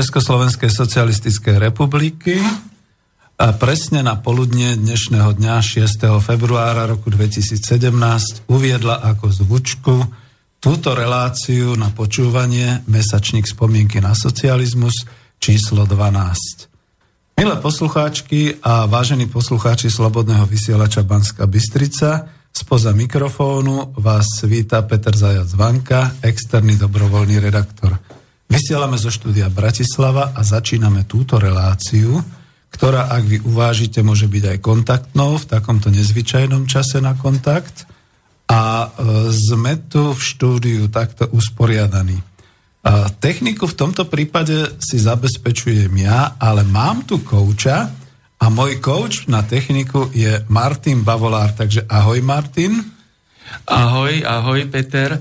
[0.00, 2.40] Československej socialistickej republiky
[3.36, 6.24] a presne na poludne dnešného dňa 6.
[6.24, 10.00] februára roku 2017 uviedla ako zvučku
[10.56, 15.04] túto reláciu na počúvanie Mesačník spomienky na socializmus
[15.36, 17.36] číslo 12.
[17.36, 25.52] Milé poslucháčky a vážení poslucháči Slobodného vysielača Banska Bystrica, spoza mikrofónu vás víta Peter Zajac
[25.52, 27.79] Vanka, externý dobrovoľný redaktor.
[28.70, 32.22] Vysielame zo štúdia Bratislava a začíname túto reláciu,
[32.70, 37.90] ktorá, ak vy uvážite, môže byť aj kontaktnou v takomto nezvyčajnom čase na kontakt.
[38.46, 42.22] A e, sme tu v štúdiu takto usporiadaní.
[42.86, 47.90] A techniku v tomto prípade si zabezpečujem ja, ale mám tu kouča
[48.38, 51.58] a môj kouč na techniku je Martin Bavolár.
[51.58, 52.78] Takže ahoj Martin.
[53.66, 55.18] Ahoj, ahoj Peter.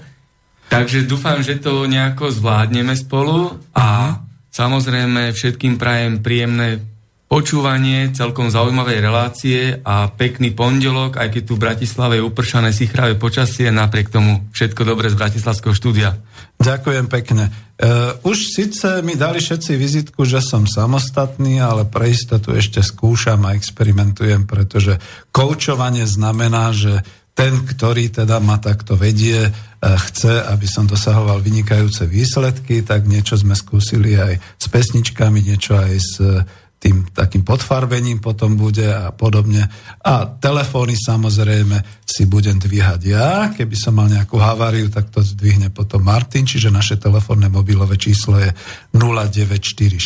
[0.70, 4.22] Takže dúfam, že to nejako zvládneme spolu a
[4.54, 6.86] samozrejme všetkým prajem príjemné
[7.30, 13.14] počúvanie celkom zaujímavej relácie a pekný pondelok, aj keď tu v Bratislave je upršané sichravé
[13.22, 16.18] počasie, napriek tomu všetko dobre z Bratislavského štúdia.
[16.58, 17.54] Ďakujem pekne.
[17.80, 23.46] Uh, už síce mi dali všetci vizitku, že som samostatný, ale pre istotu ešte skúšam
[23.46, 24.98] a experimentujem, pretože
[25.30, 27.06] koučovanie znamená, že
[27.40, 33.40] ten, ktorý teda ma takto vedie, e, chce, aby som dosahoval vynikajúce výsledky, tak niečo
[33.40, 36.44] sme skúsili aj s pesničkami, niečo aj s e,
[36.80, 39.68] tým takým podfarbením potom bude a podobne.
[40.04, 43.52] A telefóny samozrejme si budem dvíhať ja.
[43.52, 48.40] Keby som mal nejakú haváriu, tak to zdvihne potom Martin, čiže naše telefónne mobilové číslo
[48.40, 48.52] je
[48.96, 50.00] 0944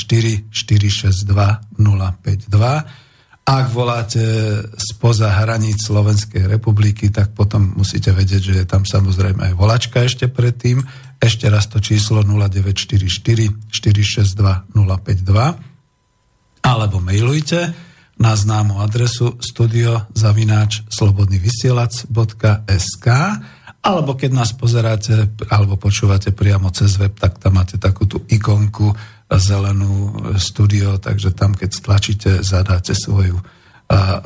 [0.49, 1.29] 462
[1.77, 3.02] 052
[3.43, 4.23] ak voláte
[4.79, 10.31] spoza hraníc Slovenskej republiky, tak potom musíte vedieť, že je tam samozrejme aj volačka ešte
[10.31, 10.79] predtým.
[11.19, 13.03] Ešte raz to číslo 0944
[13.67, 17.75] 462 052 alebo mailujte
[18.15, 23.07] na známu adresu studiozavináč slobodnyvysielac.sk
[23.83, 28.95] alebo keď nás pozeráte alebo počúvate priamo cez web, tak tam máte takú tú ikonku
[29.29, 33.39] zelenú studio, takže tam, keď stlačíte, zadáte svoju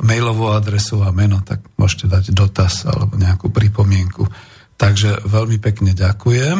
[0.00, 4.24] mailovú adresu a meno, tak môžete dať dotaz alebo nejakú pripomienku.
[4.78, 6.58] Takže veľmi pekne ďakujem.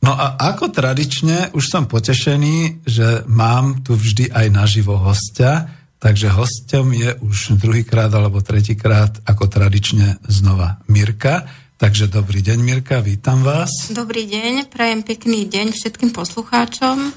[0.00, 5.68] No a ako tradične, už som potešený, že mám tu vždy aj naživo hostia,
[6.00, 11.44] takže hostom je už druhýkrát alebo tretíkrát ako tradične znova Mirka.
[11.80, 13.88] Takže dobrý deň Mirka, vítam vás.
[13.88, 17.12] Dobrý deň, prajem pekný deň všetkým poslucháčom.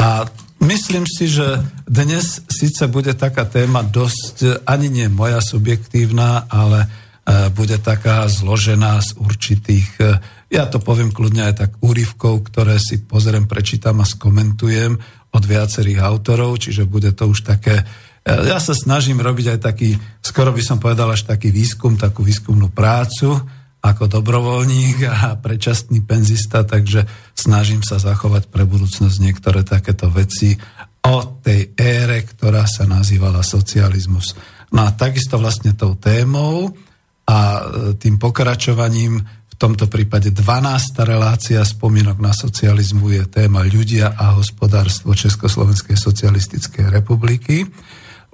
[0.00, 0.24] A
[0.64, 6.88] myslím si, že dnes síce bude taká téma dosť, ani nie moja subjektívna, ale e,
[7.52, 10.16] bude taká zložená z určitých, e,
[10.48, 14.96] ja to poviem kľudne aj tak úryvkov, ktoré si pozriem, prečítam a skomentujem
[15.36, 17.84] od viacerých autorov, čiže bude to už také,
[18.24, 22.24] e, ja sa snažím robiť aj taký, skoro by som povedal až taký výskum, takú
[22.24, 23.36] výskumnú prácu,
[23.80, 30.60] ako dobrovoľník a predčasný penzista, takže snažím sa zachovať pre budúcnosť niektoré takéto veci
[31.00, 34.36] o tej ére, ktorá sa nazývala socializmus.
[34.76, 36.76] No a takisto vlastne tou témou
[37.24, 37.60] a e,
[37.96, 40.44] tým pokračovaním v tomto prípade 12.
[41.04, 47.64] relácia spomienok na socializmu je téma ľudia a hospodárstvo Československej socialistickej republiky.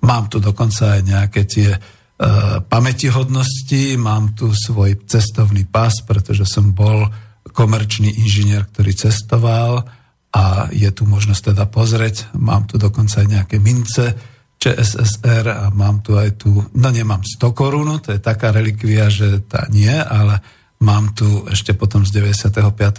[0.03, 1.71] Mám tu dokonca aj nejaké tie
[2.17, 7.13] Eh, pamätihodnosti, mám tu svoj cestovný pas, pretože som bol
[7.57, 9.89] komerčný inžinier, ktorý cestoval
[10.37, 12.37] a je tu možnosť teda pozrieť.
[12.37, 14.13] Mám tu dokonca aj nejaké mince
[14.61, 19.41] ČSSR a mám tu aj tu, no nemám 100 korunu, to je taká relikvia, že
[19.49, 20.45] tá nie, ale
[20.85, 22.53] mám tu ešte potom z 95.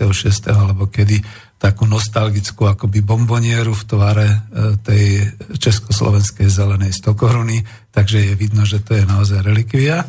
[0.09, 0.49] 6.
[0.49, 1.21] alebo kedy
[1.57, 4.37] takú nostalgickú akoby bombonieru v tvare e,
[4.81, 5.05] tej
[5.57, 10.05] československej zelenej stokoruny, takže je vidno, že to je naozaj relikvia.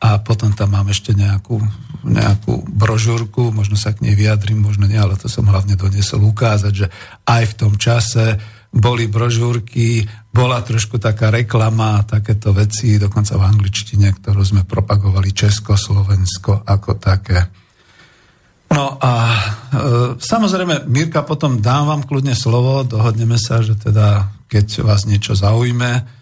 [0.00, 1.60] A potom tam mám ešte nejakú,
[2.08, 6.72] nejakú brožúrku, možno sa k nej vyjadrím, možno nie, ale to som hlavne doniesol ukázať,
[6.72, 6.86] že
[7.28, 14.08] aj v tom čase boli brožúrky, bola trošku taká reklama takéto veci, dokonca v angličtine,
[14.14, 17.50] ktorú sme propagovali Československo ako také.
[18.70, 19.38] No a e,
[20.22, 26.19] samozrejme, Mirka, potom dám vám kľudne slovo, dohodneme sa, že teda, keď vás niečo zaujme,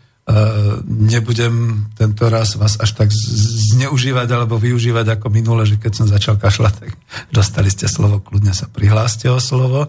[0.84, 6.36] nebudem tento raz vás až tak zneužívať alebo využívať ako minule, že keď som začal
[6.36, 6.90] kašľať, tak
[7.32, 9.88] dostali ste slovo, kľudne sa prihláste o slovo.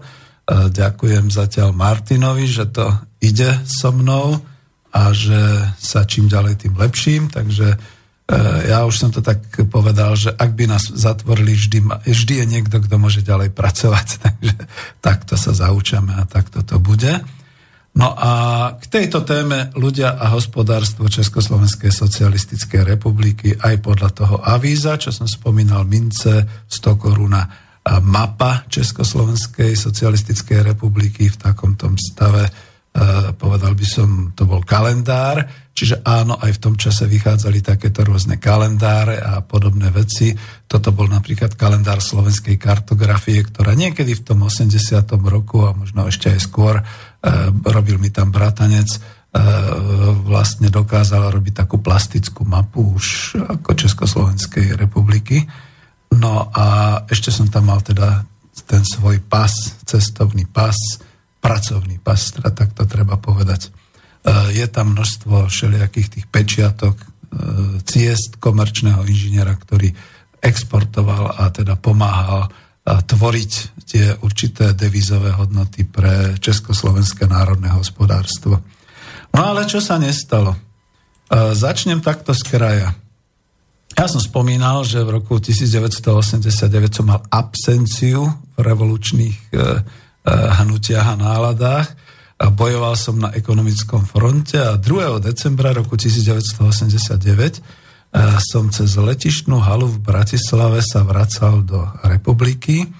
[0.72, 2.88] ďakujem zatiaľ Martinovi, že to
[3.20, 4.40] ide so mnou
[4.90, 5.38] a že
[5.76, 7.76] sa čím ďalej tým lepším, takže
[8.66, 12.78] ja už som to tak povedal, že ak by nás zatvorili, vždy, vždy je niekto,
[12.78, 14.08] kto môže ďalej pracovať.
[14.22, 14.54] Takže
[15.02, 17.10] takto sa zaučame a takto to bude.
[17.90, 18.30] No a
[18.78, 25.26] k tejto téme ľudia a hospodárstvo Československej socialistickej republiky aj podľa toho avíza, čo som
[25.26, 27.42] spomínal, mince 100 koruna
[28.06, 32.46] mapa Československej socialistickej republiky v takomto stave,
[33.34, 34.08] povedal by som,
[34.38, 39.90] to bol kalendár, čiže áno, aj v tom čase vychádzali takéto rôzne kalendáre a podobné
[39.94, 40.34] veci.
[40.66, 44.76] Toto bol napríklad kalendár slovenskej kartografie, ktorá niekedy v tom 80.
[45.26, 46.82] roku a možno ešte aj skôr
[47.64, 49.00] robil mi tam bratanec, eh,
[50.24, 55.44] vlastne dokázal robiť takú plastickú mapu už ako Československej republiky.
[56.16, 58.24] No a ešte som tam mal teda
[58.66, 59.52] ten svoj pas,
[59.86, 60.76] cestovný pas,
[61.40, 63.68] pracovný pas, teda tak to treba povedať.
[63.70, 66.96] Eh, je tam množstvo všelijakých tých pečiatok,
[67.86, 69.94] ciest komerčného inžiniera, ktorý
[70.42, 72.50] exportoval a teda pomáhal
[72.98, 73.52] tvoriť
[73.86, 78.58] tie určité devizové hodnoty pre Československé národné hospodárstvo.
[79.30, 80.58] No ale čo sa nestalo?
[81.30, 82.90] Začnem takto z kraja.
[83.94, 89.64] Ja som spomínal, že v roku 1989 som mal absenciu v revolučných e, e,
[90.30, 91.86] hnutiach a náladách.
[92.40, 95.20] A bojoval som na ekonomickom fronte a 2.
[95.20, 97.79] decembra roku 1989
[98.42, 102.90] som cez letišnú halu v Bratislave sa vracal do republiky,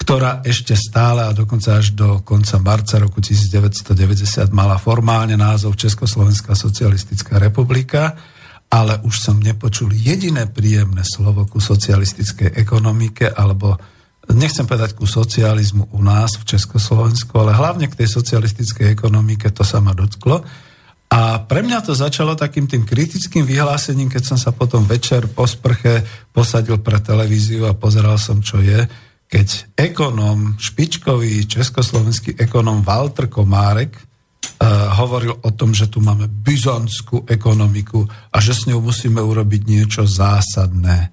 [0.00, 6.56] ktorá ešte stále a dokonca až do konca marca roku 1990 mala formálne názov Československá
[6.56, 8.16] socialistická republika,
[8.70, 13.76] ale už som nepočul jediné príjemné slovo ku socialistickej ekonomike alebo
[14.30, 19.66] nechcem povedať ku socializmu u nás v Československu, ale hlavne k tej socialistickej ekonomike to
[19.66, 20.46] sa ma dotklo.
[21.10, 25.42] A pre mňa to začalo takým tým kritickým vyhlásením, keď som sa potom večer po
[25.42, 28.86] sprche posadil pre televíziu a pozeral som, čo je,
[29.26, 34.06] keď ekonom, špičkový československý ekonom Walter Komárek uh,
[35.02, 40.06] hovoril o tom, že tu máme byzantskú ekonomiku a že s ňou musíme urobiť niečo
[40.06, 41.10] zásadné.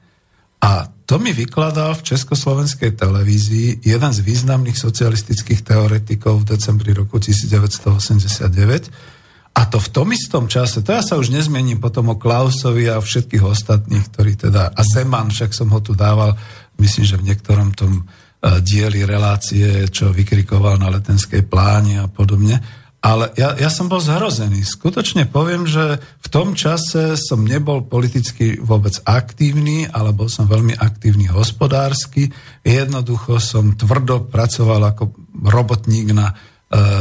[0.62, 7.18] A to mi vykladal v československej televízii jeden z významných socialistických teoretikov v decembri roku
[7.18, 9.17] 1989,
[9.58, 13.02] a to v tom istom čase, to ja sa už nezmením potom o Klausovi a
[13.02, 16.38] všetkých ostatných, ktorí teda, a Zeman, však som ho tu dával,
[16.78, 22.62] myslím, že v niektorom tom uh, dieli relácie, čo vykrikoval na letenskej pláni a podobne.
[23.02, 24.62] Ale ja, ja som bol zhrozený.
[24.62, 30.78] Skutočne poviem, že v tom čase som nebol politicky vôbec aktívny, ale bol som veľmi
[30.78, 32.30] aktívny hospodársky.
[32.62, 36.34] Jednoducho som tvrdo pracoval ako robotník na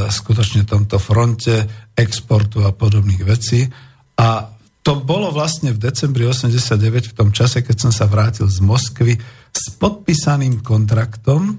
[0.06, 1.66] skutočne tomto fronte
[1.98, 3.66] exportu a podobných vecí.
[4.16, 4.46] A
[4.86, 9.18] to bolo vlastne v decembri 89, v tom čase, keď som sa vrátil z Moskvy
[9.50, 11.58] s podpísaným kontraktom.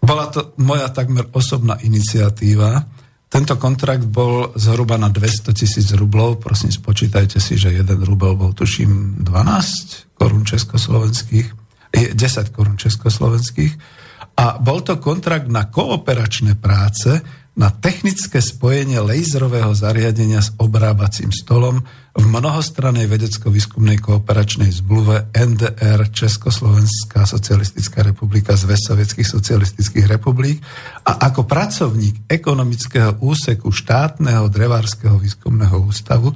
[0.00, 2.88] Bola to moja takmer osobná iniciatíva.
[3.28, 6.40] Tento kontrakt bol zhruba na 200 tisíc rublov.
[6.40, 11.52] Prosím, spočítajte si, že jeden rubel bol tuším 12 korún československých,
[11.92, 12.16] 10
[12.56, 14.01] korún československých.
[14.36, 17.20] A bol to kontrakt na kooperačné práce,
[17.52, 21.84] na technické spojenie laserového zariadenia s obrábacím stolom
[22.16, 30.64] v mnohostrannej vedecko-výskumnej kooperačnej zmluve NDR Československá socialistická republika z sovietských socialistických republik.
[31.04, 36.32] A ako pracovník ekonomického úseku štátneho drevárskeho výskumného ústavu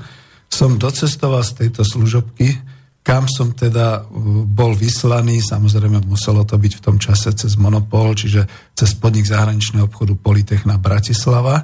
[0.52, 2.75] som docestoval z tejto služobky
[3.06, 8.18] kam som teda uh, bol vyslaný, samozrejme muselo to byť v tom čase cez Monopol,
[8.18, 11.62] čiže cez podnik zahraničného obchodu Politechna Bratislava.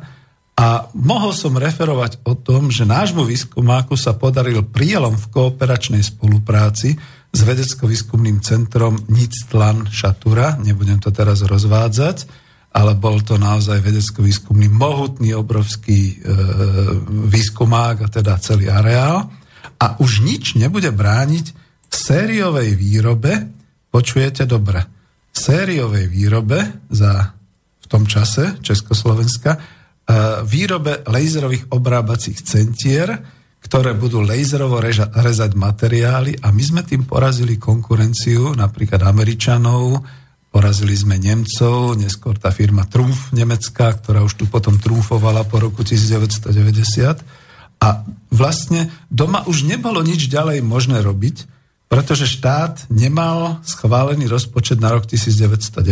[0.52, 6.94] A mohol som referovať o tom, že nášmu výskumáku sa podaril prielom v kooperačnej spolupráci
[7.32, 12.28] s vedecko-výskumným centrom Nictlan Šatura, nebudem to teraz rozvádzať,
[12.76, 16.14] ale bol to naozaj vedecko-výskumný mohutný, obrovský e,
[17.32, 19.41] výskumák a teda celý areál
[19.82, 21.58] a už nič nebude brániť
[21.90, 23.50] sériovej výrobe,
[23.90, 24.86] počujete dobre,
[25.34, 27.34] sériovej výrobe za
[27.82, 29.60] v tom čase Československa, e,
[30.46, 33.10] výrobe laserových obrábacích centier,
[33.58, 39.98] ktoré budú laserovo reža, rezať materiály a my sme tým porazili konkurenciu napríklad Američanov,
[40.48, 45.82] porazili sme Nemcov, neskôr tá firma Trumf nemecká, ktorá už tu potom trumfovala po roku
[45.82, 47.41] 1990
[47.82, 51.50] a vlastne doma už nebolo nič ďalej možné robiť,
[51.90, 55.84] pretože štát nemal schválený rozpočet na rok 1990,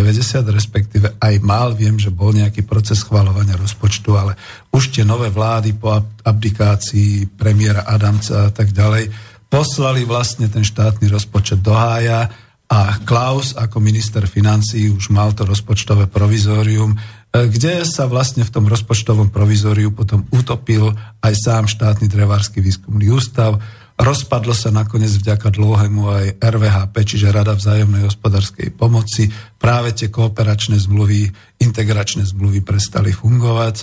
[0.48, 4.32] respektíve aj mal, viem, že bol nejaký proces schváľovania rozpočtu, ale
[4.72, 5.92] už tie nové vlády po
[6.24, 9.12] abdikácii premiéra Adamca a tak ďalej
[9.52, 12.32] poslali vlastne ten štátny rozpočet do hája
[12.70, 16.94] a Klaus ako minister financí už mal to rozpočtové provizórium,
[17.30, 20.90] kde sa vlastne v tom rozpočtovom provizóriu potom utopil
[21.22, 23.62] aj sám štátny drevársky výskumný ústav.
[23.94, 29.30] Rozpadlo sa nakoniec vďaka dlhému aj RVHP, čiže Rada vzájomnej hospodárskej pomoci.
[29.62, 31.30] Práve tie kooperačné zmluvy,
[31.62, 33.76] integračné zmluvy prestali fungovať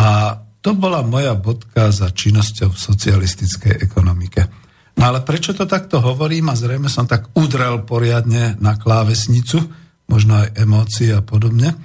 [0.00, 4.48] a to bola moja bodka za činnosťou v socialistickej ekonomike.
[4.98, 9.62] No ale prečo to takto hovorím a zrejme som tak udrel poriadne na klávesnicu,
[10.10, 11.76] možno aj emócie a podobne,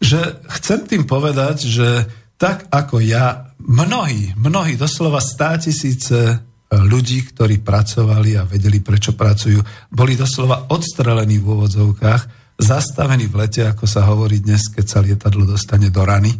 [0.00, 1.88] že chcem tým povedať, že
[2.36, 9.62] tak ako ja, mnohí, mnohí, doslova stá tisíce ľudí, ktorí pracovali a vedeli, prečo pracujú,
[9.88, 12.22] boli doslova odstrelení v úvodzovkách,
[12.60, 16.32] zastavení v lete, ako sa hovorí dnes, keď sa lietadlo dostane do rany.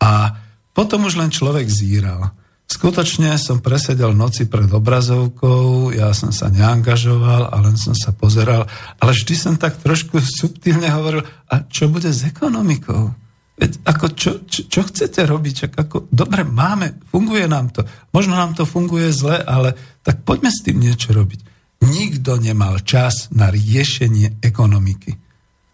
[0.00, 0.32] A
[0.72, 2.32] potom už len človek zíral.
[2.70, 8.62] Skutočne som presedel noci pred obrazovkou, ja som sa neangažoval a len som sa pozeral,
[9.02, 13.10] ale vždy som tak trošku subtilne hovoril, a čo bude s ekonomikou?
[13.58, 15.74] Veď ako čo, čo, čo chcete robiť?
[15.82, 17.82] Ako, dobre, máme, funguje nám to.
[18.14, 19.74] Možno nám to funguje zle, ale
[20.06, 21.42] tak poďme s tým niečo robiť.
[21.90, 25.29] Nikto nemal čas na riešenie ekonomiky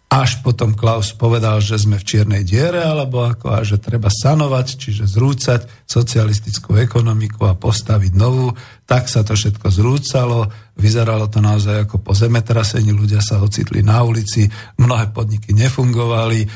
[0.06, 4.66] až potom Klaus povedal, že sme v čiernej diere, alebo ako, a že treba sanovať,
[4.78, 8.54] čiže zrúcať socialistickú ekonomiku a postaviť novú.
[8.86, 10.46] Tak sa to všetko zrúcalo,
[10.78, 14.46] vyzeralo to naozaj ako po zemetrasení, ľudia sa ocitli na ulici,
[14.78, 16.48] mnohé podniky nefungovali, e,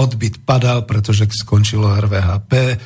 [0.00, 2.76] odbyt padal, pretože skončilo RVHP, e,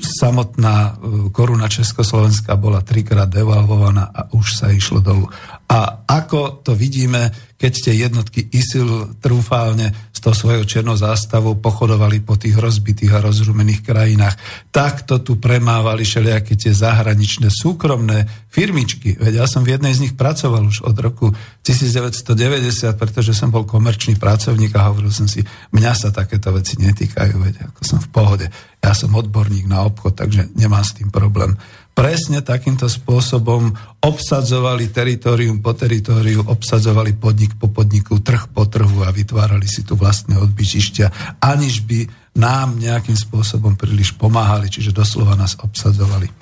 [0.00, 0.92] samotná e,
[1.32, 5.24] koruna Československa bola trikrát devalvovaná a už sa išlo dolu.
[5.72, 12.38] A ako to vidíme, keď tie jednotky ISIL trúfálne tou svojou černou zástavou pochodovali po
[12.38, 14.38] tých rozbitých a rozrumených krajinách.
[14.70, 19.18] Takto tu premávali všelijaké tie zahraničné súkromné firmičky.
[19.18, 21.34] Veď ja som v jednej z nich pracoval už od roku
[21.66, 25.42] 1990, pretože som bol komerčný pracovník a hovoril som si,
[25.74, 28.46] mňa sa takéto veci netýkajú, veď ako som v pohode.
[28.78, 31.58] Ja som odborník na obchod, takže nemám s tým problém
[31.92, 39.12] presne takýmto spôsobom obsadzovali teritorium po teritoriu, obsadzovali podnik po podniku, trh po trhu a
[39.12, 42.00] vytvárali si tu vlastné odbyčišťa, aniž by
[42.40, 46.32] nám nejakým spôsobom príliš pomáhali, čiže doslova nás obsadzovali.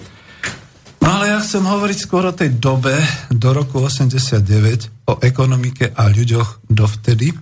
[1.01, 2.95] No ale ja chcem hovoriť skôr o tej dobe
[3.33, 7.35] do roku 89, o ekonomike a ľuďoch dovtedy,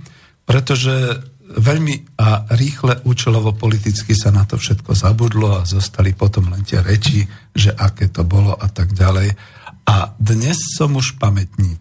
[0.48, 6.60] pretože veľmi a rýchle účelovo politicky sa na to všetko zabudlo a zostali potom len
[6.62, 7.24] tie reči,
[7.56, 9.32] že aké to bolo a tak ďalej.
[9.88, 11.80] A dnes som už pamätník.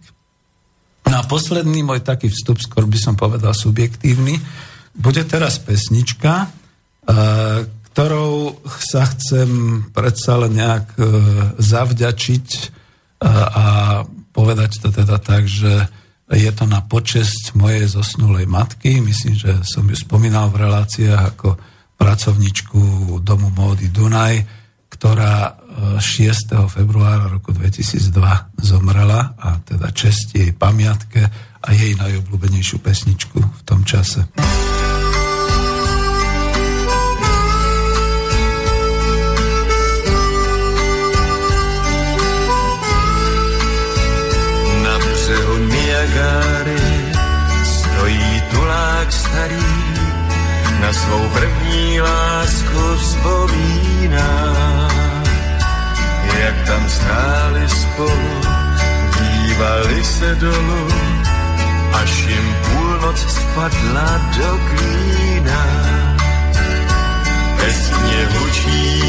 [1.07, 4.39] Na posledný môj taký vstup, skôr by som povedal subjektívny,
[4.97, 6.47] bude teraz pesnička, e,
[7.91, 9.49] ktorou sa chcem
[9.91, 11.01] predsa len nejak e,
[11.59, 12.63] zavďačiť e,
[13.31, 13.65] a
[14.31, 15.87] povedať to teda tak, že
[16.27, 18.99] je to na počesť mojej zosnulej matky.
[18.99, 21.55] Myslím, že som ju spomínal v reláciách ako
[21.95, 22.79] pracovničku
[23.23, 24.35] Domu módy Dunaj,
[24.91, 25.55] ktorá
[25.97, 26.01] 6.
[26.01, 28.11] E, februára roku 2002
[28.59, 31.21] zomrela a teda čest jej pamiatke
[31.61, 34.25] a jej najobľúbenejšiu pesničku v tom čase.
[46.07, 47.11] Niagary
[47.63, 49.67] stojí tulák starý,
[50.79, 54.31] na svou první lásku vzpomíná.
[56.39, 58.41] Jak tam stáli spolu,
[59.19, 60.87] dívali se dolu,
[61.93, 65.65] až jim půlnoc spadla do klína.
[67.57, 69.03] Pestně hučí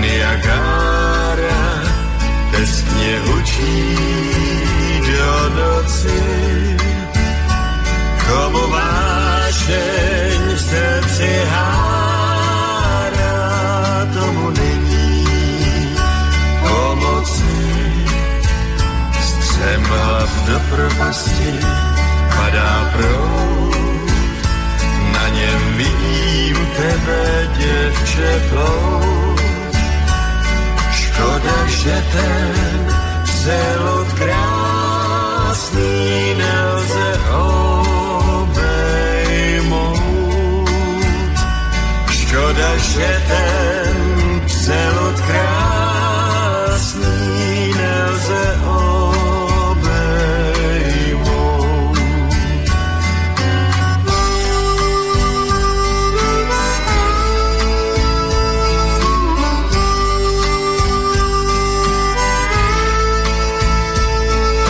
[0.00, 1.82] Niagara,
[2.50, 4.77] pestně hučí
[5.18, 6.20] do noci.
[8.26, 13.40] Komu vášeň v srdci hára,
[14.14, 15.26] tomu není
[16.62, 17.58] pomoci.
[19.18, 21.50] Střem hlav do propasti
[22.36, 24.10] padá proud,
[25.12, 29.40] na něm vidím tebe, děvče, plout.
[30.92, 32.94] Škoda, že ten
[33.24, 34.77] celot krát
[42.58, 43.96] dešetem
[44.46, 46.64] přelud krásný
[47.76, 49.88] nelze obejmout.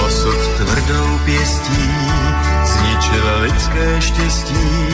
[0.07, 1.91] Osud tvrdou pěstí
[2.65, 4.89] zničil lidské štěstí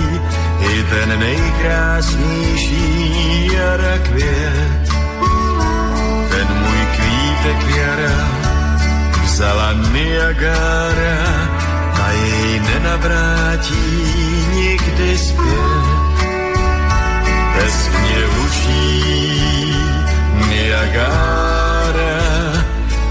[0.60, 2.43] i ten nejkrásný
[9.94, 11.22] Niagara
[12.02, 13.84] a jej nenavrátí
[14.54, 16.18] nikdy zpět.
[17.54, 19.74] Teskně hučí
[20.48, 22.18] Niagara,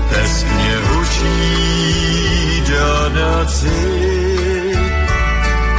[0.10, 3.82] teskně hučí do noci.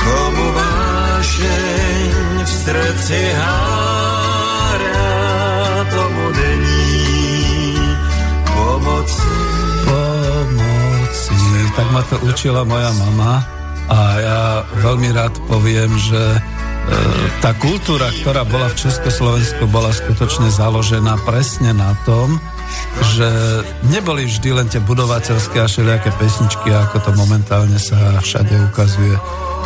[0.05, 4.04] Komu vášeň v srdci hára,
[11.75, 13.43] Tak ma to učila moja mama
[13.91, 14.41] a ja
[14.81, 16.41] veľmi rád poviem, že e,
[17.45, 22.41] tá kultúra, ktorá bola v Československu, bola skutočne založená presne na tom,
[23.13, 23.29] že
[23.93, 29.19] neboli vždy len tie budovateľské a všelijaké pesničky, ako to momentálne sa všade ukazuje.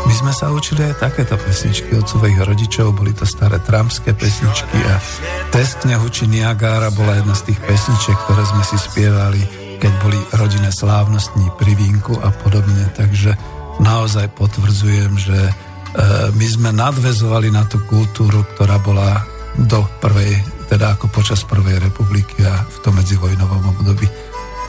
[0.06, 4.78] My sme sa učili aj takéto pesničky od svojich rodičov, boli to staré tramské pesničky
[4.88, 4.96] a
[5.52, 10.74] Teskne huči Niagara bola jedna z tých pesničiek, ktoré sme si spievali, keď boli rodinné
[10.74, 12.90] slávnostní pri vínku a podobne.
[12.98, 13.38] Takže
[13.78, 15.52] naozaj potvrdzujem, že e,
[16.34, 19.22] my sme nadvezovali na tú kultúru, ktorá bola
[19.58, 20.38] do prvej,
[20.70, 24.06] teda ako počas prvej republiky a v tom medzivojnovom období.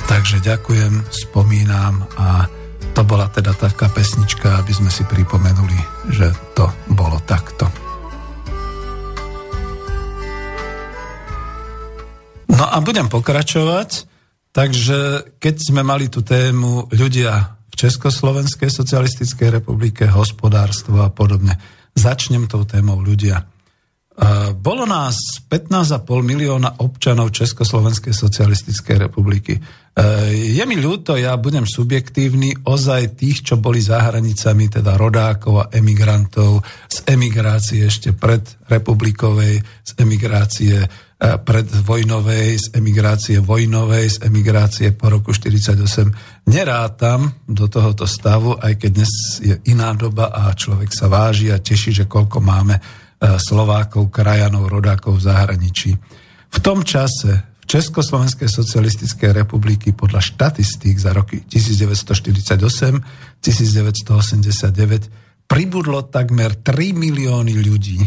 [0.09, 2.49] Takže ďakujem, spomínam a
[2.97, 5.77] to bola teda taká pesnička, aby sme si pripomenuli,
[6.09, 7.69] že to bolo takto.
[12.49, 14.08] No a budem pokračovať,
[14.59, 14.99] takže
[15.39, 21.55] keď sme mali tú tému ľudia v Československej socialistickej republike, hospodárstvo a podobne,
[21.95, 23.39] začnem tou témou ľudia.
[23.39, 23.43] E,
[24.51, 25.15] Bolo nás
[25.47, 29.55] 15,5 milióna občanov Československej socialistickej republiky.
[29.55, 29.61] E,
[30.59, 35.69] Je mi ľúto, ja budem subjektívny, ozaj tých, čo boli za hranicami, teda rodákov a
[35.71, 40.83] emigrantov, z emigrácie ešte pred republikovej, z emigrácie
[41.19, 48.89] predvojnovej, z emigrácie vojnovej, z emigrácie po roku 48 nerátam do tohoto stavu, aj keď
[48.95, 49.11] dnes
[49.43, 52.81] je iná doba a človek sa váži a teší, že koľko máme e,
[53.35, 55.91] Slovákov, krajanov, rodákov v zahraničí.
[56.49, 66.55] V tom čase v Československej socialistickej republiky podľa štatistík za roky 1948, 1989 pribudlo takmer
[66.55, 67.99] 3 milióny ľudí.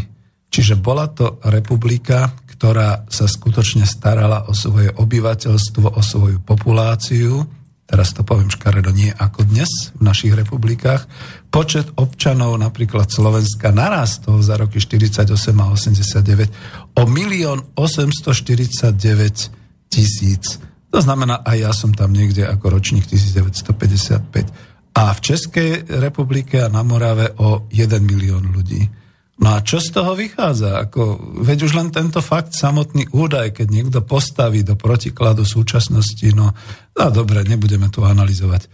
[0.49, 7.41] Čiže bola to republika, ktorá sa skutočne starala o svoje obyvateľstvo, o svoju populáciu,
[7.89, 11.09] teraz to poviem škaredo, nie ako dnes v našich republikách.
[11.49, 20.61] Počet občanov napríklad Slovenska narastol za roky 48 a 89 o 1 849 tisíc.
[20.93, 24.93] To znamená, aj ja som tam niekde ako ročník 1955.
[24.93, 28.85] A v Českej republike a na Morave o 1 milión ľudí.
[29.33, 30.77] No a čo z toho vychádza?
[30.85, 36.53] Ako, veď už len tento fakt, samotný údaj, keď niekto postaví do protikladu súčasnosti, no,
[36.93, 38.61] no dobre, nebudeme tu analyzovať.
[38.61, 38.69] E,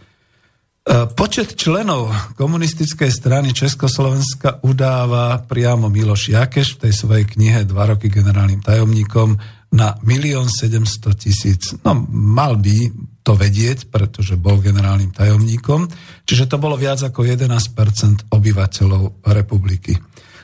[1.15, 8.11] Počet členov komunistickej strany Československa udáva priamo Miloš Jakeš v tej svojej knihe Dva roky
[8.11, 9.39] generálnym tajomníkom
[9.71, 11.71] na 1 700 tisíc.
[11.87, 12.91] No, mal by
[13.23, 15.85] to vedieť, pretože bol generálnym tajomníkom,
[16.25, 19.93] čiže to bolo viac ako 11% obyvateľov republiky.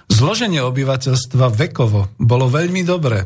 [0.05, 3.25] Zloženie obyvateľstva vekovo bolo veľmi dobré.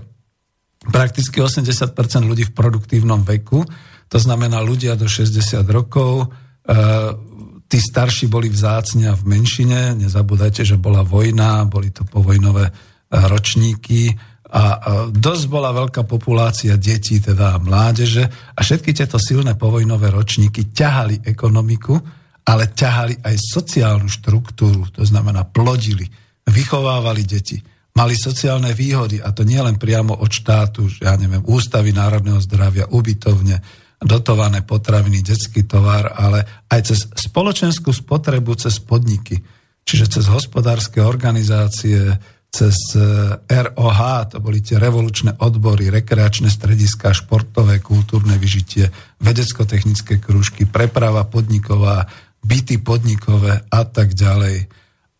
[0.80, 1.92] Prakticky 80%
[2.24, 3.68] ľudí v produktívnom veku,
[4.08, 6.28] to znamená ľudia do 60 rokov, e,
[7.68, 12.74] tí starší boli vzácne a v menšine, nezabúdajte, že bola vojna, boli to povojnové e,
[13.12, 14.15] ročníky.
[14.50, 14.82] A
[15.13, 18.26] dosť bola veľká populácia detí, teda mládeže.
[18.58, 21.94] A všetky tieto silné povojnové ročníky ťahali ekonomiku,
[22.50, 26.10] ale ťahali aj sociálnu štruktúru, to znamená plodili
[26.50, 27.62] vychovávali deti,
[27.96, 32.90] mali sociálne výhody, a to nie len priamo od štátu, ja neviem, ústavy národného zdravia,
[32.90, 33.62] ubytovne,
[34.00, 39.44] dotované potraviny, detský tovar, ale aj cez spoločenskú spotrebu, cez podniky,
[39.84, 42.16] čiže cez hospodárske organizácie,
[42.50, 42.78] cez
[43.46, 48.90] ROH, to boli tie revolučné odbory, rekreačné strediska, športové, kultúrne vyžitie,
[49.22, 52.10] vedecko-technické krúžky, preprava podniková,
[52.42, 54.79] byty podnikové a tak ďalej.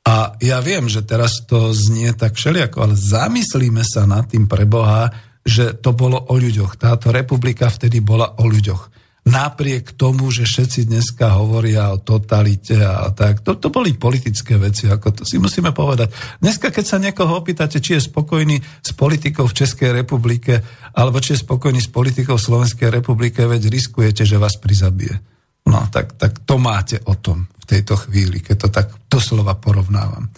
[0.10, 4.66] A ja viem, že teraz to znie tak všelijako, ale zamyslíme sa nad tým pre
[4.66, 5.14] Boha,
[5.46, 6.82] že to bolo o ľuďoch.
[6.82, 8.90] Táto republika vtedy bola o ľuďoch.
[9.30, 14.90] Napriek tomu, že všetci dneska hovoria o totalite a tak, to, to boli politické veci,
[14.90, 16.10] ako to si musíme povedať.
[16.42, 20.66] Dneska, keď sa niekoho opýtate, či je spokojný s politikou v Českej republike,
[20.98, 25.22] alebo či je spokojný s politikou v Slovenskej republike, veď riskujete, že vás prizabije.
[25.68, 30.32] No tak, tak to máte o tom v tejto chvíli, keď to tak doslova porovnávam.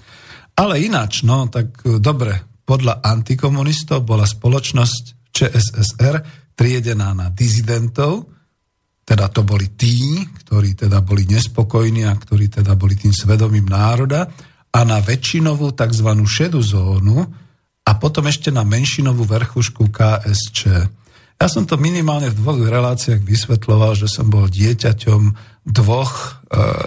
[0.57, 6.15] Ale ináč, no tak e, dobre, podľa antikomunistov bola spoločnosť ČSSR
[6.55, 8.27] triedená na dizidentov,
[9.01, 14.29] teda to boli tí, ktorí teda boli nespokojní a ktorí teda boli tým svedomím národa
[14.71, 16.09] a na väčšinovú tzv.
[16.23, 17.27] šedú zónu
[17.81, 20.59] a potom ešte na menšinovú vrchušku KSČ.
[21.41, 25.21] Ja som to minimálne v dvoch reláciách vysvetloval, že som bol dieťaťom
[25.65, 26.29] dvoch e,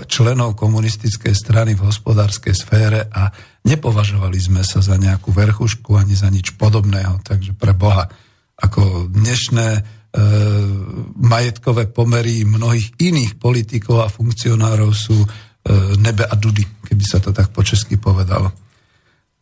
[0.07, 3.35] členov komunistickej strany v hospodárskej sfére a
[3.67, 7.19] nepovažovali sme sa za nejakú verchušku ani za nič podobného.
[7.27, 8.07] Takže pre Boha,
[8.55, 9.83] ako dnešné e,
[11.19, 15.29] majetkové pomery mnohých iných politikov a funkcionárov sú e,
[15.99, 18.55] nebe a dudy, keby sa to tak po česky povedalo.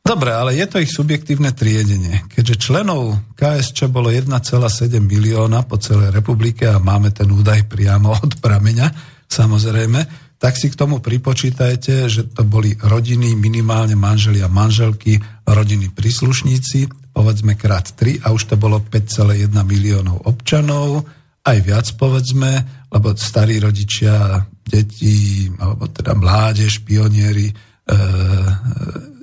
[0.03, 2.27] Dobre, ale je to ich subjektívne triedenie.
[2.27, 8.43] Keďže členov KSČ bolo 1,7 milióna po celej republike a máme ten údaj priamo od
[8.43, 8.91] prameňa,
[9.31, 10.01] samozrejme,
[10.43, 17.55] tak si k tomu pripočítajte, že to boli rodiny, minimálne manželia, manželky, rodiny príslušníci, povedzme
[17.55, 21.07] krát 3 a už to bolo 5,1 miliónov občanov,
[21.47, 22.51] aj viac povedzme,
[22.91, 27.55] lebo starí rodičia, deti, alebo teda mládež, pionieri,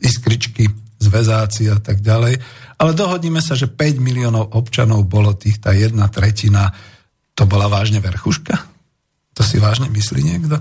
[0.04, 0.68] iskričky,
[1.00, 2.40] zväzáci a tak ďalej.
[2.80, 6.72] Ale dohodníme sa, že 5 miliónov občanov bolo tých, tá jedna tretina,
[7.36, 8.56] to bola vážne verchuška?
[9.36, 10.60] To si vážne myslí niekto?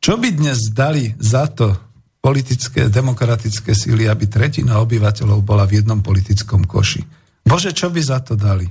[0.00, 1.72] Čo by dnes dali za to
[2.20, 7.00] politické, demokratické síly, aby tretina obyvateľov bola v jednom politickom koši?
[7.44, 8.68] Bože, čo by za to dali?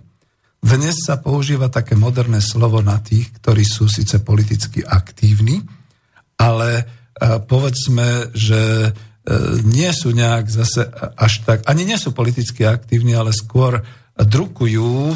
[0.60, 5.64] Dnes sa používa také moderné slovo na tých, ktorí sú síce politicky aktívni,
[6.38, 8.92] ale povedzme, že
[9.30, 13.86] E, nie sú nejak zase až tak, ani nie sú politicky aktívni, ale skôr
[14.18, 15.16] drukujú e,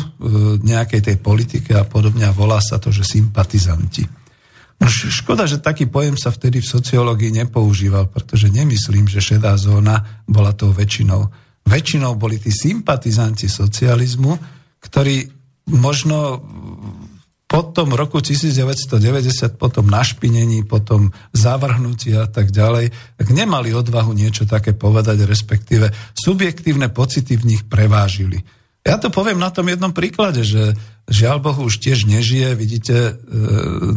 [0.61, 4.05] nejakej tej politike a podobne a volá sa to, že sympatizanti.
[4.77, 10.21] No škoda, že taký pojem sa vtedy v sociológii nepoužíval, pretože nemyslím, že šedá zóna
[10.29, 11.33] bola tou väčšinou.
[11.65, 14.35] Väčšinou boli tí sympatizanti socializmu,
[14.83, 15.25] ktorí
[15.73, 16.43] možno
[17.53, 24.49] po tom roku 1990, potom našpinení, potom zavrhnutí a tak ďalej, tak nemali odvahu niečo
[24.49, 28.41] také povedať, respektíve subjektívne pocity v nich prevážili.
[28.81, 30.73] Ja to poviem na tom jednom príklade, že
[31.05, 33.13] žiaľ Bohu už tiež nežije, vidíte, e,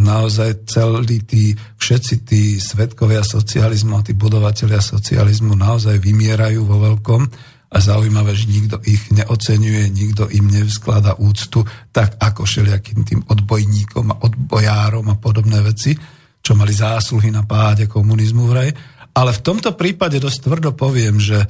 [0.04, 7.55] naozaj celí tí, všetci tí svetkovia socializmu a tí budovatelia socializmu naozaj vymierajú vo veľkom
[7.66, 14.06] a zaujímavé, že nikto ich neocenuje, nikto im nevzklada úctu, tak ako všelijakým tým odbojníkom
[14.14, 15.98] a odbojárom a podobné veci,
[16.38, 18.70] čo mali zásluhy na páde komunizmu vraj.
[19.16, 21.46] Ale v tomto prípade dosť tvrdo poviem, že e,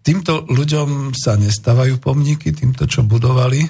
[0.00, 3.68] týmto ľuďom sa nestávajú pomníky, týmto, čo budovali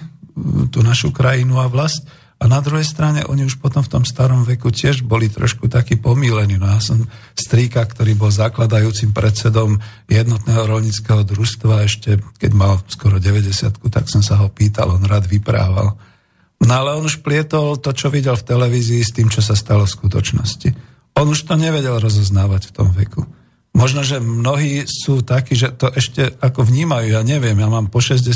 [0.70, 4.44] tú našu krajinu a vlast, a na druhej strane oni už potom v tom starom
[4.44, 6.60] veku tiež boli trošku takí pomílení.
[6.60, 13.16] No ja som strýka, ktorý bol zakladajúcim predsedom jednotného rolnického družstva ešte, keď mal skoro
[13.16, 15.96] 90 tak som sa ho pýtal, on rád vyprával.
[16.60, 19.88] No ale on už plietol to, čo videl v televízii s tým, čo sa stalo
[19.88, 20.68] v skutočnosti.
[21.16, 23.24] On už to nevedel rozoznávať v tom veku.
[23.76, 28.00] Možno, že mnohí sú takí, že to ešte ako vnímajú, ja neviem, ja mám po
[28.00, 28.32] 60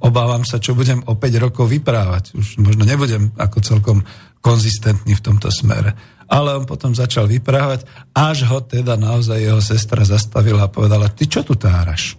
[0.00, 2.32] obávam sa, čo budem o 5 rokov vyprávať.
[2.32, 4.00] Už možno nebudem ako celkom
[4.40, 5.92] konzistentný v tomto smere.
[6.24, 7.84] Ale on potom začal vyprávať,
[8.16, 12.16] až ho teda naozaj jeho sestra zastavila a povedala, ty čo tu táraš?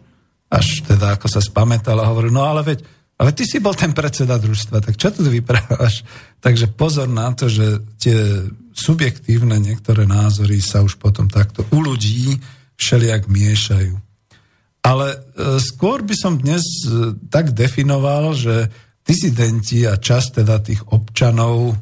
[0.53, 2.85] Až teda ako sa spamätala, hovorí, no ale veď,
[3.17, 6.01] ale ty si bol ten predseda družstva, tak čo tu vyprávaš?
[6.43, 12.41] Takže pozor na to, že tie subjektívne niektoré názory sa už potom takto u ľudí
[12.75, 13.95] všelijak miešajú.
[14.83, 15.17] Ale e,
[15.63, 18.67] skôr by som dnes e, tak definoval, že
[19.07, 21.79] disidenti a čas teda tých občanov,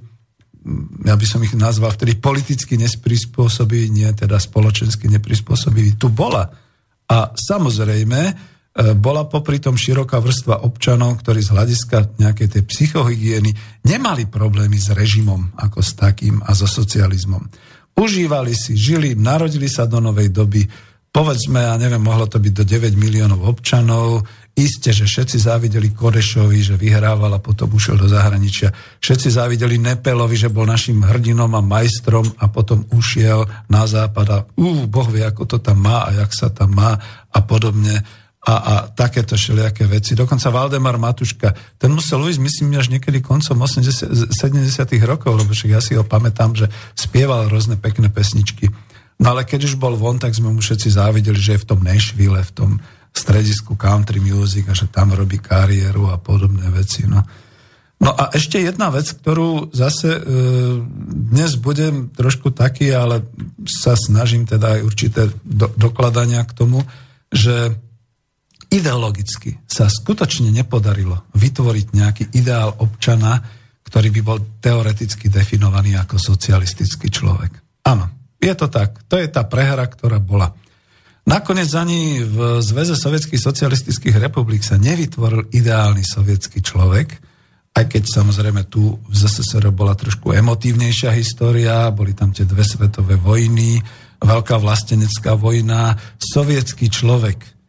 [1.02, 6.46] ja by som ich nazval vtedy politicky nesprispôsobiví, nie teda spoločensky neprispôsobiví, tu bola.
[7.10, 13.52] A samozrejme, bola popri tom široká vrstva občanov, ktorí z hľadiska nejakej tej psychohygieny
[13.84, 17.44] nemali problémy s režimom ako s takým a so socializmom.
[18.00, 20.64] Užívali si, žili, narodili sa do novej doby,
[21.12, 26.60] povedzme, ja neviem, mohlo to byť do 9 miliónov občanov, Isté, že všetci závideli Korešovi,
[26.60, 28.68] že vyhrával a potom ušiel do zahraničia.
[29.00, 34.38] Všetci závideli Nepelovi, že bol našim hrdinom a majstrom a potom ušiel na západ a
[34.44, 37.00] uh, Boh vie, ako to tam má a jak sa tam má
[37.32, 38.04] a podobne
[38.42, 40.18] a, a takéto všelijaké veci.
[40.18, 45.70] Dokonca Valdemar Matuška, ten musel ujsť, myslím, až niekedy koncom 80, 70 rokov, lebo však
[45.70, 46.66] ja si ho pamätám, že
[46.98, 48.74] spieval rôzne pekné pesničky.
[49.22, 51.86] No ale keď už bol von, tak sme mu všetci závideli, že je v tom
[51.86, 52.72] Nashville, v tom
[53.14, 57.06] stredisku country music a že tam robí kariéru a podobné veci.
[57.06, 57.22] No.
[58.02, 60.22] No a ešte jedna vec, ktorú zase e,
[61.30, 63.22] dnes budem trošku taký, ale
[63.70, 66.82] sa snažím teda aj určité do, dokladania k tomu,
[67.30, 67.78] že
[68.72, 73.44] ideologicky sa skutočne nepodarilo vytvoriť nejaký ideál občana,
[73.84, 77.84] ktorý by bol teoreticky definovaný ako socialistický človek.
[77.84, 79.04] Áno, je to tak.
[79.12, 80.56] To je tá prehra, ktorá bola.
[81.28, 87.22] Nakoniec ani v Zväze sovietských socialistických republik sa nevytvoril ideálny sovietský človek,
[87.72, 93.16] aj keď samozrejme tu v ZSSR bola trošku emotívnejšia história, boli tam tie dve svetové
[93.16, 93.80] vojny,
[94.20, 97.61] veľká vlastenecká vojna, sovietský človek.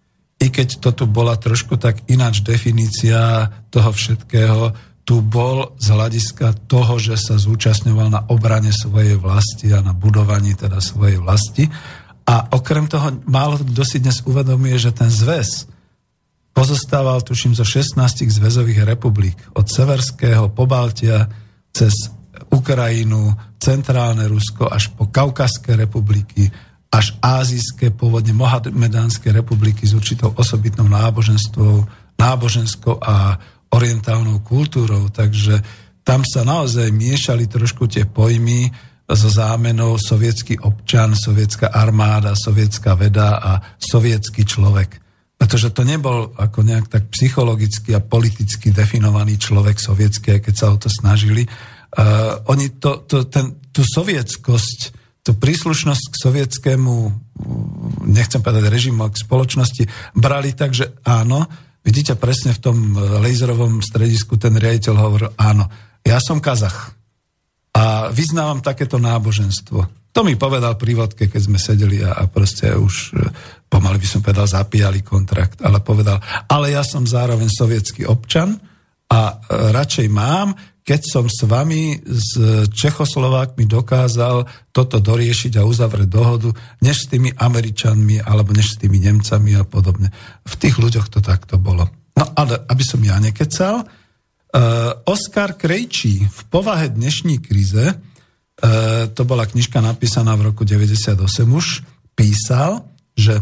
[0.42, 4.74] I keď to tu bola trošku tak ináč definícia toho všetkého,
[5.06, 10.58] tu bol z hľadiska toho, že sa zúčastňoval na obrane svojej vlasti a na budovaní
[10.58, 11.70] teda svojej vlasti.
[12.26, 15.66] A okrem toho málo kto si dnes uvedomuje, že ten zväz,
[16.54, 19.38] pozostával, tuším, zo 16 zväzových republik.
[19.58, 21.26] Od Severského po Baltia
[21.74, 22.10] cez
[22.50, 26.50] Ukrajinu, centrálne Rusko až po Kaukaské republiky,
[26.92, 31.88] až ázijské, pôvodne Mohamedánske republiky s určitou osobitnou náboženstvou,
[32.20, 33.40] náboženskou a
[33.72, 35.08] orientálnou kultúrou.
[35.08, 35.64] Takže
[36.04, 38.68] tam sa naozaj miešali trošku tie pojmy
[39.08, 45.00] so zámenou sovietský občan, sovietská armáda, sovietská veda a sovietský človek.
[45.40, 50.76] Pretože to nebol ako nejak tak psychologicky a politicky definovaný človek sovietský, keď sa o
[50.78, 51.48] to snažili.
[51.92, 56.94] Uh, oni to, to, ten, tú sovietskosť, tú príslušnosť k sovietskému,
[58.10, 59.82] nechcem povedať režimu, k spoločnosti,
[60.18, 61.46] brali tak, že áno,
[61.86, 65.70] vidíte presne v tom laserovom stredisku ten riaditeľ hovoril, áno,
[66.02, 66.98] ja som Kazach
[67.72, 70.02] a vyznávam takéto náboženstvo.
[70.12, 73.16] To mi povedal pri vodke, keď sme sedeli a, a proste už
[73.72, 78.60] pomaly by som povedal, zapíjali kontrakt, ale povedal, ale ja som zároveň sovietský občan
[79.08, 79.34] a e,
[79.72, 82.34] radšej mám, keď som s vami, s
[82.66, 86.50] Čechoslovákmi dokázal toto doriešiť a uzavrieť dohodu,
[86.82, 90.10] než s tými Američanmi alebo než s tými Nemcami a podobne.
[90.42, 91.86] V tých ľuďoch to takto bolo.
[92.18, 93.88] No ale aby som ja nekecal, uh,
[95.06, 101.14] Oskar Krejčí v povahe dnešní krize, uh, to bola knižka napísaná v roku 98
[101.46, 101.86] už,
[102.18, 102.82] písal,
[103.14, 103.38] že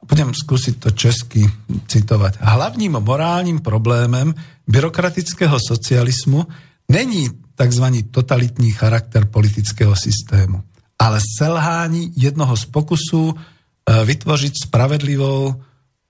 [0.00, 1.44] budem skúsiť to česky
[1.86, 2.40] citovať.
[2.40, 4.32] Hlavním morálním problémem
[4.64, 7.84] byrokratického socializmu není tzv.
[8.10, 10.62] totalitní charakter politického systému,
[10.98, 15.54] ale selhání jednoho z pokusů e, vytvořit spravedlivou,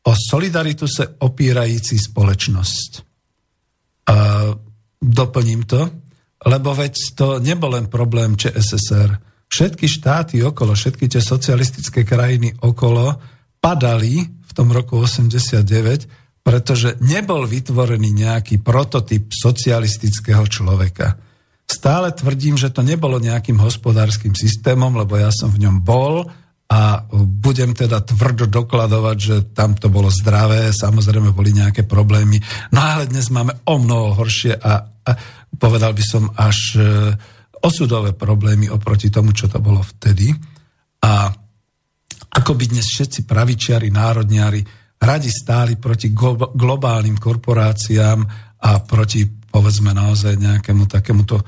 [0.02, 3.02] o solidaritu se opírající společnosť.
[4.08, 4.14] A
[5.02, 5.90] doplním to,
[6.46, 9.18] lebo veď to nebol len problém ČSSR.
[9.48, 13.20] Všetky štáty okolo, všetky tie socialistické krajiny okolo
[13.60, 16.08] padali v tom roku 89,
[16.40, 21.20] pretože nebol vytvorený nejaký prototyp socialistického človeka.
[21.70, 26.26] Stále tvrdím, že to nebolo nejakým hospodárskym systémom, lebo ja som v ňom bol
[26.70, 32.38] a budem teda tvrdo dokladovať, že tam to bolo zdravé, samozrejme boli nejaké problémy,
[32.70, 35.11] no ale dnes máme o mnoho horšie a, a
[35.59, 36.83] povedal by som až e,
[37.62, 40.31] osudové problémy oproti tomu, čo to bolo vtedy.
[41.03, 41.26] A
[42.31, 44.62] ako by dnes všetci pravičiari, národniari
[45.00, 46.12] radi stáli proti
[46.54, 48.20] globálnym korporáciám
[48.60, 51.40] a proti, povedzme naozaj nejakému takémuto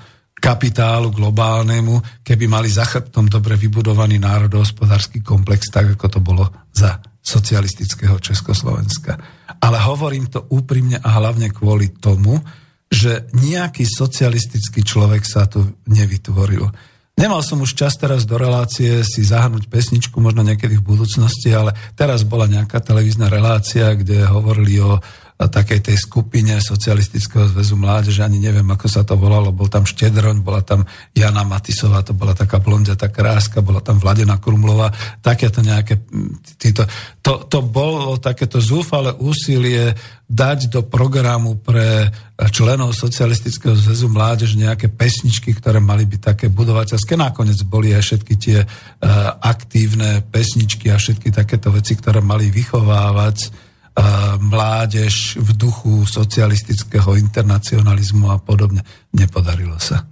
[0.42, 6.98] kapitálu globálnemu, keby mali za chrbtom dobre vybudovaný národohospodársky komplex, tak ako to bolo za
[7.22, 9.14] socialistického Československa.
[9.62, 12.42] Ale hovorím to úprimne a hlavne kvôli tomu,
[12.90, 16.66] že nejaký socialistický človek sa tu nevytvoril.
[17.12, 21.76] Nemal som už čas teraz do relácie si zahrnúť pesničku, možno niekedy v budúcnosti, ale
[21.92, 24.96] teraz bola nejaká televízna relácia, kde hovorili o
[25.48, 30.42] takej tej skupine Socialistického zväzu mládeže, ani neviem, ako sa to volalo, bol tam Štedroň,
[30.42, 34.92] bola tam Jana Matisová, to bola taká blondia, tá kráska, bola tam Vladena Krumlová,
[35.24, 36.02] takéto nejaké,
[36.60, 36.86] títo,
[37.22, 39.94] to, to bolo takéto zúfale úsilie
[40.32, 42.08] dať do programu pre
[42.48, 47.14] členov Socialistického zväzu mládež nejaké pesničky, ktoré mali byť také budovateľské.
[47.20, 48.68] Nakoniec boli aj všetky tie uh,
[49.44, 53.70] aktívne pesničky a všetky takéto veci, ktoré mali vychovávať
[54.40, 58.80] mládež v duchu socialistického internacionalizmu a podobne.
[59.12, 60.08] Nepodarilo sa.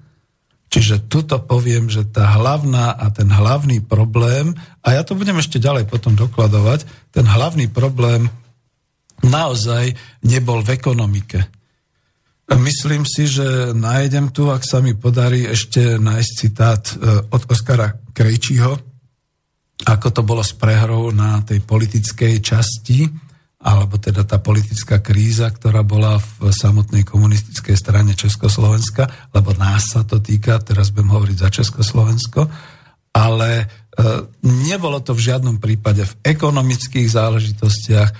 [0.70, 4.54] Čiže tuto poviem, že tá hlavná a ten hlavný problém,
[4.86, 8.30] a ja to budem ešte ďalej potom dokladovať, ten hlavný problém
[9.26, 11.42] naozaj nebol v ekonomike.
[12.54, 16.94] Myslím si, že nájdem tu, ak sa mi podarí ešte nájsť citát e,
[17.30, 18.74] od Oskara Krejčího,
[19.86, 23.29] ako to bolo s prehrou na tej politickej časti
[23.60, 29.04] alebo teda tá politická kríza, ktorá bola v samotnej komunistickej strane Československa,
[29.36, 32.48] lebo nás sa to týka, teraz budem hovoriť za Československo,
[33.12, 33.64] ale e,
[34.48, 38.14] nebolo to v žiadnom prípade v ekonomických záležitostiach, e,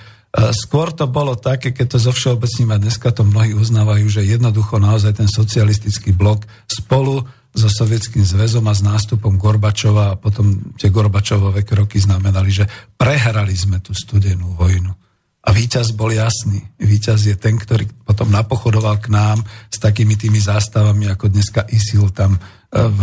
[0.53, 4.77] skôr to bolo také, keď to zo všeobecným a dneska to mnohí uznávajú, že jednoducho
[4.77, 10.93] naozaj ten socialistický blok spolu so Sovietským zväzom a s nástupom Gorbačova a potom tie
[10.93, 15.10] Gorbačovové kroky znamenali, že prehrali sme tú studenú vojnu.
[15.41, 16.61] A víťaz bol jasný.
[16.77, 19.41] Víťaz je ten, ktorý potom napochodoval k nám
[19.73, 22.39] s takými tými zástavami, ako dneska ISIL tam e,
[22.77, 23.01] v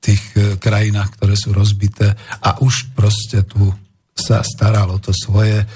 [0.00, 2.16] tých e, krajinách, ktoré sú rozbité.
[2.40, 3.68] A už proste tu
[4.16, 5.60] sa staralo to svoje.
[5.60, 5.66] E,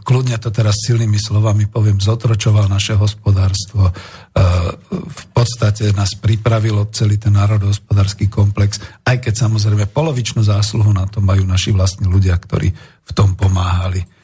[0.00, 3.92] kľudne to teraz silnými slovami poviem, zotročoval naše hospodárstvo.
[4.96, 11.20] V podstate nás pripravilo celý ten národohospodársky komplex, aj keď samozrejme polovičnú zásluhu na to
[11.20, 12.72] majú naši vlastní ľudia, ktorí
[13.04, 14.15] v tom pomáhali.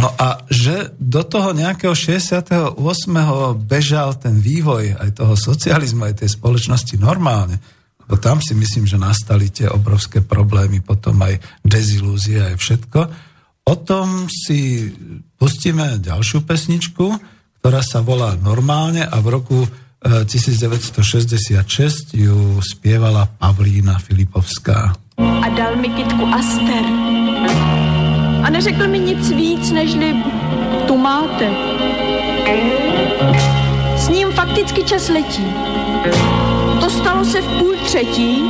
[0.00, 2.72] No a že do toho nejakého 68.
[3.68, 7.60] bežal ten vývoj aj toho socializmu, aj tej spoločnosti normálne,
[8.08, 13.00] lebo tam si myslím, že nastali tie obrovské problémy, potom aj dezilúzie, aj všetko.
[13.68, 14.88] O tom si
[15.36, 17.06] pustíme ďalšiu pesničku,
[17.60, 19.68] ktorá sa volá Normálne a v roku
[20.00, 24.96] 1966 eh, ju spievala Pavlína Filipovská.
[25.20, 26.84] A dal mi kytku Aster
[28.42, 30.16] a neřekl mi nic víc, nežli
[30.86, 31.48] tu máte.
[33.96, 35.46] S ním fakticky čas letí.
[36.80, 38.42] To stalo se v půl třetí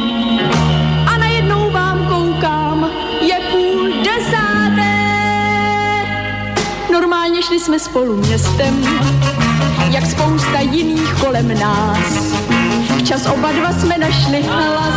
[1.07, 5.01] a najednou vám koukám, je půl desáté.
[6.93, 8.87] Normálně šli jsme spolu městem,
[9.91, 12.35] jak spousta jiných kolem nás.
[12.99, 14.95] Včas oba dva jsme našli hlas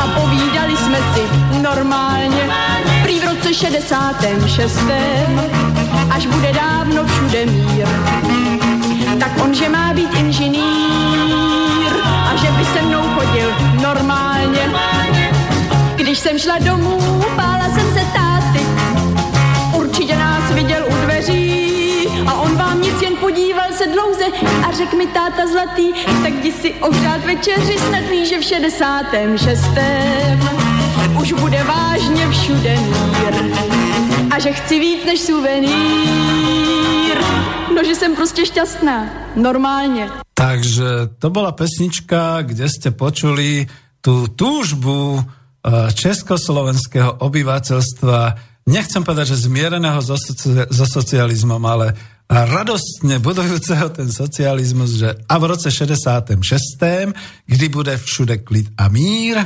[0.00, 1.20] a povídali jsme si
[1.62, 2.55] normálně
[3.36, 4.80] roce 66.
[6.10, 7.86] Až bude dávno všude mír,
[9.20, 13.48] tak on, že má být inženýr a že by se mnou chodil
[13.82, 14.72] normálně.
[15.96, 18.66] Když jsem šla domů, bála jsem se táty,
[19.72, 24.24] určitě nás viděl u dveří a on vám nic jen podíval se dlouze
[24.68, 29.62] a řekl mi táta zlatý, tak jdi si ohřát večeři, snad víš, že v 66
[31.14, 33.34] už bude vážně všude mír.
[34.30, 37.16] A že chci víc než suvenír.
[37.74, 39.10] No, že jsem prostě šťastná.
[39.36, 40.08] Normálně.
[40.34, 40.84] Takže
[41.18, 43.64] to bola pesnička, kde ste počuli
[44.04, 48.18] tú túžbu eh, československého obyvateľstva,
[48.68, 50.20] nechcem povedať, že zmiereného so,
[50.68, 51.96] so socializmom, ale
[52.28, 56.36] radostne budujúceho ten socializmus, že a v roce 66.,
[57.46, 59.40] kdy bude všude klid a mír,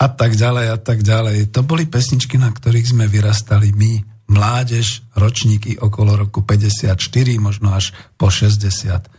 [0.00, 1.52] a tak ďalej a tak ďalej.
[1.52, 4.00] To boli pesničky, na ktorých sme vyrastali my,
[4.32, 6.96] mládež, ročníky okolo roku 54,
[7.36, 9.12] možno až po 60.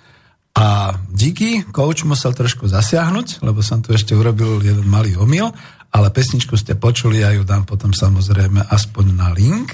[0.58, 5.54] A díky, coach musel trošku zasiahnuť, lebo som tu ešte urobil jeden malý omyl,
[5.94, 9.70] ale pesničku ste počuli a ju dám potom samozrejme aspoň na link.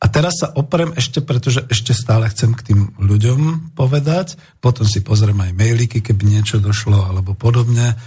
[0.00, 5.04] A teraz sa oprem ešte, pretože ešte stále chcem k tým ľuďom povedať, potom si
[5.04, 8.00] pozriem aj mailiky, keby niečo došlo alebo podobne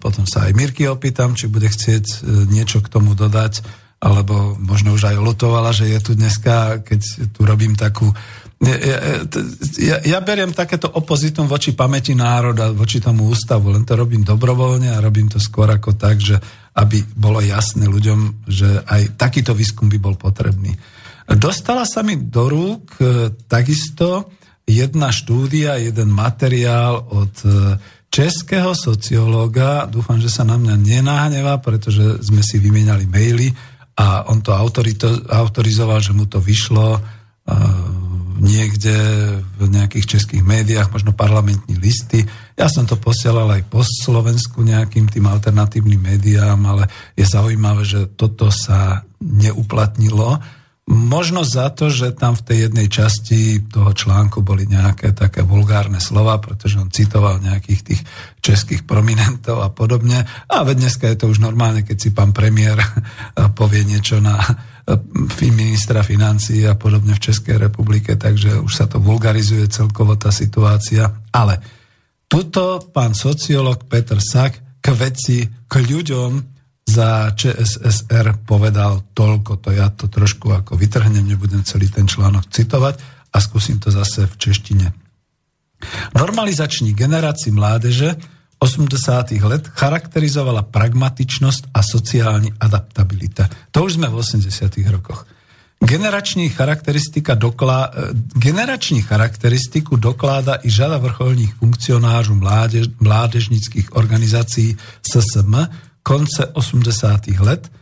[0.00, 2.16] potom sa aj Mirky opýtam, či bude chcieť e,
[2.48, 3.60] niečo k tomu dodať,
[4.00, 7.00] alebo možno už aj lutovala, že je tu dneska, keď
[7.36, 8.08] tu robím takú...
[8.60, 8.76] Ja,
[9.76, 14.96] ja, ja beriem takéto opozitum voči pamäti národa, voči tomu ústavu, len to robím dobrovoľne
[14.96, 16.40] a robím to skôr ako tak, že
[16.76, 20.72] aby bolo jasné ľuďom, že aj takýto výskum by bol potrebný.
[21.28, 24.32] Dostala sa mi do rúk e, takisto
[24.64, 27.34] jedna štúdia, jeden materiál od
[28.10, 33.54] českého sociológa, dúfam, že sa na mňa nenahnevá, pretože sme si vymieniali maily
[33.94, 34.50] a on to
[35.30, 37.02] autorizoval, že mu to vyšlo uh,
[38.40, 38.96] niekde
[39.60, 42.24] v nejakých českých médiách, možno parlamentní listy.
[42.56, 48.08] Ja som to posielal aj po Slovensku nejakým tým alternatívnym médiám, ale je zaujímavé, že
[48.16, 50.40] toto sa neuplatnilo
[50.90, 56.02] Možno za to, že tam v tej jednej časti toho článku boli nejaké také vulgárne
[56.02, 58.02] slova, pretože on citoval nejakých tých
[58.42, 60.26] českých prominentov a podobne.
[60.50, 62.82] A veď dneska je to už normálne, keď si pán premiér
[63.58, 64.34] povie niečo na
[65.38, 71.06] ministra financí a podobne v Českej republike, takže už sa to vulgarizuje celkovo tá situácia.
[71.30, 71.62] Ale
[72.26, 76.59] tuto pán sociolog Peter Sak k veci, k ľuďom,
[76.90, 82.98] za ČSSR povedal toľko, to ja to trošku ako vytrhnem, nebudem celý ten článok citovať
[83.30, 84.86] a skúsim to zase v češtine.
[86.18, 88.18] Normalizační generácii mládeže
[88.60, 89.40] 80.
[89.40, 93.48] let charakterizovala pragmatičnosť a sociálna adaptabilita.
[93.72, 94.52] To už sme v 80.
[94.92, 95.24] rokoch.
[95.80, 105.56] Generační, charakteristika doklá, e, generační charakteristiku dokláda i žada vrcholných funkcionářů mládež, mládežnických organizací SSM
[106.02, 107.26] konce 80.
[107.26, 107.72] let,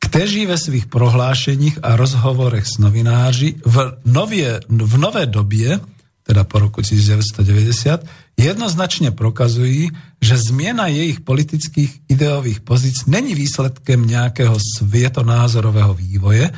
[0.00, 5.80] kteří ve svých prohlášeních a rozhovorech s novináři v, nově, v nové době,
[6.22, 8.04] teda po roku 1990,
[8.36, 9.90] jednoznačně prokazují,
[10.22, 16.50] že změna jejich politických ideových pozic není výsledkem nějakého světonázorového vývoje,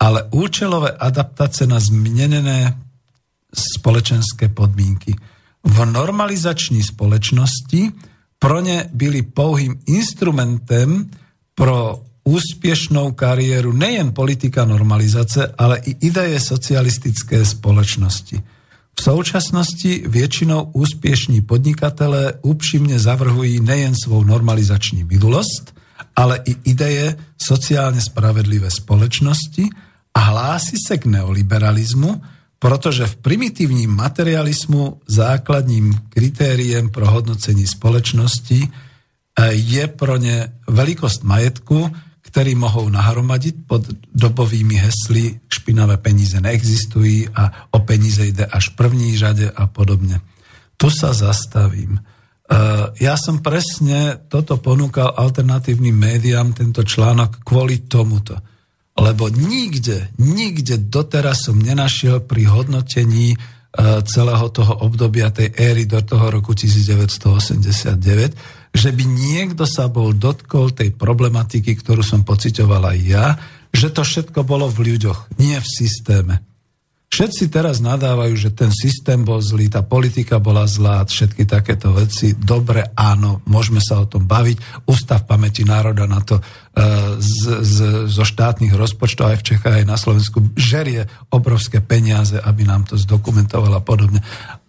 [0.00, 2.78] ale účelové adaptace na změněné
[3.54, 5.16] společenské podmínky.
[5.64, 7.92] V normalizační společnosti
[8.44, 11.10] pro ně byli pouhým instrumentem
[11.54, 18.42] pro úspěšnou kariéru nejen politika normalizace, ale i ideje socialistické společnosti.
[19.00, 25.74] V současnosti většinou úspěšní podnikatelé upřímně zavrhují nejen svou normalizační minulost,
[26.16, 29.68] ale i ideje sociálně spravedlivé společnosti
[30.14, 32.22] a hlásí se k neoliberalismu,
[32.64, 41.92] protože v primitivním materialismu základním kritériem pro hodnocení společnosti eh, je pro ně velikost majetku,
[42.24, 43.84] který mohou nahromadiť pod
[44.14, 50.24] dobovými hesly špinavé peníze neexistují a o peníze jde až v první řade a podobne.
[50.80, 52.00] Tu sa zastavím.
[52.44, 58.36] Uh, ja som presne toto ponúkal alternatívnym médiám, tento článok, kvôli tomuto.
[58.94, 65.98] Lebo nikde, nikde doteraz som nenašiel pri hodnotení uh, celého toho obdobia tej éry do
[66.02, 72.98] toho roku 1989 že by niekto sa bol dotkol tej problematiky, ktorú som pocitoval aj
[73.06, 73.38] ja,
[73.70, 76.42] že to všetko bolo v ľuďoch, nie v systéme.
[77.14, 82.34] Všetci teraz nadávajú, že ten systém bol zlý, tá politika bola zlá, všetky takéto veci.
[82.34, 84.82] Dobre, áno, môžeme sa o tom baviť.
[84.90, 86.44] Ústav pamäti národa na to e,
[87.22, 87.76] z, z,
[88.10, 92.98] zo štátnych rozpočtov aj v Čechách, aj na Slovensku žerie obrovské peniaze, aby nám to
[92.98, 94.18] zdokumentovala podobne.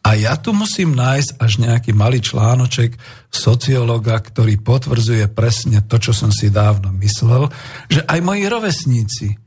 [0.06, 2.94] A ja tu musím nájsť až nejaký malý článoček
[3.34, 7.50] sociológa, ktorý potvrdzuje presne to, čo som si dávno myslel,
[7.90, 9.45] že aj moji rovesníci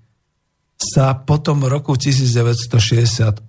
[0.79, 3.45] sa po tom roku 1968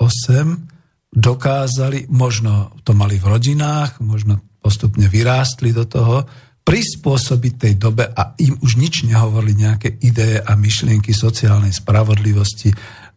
[1.10, 6.26] dokázali, možno to mali v rodinách, možno postupne vyrástli do toho,
[6.66, 12.70] prispôsobiť tej dobe a im už nič nehovorili nejaké ideje a myšlienky sociálnej spravodlivosti,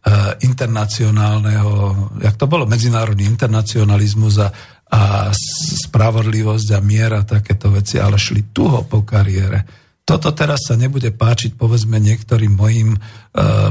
[0.03, 4.51] Eh, internacionálneho, jak to bolo, medzinárodný internacionalizmus a,
[4.91, 5.31] a
[5.87, 9.63] spravodlivosť a miera, takéto veci, ale šli tuho po kariére.
[10.03, 12.99] Toto teraz sa nebude páčiť, povedzme, niektorým mojim e,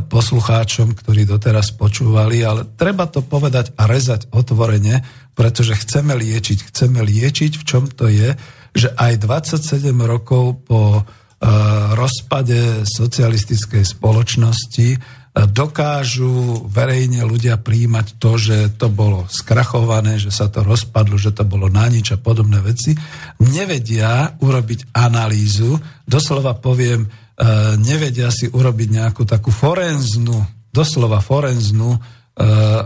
[0.08, 5.04] poslucháčom, ktorí doteraz počúvali, ale treba to povedať a rezať otvorene,
[5.36, 6.72] pretože chceme liečiť.
[6.72, 8.32] Chceme liečiť, v čom to je,
[8.72, 11.02] že aj 27 rokov po e,
[12.00, 14.88] rozpade socialistickej spoločnosti
[15.32, 21.48] dokážu verejne ľudia príjmať to, že to bolo skrachované, že sa to rozpadlo, že to
[21.48, 22.92] bolo na nič a podobné veci,
[23.40, 27.08] nevedia urobiť analýzu, doslova poviem, e,
[27.80, 30.36] nevedia si urobiť nejakú takú forenznú,
[30.68, 32.00] doslova forenznú e,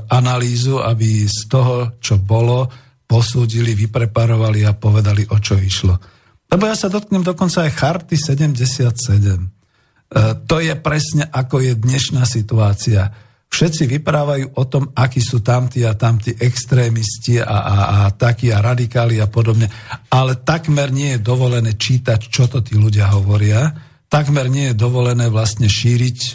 [0.07, 2.71] analýzu, aby z toho, čo bolo,
[3.11, 5.99] posúdili, vypreparovali a povedali, o čo išlo.
[6.47, 8.77] Lebo ja sa dotknem dokonca aj charty 77
[9.35, 9.56] E,
[10.47, 13.11] to je presne ako je dnešná situácia.
[13.47, 18.61] Všetci vyprávajú o tom, akí sú tamtí a tamtí extrémisti a, a, a takí a
[18.61, 19.71] radikáli a podobne,
[20.11, 23.71] ale takmer nie je dovolené čítať, čo to tí ľudia hovoria,
[24.11, 26.31] takmer nie je dovolené vlastne šíriť, e,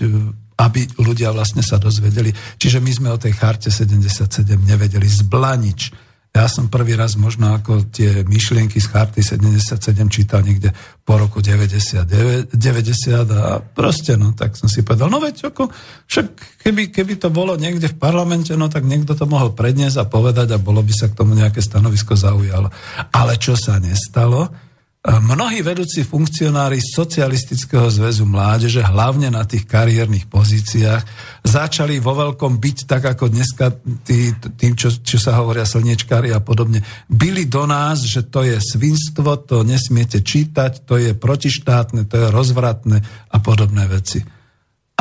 [0.62, 2.32] aby ľudia vlastne sa dozvedeli.
[2.34, 7.92] Čiže my sme o tej charte 77 nevedeli zblanič ja som prvý raz možno ako
[7.92, 9.76] tie myšlienky z charty 77
[10.08, 10.72] čítal niekde
[11.04, 15.68] po roku 99, 90 a proste, no tak som si povedal, no veď ako,
[16.08, 16.28] však
[16.64, 20.56] keby, keby to bolo niekde v parlamente, no tak niekto to mohol predniesť a povedať
[20.56, 22.72] a bolo by sa k tomu nejaké stanovisko zaujalo.
[23.12, 24.71] Ale čo sa nestalo?
[25.02, 31.02] Mnohí vedúci funkcionári Socialistického zväzu mládeže, hlavne na tých kariérnych pozíciách,
[31.42, 34.30] začali vo veľkom byť tak, ako dneska tý,
[34.62, 39.42] tým, čo, čo sa hovoria slniečkári a podobne, byli do nás, že to je svinstvo,
[39.42, 43.02] to nesmiete čítať, to je protištátne, to je rozvratné
[43.34, 44.22] a podobné veci.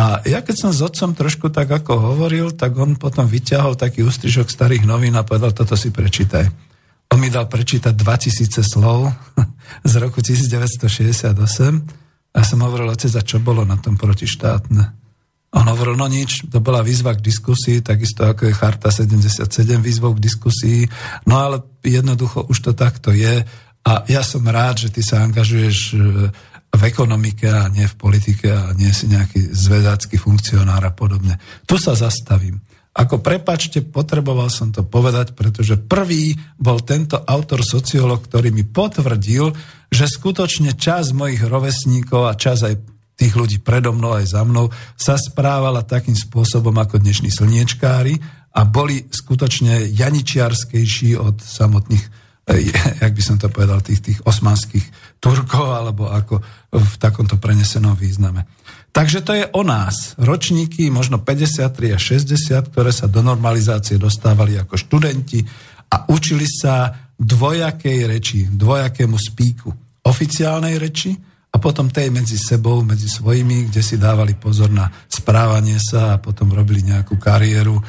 [0.01, 4.01] A ja keď som s otcom trošku tak ako hovoril, tak on potom vyťahol taký
[4.01, 6.70] ústrižok starých novín a povedal, toto si prečítaj.
[7.11, 9.11] On mi dal prečítať 2000 slov
[9.91, 11.35] z roku 1968
[12.31, 15.01] a som hovoril, otec, a čo bolo na tom protištátne?
[15.51, 19.51] On hovoril, no nič, to bola výzva k diskusii, takisto ako je Charta 77
[19.83, 20.87] výzvou k diskusii,
[21.27, 23.43] no ale jednoducho už to takto je
[23.83, 25.95] a ja som rád, že ty sa angažuješ e,
[26.71, 31.41] v ekonomike a nie v politike a nie si nejaký zvedácky funkcionár a podobne.
[31.67, 32.63] Tu sa zastavím.
[32.91, 39.55] Ako prepačte, potreboval som to povedať, pretože prvý bol tento autor sociológ, ktorý mi potvrdil,
[39.87, 42.75] že skutočne čas mojich rovesníkov a čas aj
[43.15, 48.17] tých ľudí predo mnou aj za mnou sa správala takým spôsobom ako dnešní slniečkári
[48.57, 52.05] a boli skutočne janičiarskejší od samotných,
[52.51, 52.75] eh,
[53.07, 54.83] jak by som to povedal, tých, tých osmanských
[55.23, 56.43] Turkov, alebo ako
[56.75, 58.49] v takomto prenesenom význame.
[58.91, 60.19] Takže to je o nás.
[60.19, 65.47] Ročníky možno 53 a 60, ktoré sa do normalizácie dostávali ako študenti
[65.95, 69.71] a učili sa dvojakej reči, dvojakému spíku.
[70.03, 71.15] Oficiálnej reči
[71.51, 76.21] a potom tej medzi sebou, medzi svojimi, kde si dávali pozor na správanie sa a
[76.23, 77.85] potom robili nejakú kariéru, e,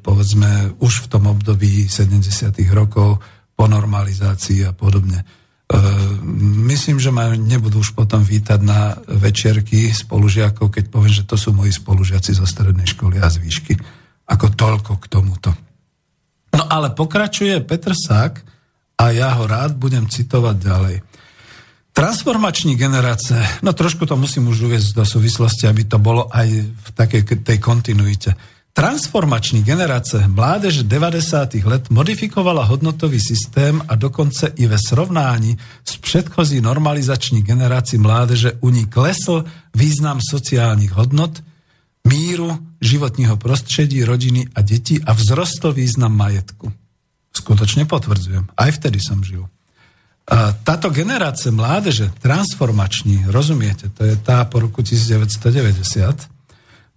[0.00, 2.52] povedzme už v tom období 70.
[2.72, 3.20] rokov
[3.56, 5.24] po normalizácii a podobne.
[5.66, 6.22] Ehm,
[6.70, 11.50] myslím, že ma nebudú už potom vítať na večerky spolužiakov, keď poviem, že to sú
[11.50, 13.74] moji spolužiaci zo strednej školy a z výšky.
[14.30, 15.50] Ako toľko k tomuto.
[16.54, 18.42] No ale pokračuje Petr Sák
[18.96, 20.96] a ja ho rád budem citovať ďalej.
[21.96, 26.88] Transformační generace, no trošku to musím už uviezť do súvislosti, aby to bolo aj v
[26.92, 28.36] takej tej kontinuite.
[28.76, 31.64] Transformační generace mládeže 90.
[31.64, 38.68] let modifikovala hodnotový systém a dokonce i ve srovnání s předchozí normalizační generací mládeže u
[38.68, 41.42] ní klesl význam sociálních hodnot,
[42.08, 46.72] míru, životního prostředí, rodiny a detí a vzrostl význam majetku.
[47.32, 48.44] Skutočne potvrdzujem.
[48.60, 49.48] Aj vtedy som žil.
[50.68, 56.35] Táto generácia mládeže, transformační, rozumiete, to je tá po roku 1990,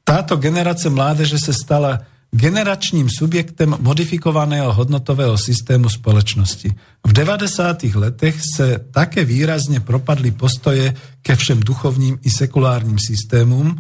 [0.10, 2.02] táto generácia mládeže sa stala
[2.34, 6.74] generačným subjektem modifikovaného hodnotového systému spoločnosti.
[7.06, 7.46] V 90.
[7.94, 13.78] letech sa také výrazne propadli postoje ke všem duchovním i sekulárnym systémom,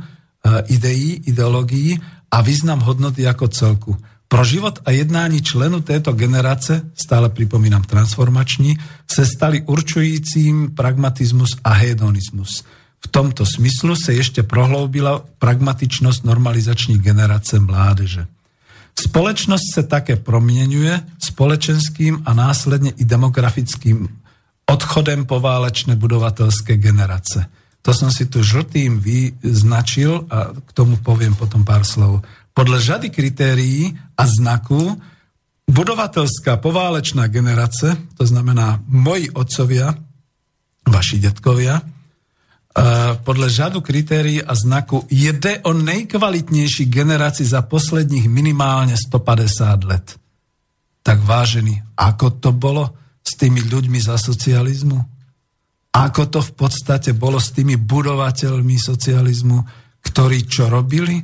[0.69, 1.97] ideí, ideológií
[2.29, 3.91] a význam hodnoty ako celku.
[4.29, 8.77] Pro život a jednání členu této generace, stále pripomínam transformační,
[9.09, 12.61] se stali určujícím pragmatizmus a hedonizmus.
[12.99, 18.27] V tomto smyslu sa ešte prohloubila pragmatičnosť normalizačných generácie mládeže.
[18.99, 20.91] Společnosť sa také promienuje
[21.23, 24.03] společenským a následne i demografickým
[24.67, 27.47] odchodem poválečné budovatelské generace.
[27.87, 32.27] To som si tu žltým vyznačil a k tomu poviem potom pár slov.
[32.51, 34.99] Podľa žady kritérií a znaku
[35.63, 39.95] budovatelská poválečná generace, to znamená moji otcovia,
[40.83, 41.79] vaši detkovia,
[43.25, 50.07] podľa žadu kritérií a znaku jde o nejkvalitnejší generácii za posledních minimálne 150 let.
[51.01, 52.93] Tak vážený, ako to bolo
[53.25, 55.01] s tými ľuďmi za socializmu?
[55.89, 59.57] Ako to v podstate bolo s tými budovateľmi socializmu,
[60.05, 61.17] ktorí čo robili?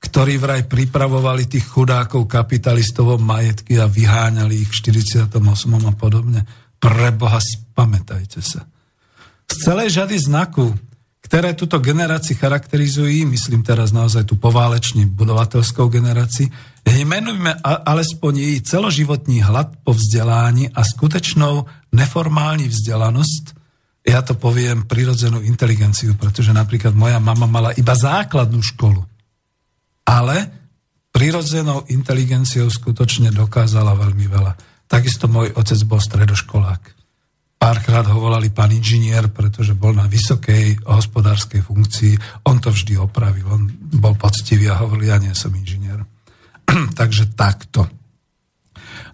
[0.00, 5.40] Ktorí vraj pripravovali tých chudákov kapitalistov majetky a vyháňali ich v 48.
[5.88, 6.44] a podobne.
[6.80, 8.64] Preboha, spamätajte sa.
[9.48, 10.72] Z celej žady znaku
[11.30, 16.50] ktoré túto generácii charakterizujú, myslím teraz naozaj tú poválečnú budovateľskou generácii,
[17.06, 23.44] menujme alespoň jej celoživotní hlad po vzdelání a skutečnou neformální vzdelanosť,
[24.02, 29.06] ja to poviem prirodzenú inteligenciu, pretože napríklad moja mama mala iba základnú školu.
[30.10, 30.50] Ale
[31.14, 34.52] prirodzenou inteligenciou skutočne dokázala veľmi veľa.
[34.90, 36.99] Takisto môj otec bol stredoškolák.
[37.60, 42.16] Párkrát ho volali pán inžinier, pretože bol na vysokej hospodárskej funkcii.
[42.48, 43.44] On to vždy opravil.
[43.52, 43.68] On
[44.00, 46.00] bol poctivý a hovoril, ja nie som inžinier.
[47.00, 47.84] Takže takto.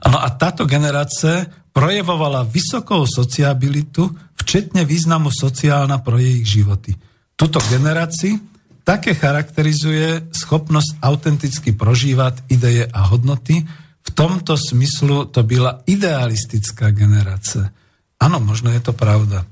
[0.07, 1.43] No a táto generácia
[1.75, 6.95] projevovala vysokou sociabilitu, včetne významu sociálna pro jej životy.
[7.35, 8.39] Tuto generácii
[8.87, 13.67] také charakterizuje schopnosť autenticky prožívať ideje a hodnoty.
[14.07, 17.75] V tomto smyslu to byla idealistická generácia
[18.17, 19.45] Áno, možno je to pravda.
[19.45, 19.47] E,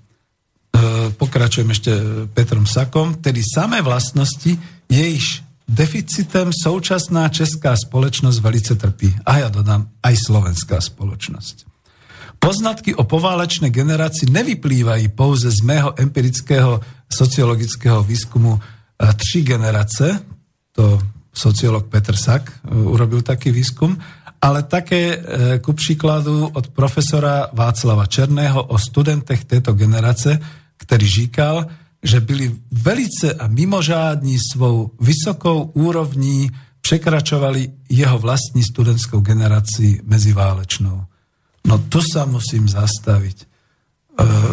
[1.14, 1.92] pokračujem ešte
[2.32, 3.20] Petrom Sakom.
[3.20, 4.56] Tedy samé vlastnosti,
[4.88, 9.12] jejíž deficitem současná česká spoločnosť velice trpí.
[9.24, 11.68] A ja dodám, aj slovenská spoločnosť.
[12.36, 18.60] Poznatky o poválečnej generácii nevyplývajú pouze z mého empirického sociologického výskumu e,
[19.16, 20.20] tři generace,
[20.74, 21.00] to
[21.32, 23.96] sociolog Petr Sak e, urobil taký výskum,
[24.44, 25.18] ale také e,
[25.58, 30.36] ku příkladu od profesora Václava Černého o studentech této generace,
[30.76, 31.66] který říkal,
[32.02, 41.04] že byli velice a mimožádní svou vysokou úrovní překračovali jeho vlastní studentskou generaci meziválečnou.
[41.64, 43.48] No tu sa musím zastaviť.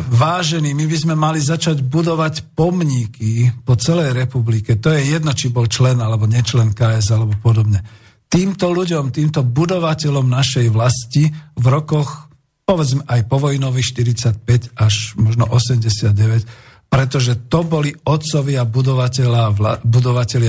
[0.07, 4.79] vážení, my by sme mali začať budovať pomníky po celej republike.
[4.81, 7.85] To je jedno, či bol člen alebo nečlen KS alebo podobne.
[8.32, 11.27] Týmto ľuďom, týmto budovateľom našej vlasti
[11.59, 12.32] v rokoch,
[12.63, 13.91] povedzme aj povojnových
[14.39, 19.73] 45 až možno 89, pretože to boli otcovia budovateľa, vla,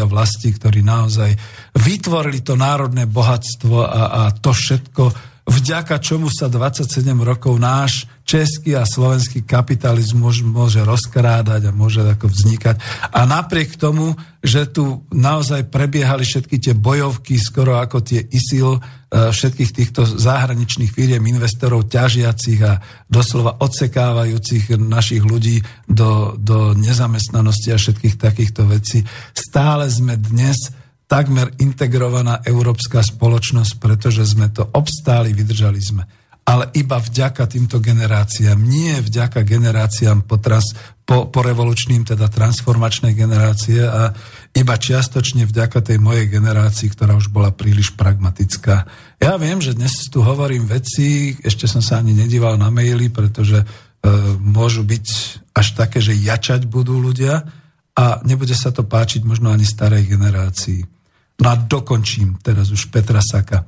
[0.07, 1.35] vlasti, ktorí naozaj
[1.75, 5.03] vytvorili to národné bohatstvo a, a to všetko,
[5.51, 6.87] vďaka čomu sa 27
[7.19, 12.81] rokov náš český a slovenský kapitalizmus môže rozkrádať a môže ako vznikať.
[13.13, 18.81] A napriek tomu, že tu naozaj prebiehali všetky tie bojovky, skoro ako tie ISIL, e,
[19.29, 27.77] všetkých týchto zahraničných firiem, investorov ťažiacich a doslova odsekávajúcich našich ľudí do, do nezamestnanosti a
[27.77, 29.05] všetkých takýchto vecí,
[29.37, 30.73] stále sme dnes
[31.05, 36.22] takmer integrovaná európska spoločnosť, pretože sme to obstáli, vydržali sme.
[36.43, 40.75] Ale iba vďaka týmto generáciám, nie vďaka generáciám po, trans,
[41.07, 44.11] po, po revolučným, teda transformačnej generácie a
[44.51, 48.91] iba čiastočne vďaka tej mojej generácii, ktorá už bola príliš pragmatická.
[49.23, 53.63] Ja viem, že dnes tu hovorím veci, ešte som sa ani nedíval na maily, pretože
[53.63, 53.67] e,
[54.43, 55.07] môžu byť
[55.55, 57.47] až také, že jačať budú ľudia
[57.95, 60.83] a nebude sa to páčiť možno ani starej generácii.
[61.39, 63.63] No a dokončím teraz už Petra Saka.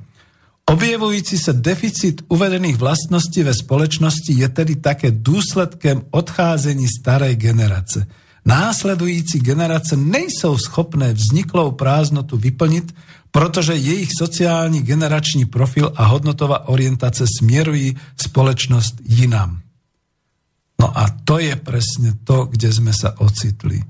[0.65, 8.09] Objevujúci sa deficit uvedených vlastností ve společnosti je tedy také důsledkem odcházení starej generace.
[8.45, 12.95] Následující generace nejsou schopné vzniklou prázdnotu vyplnit,
[13.31, 19.61] protože jejich sociální generační profil a hodnotová orientace směrují společnost jinam.
[20.81, 23.85] No a to je presne to, kde sme sa ocitli.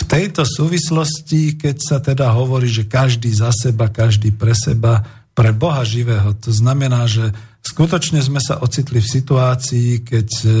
[0.00, 5.04] V tejto súvislosti, keď sa teda hovorí, že každý za seba, každý pre seba,
[5.40, 7.32] pre Boha živého, to znamená, že
[7.64, 10.52] skutočne sme sa ocitli v situácii, keď uh,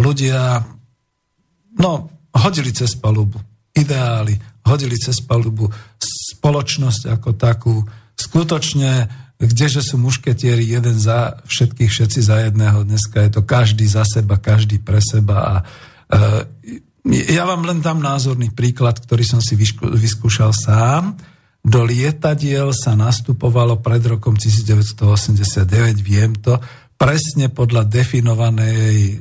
[0.00, 0.64] ľudia
[1.76, 3.36] no, hodili cez palubu
[3.76, 5.68] ideály, hodili cez palubu
[6.00, 7.84] spoločnosť ako takú.
[8.16, 9.04] Skutočne,
[9.36, 12.88] kdeže sú mušketieri jeden za všetkých, všetci za jedného.
[12.88, 15.54] Dneska je to každý za seba, každý pre seba a
[16.16, 16.40] uh,
[17.04, 21.16] ja vám len dám názorný príklad, ktorý som si vyskúšal sám.
[21.68, 26.56] Do lietadiel sa nastupovalo pred rokom 1989, viem to,
[26.96, 29.14] presne podľa definovanej e,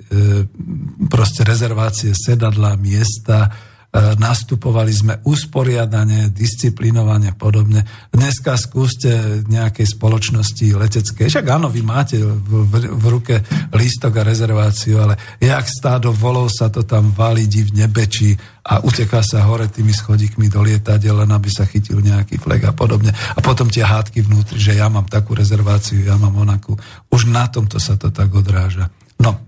[1.11, 3.51] proste rezervácie sedadla, miesta,
[3.95, 7.87] nastupovali sme usporiadane, disciplinovane podobne.
[8.11, 13.35] Dneska skúste nejakej spoločnosti leteckej, však áno, vy máte v, v, v ruke
[13.71, 18.35] lístok a rezerváciu, ale jak stádo volov sa to tam valí v nebeči
[18.67, 22.75] a uteká sa hore tými schodíkmi do lietadiel, len aby sa chytil nejaký flek a
[22.75, 23.15] podobne.
[23.15, 26.75] A potom tie hádky vnútri, že ja mám takú rezerváciu, ja mám onakú.
[27.07, 28.91] Už na tomto sa to tak odráža.
[29.17, 29.39] No,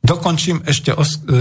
[0.00, 1.36] Dokončím ešte os, e,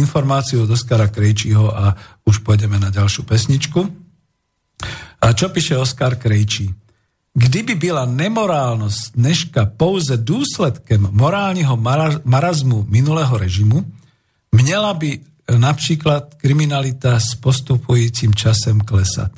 [0.00, 1.92] informáciu od Oskara Krejčího a
[2.24, 3.84] už pôjdeme na ďalšiu pesničku.
[5.22, 6.72] A čo píše Oskar Krejčí?
[7.32, 11.76] Kdyby byla nemorálnosť dneška pouze důsledkem morálního
[12.24, 13.84] marazmu minulého režimu,
[14.52, 15.20] měla by
[15.56, 19.32] napríklad kriminalita s postupujícím časem klesať.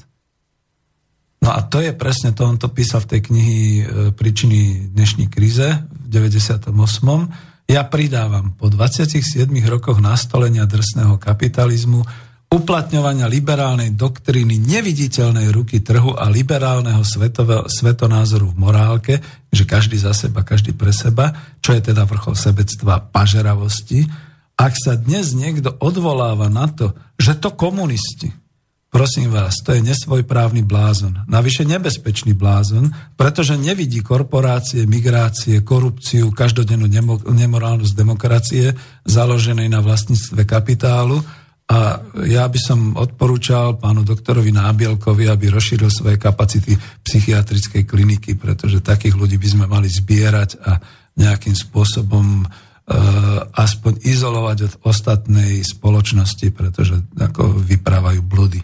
[1.42, 3.84] No a to je presne to, on to písal v tej knihy e,
[4.16, 12.04] Príčiny dnešní krize v 98 ja pridávam, po 27 rokoch nastolenia drsného kapitalizmu,
[12.54, 19.14] uplatňovania liberálnej doktríny neviditeľnej ruky trhu a liberálneho svetového, svetonázoru v morálke,
[19.50, 24.06] že každý za seba, každý pre seba, čo je teda vrchol sebectva pažeravosti,
[24.54, 28.30] ak sa dnes niekto odvoláva na to, že to komunisti,
[28.94, 31.26] Prosím vás, to je nesvojprávny blázon.
[31.26, 38.70] Navyše nebezpečný blázon, pretože nevidí korporácie, migrácie, korupciu, každodennú nemo, nemorálnosť demokracie
[39.02, 41.18] založenej na vlastníctve kapitálu.
[41.66, 48.78] A ja by som odporúčal pánu doktorovi Nábielkovi, aby rozšíril svoje kapacity psychiatrickej kliniky, pretože
[48.78, 50.78] takých ľudí by sme mali zbierať a
[51.18, 52.48] nejakým spôsobom uh,
[53.58, 58.62] aspoň izolovať od ostatnej spoločnosti, pretože ako vyprávajú blúdy.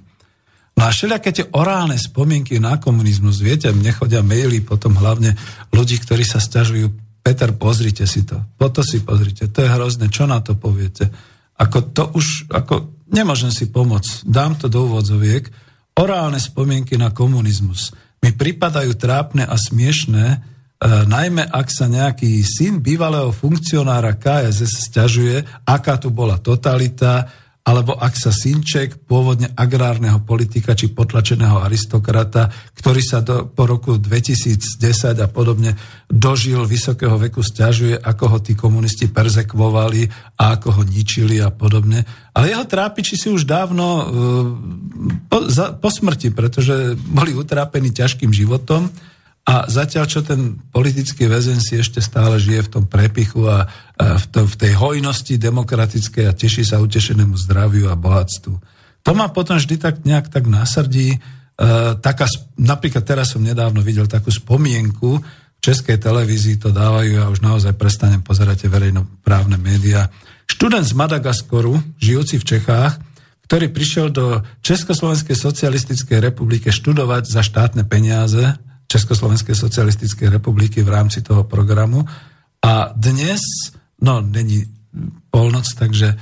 [0.79, 5.37] No a všelijaké tie orálne spomienky na komunizmus, viete, mne chodia maily potom hlavne
[5.75, 6.89] ľudí, ktorí sa stiažujú,
[7.21, 11.13] Peter, pozrite si to, toto si pozrite, to je hrozné, čo na to poviete?
[11.61, 15.45] Ako to už, ako nemôžem si pomôcť, dám to do úvodzoviek,
[16.01, 20.39] orálne spomienky na komunizmus mi pripadajú trápne a smiešné, e,
[21.09, 27.29] najmä ak sa nejaký syn bývalého funkcionára KSS stiažuje, aká tu bola totalita,
[27.71, 33.95] alebo ak sa synček pôvodne agrárneho politika či potlačeného aristokrata, ktorý sa do, po roku
[33.95, 34.83] 2010
[35.23, 35.79] a podobne
[36.11, 42.03] dožil vysokého veku, stiažuje, ako ho tí komunisti perzekvovali a ako ho ničili a podobne.
[42.35, 44.05] Ale jeho trápiči si už dávno uh,
[45.31, 48.91] po, za, po smrti, pretože boli utrápení ťažkým životom
[49.51, 53.67] a zatiaľ, čo ten politický väzen si ešte stále žije v tom prepichu a,
[53.99, 58.55] a v, to, v tej hojnosti demokratickej a teší sa utešenému zdraviu a bohatstvu.
[59.03, 61.19] To ma potom vždy tak nejak tak nasrdí.
[61.19, 61.19] E,
[61.99, 62.31] taká,
[62.63, 67.75] napríklad teraz som nedávno videl takú spomienku, v českej televízii to dávajú a už naozaj
[67.75, 70.15] prestanem pozerať verejnoprávne médiá.
[70.47, 73.03] Študent z Madagaskoru, žijúci v Čechách,
[73.51, 81.23] ktorý prišiel do Československej socialistickej republiky študovať za štátne peniaze Československej socialistickej republiky v rámci
[81.23, 82.03] toho programu.
[82.59, 83.39] A dnes,
[84.03, 84.67] no není
[85.31, 86.19] polnoc, takže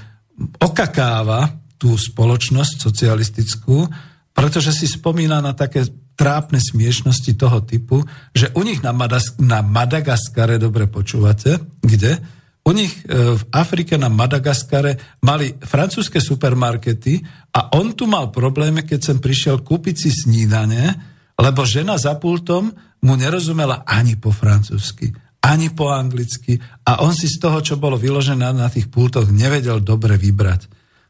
[0.60, 1.48] okakáva
[1.80, 3.88] tú spoločnosť socialistickú,
[4.36, 5.88] pretože si spomína na také
[6.18, 8.02] trápne smiešnosti toho typu,
[8.34, 12.18] že u nich na, Madas- na Madagaskare, dobre počúvate, kde?
[12.66, 17.22] U nich e, v Afrike na Madagaskare mali francúzske supermarkety
[17.54, 20.90] a on tu mal problémy, keď som prišiel kúpiť si snídanie,
[21.39, 22.74] lebo žena za pultom
[23.07, 27.95] mu nerozumela ani po francúzsky, ani po anglicky a on si z toho, čo bolo
[27.95, 30.66] vyložené na tých pultoch, nevedel dobre vybrať.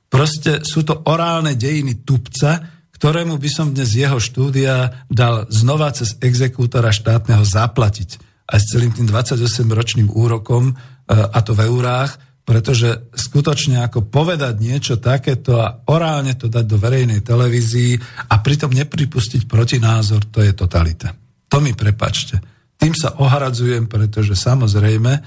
[0.08, 2.60] Proste sú to orálne dejiny tupca,
[2.96, 8.10] ktorému by som dnes jeho štúdia dal znova cez exekútora štátneho zaplatiť.
[8.48, 10.74] Aj s celým tým 28-ročným úrokom, e,
[11.12, 12.16] a to v eurách,
[12.48, 18.00] pretože skutočne ako povedať niečo takéto a orálne to dať do verejnej televízii
[18.32, 21.12] a pritom nepripustiť protinázor, to je totalita.
[21.52, 22.40] To mi prepačte.
[22.80, 25.20] Tým sa ohradzujem, pretože samozrejme e,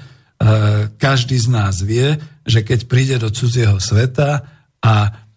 [0.98, 4.42] každý z nás vie, že keď príde do cudzieho sveta
[4.82, 4.94] a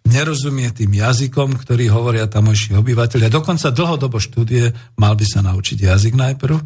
[0.09, 6.17] nerozumie tým jazykom, ktorý hovoria tamojší obyvateľia, dokonca dlhodobo štúdie, mal by sa naučiť jazyk
[6.17, 6.57] najprv,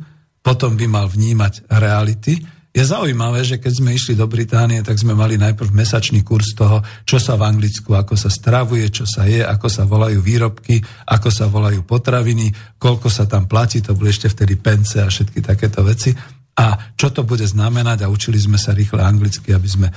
[0.47, 2.39] potom by mal vnímať reality,
[2.79, 6.79] je zaujímavé, že keď sme išli do Británie, tak sme mali najprv mesačný kurz toho,
[7.03, 10.79] čo sa v Anglicku, ako sa stravuje, čo sa je, ako sa volajú výrobky,
[11.11, 15.43] ako sa volajú potraviny, koľko sa tam platí, to boli ešte vtedy pence a všetky
[15.43, 16.15] takéto veci.
[16.59, 19.95] A čo to bude znamenať a učili sme sa rýchle anglicky, aby sme e,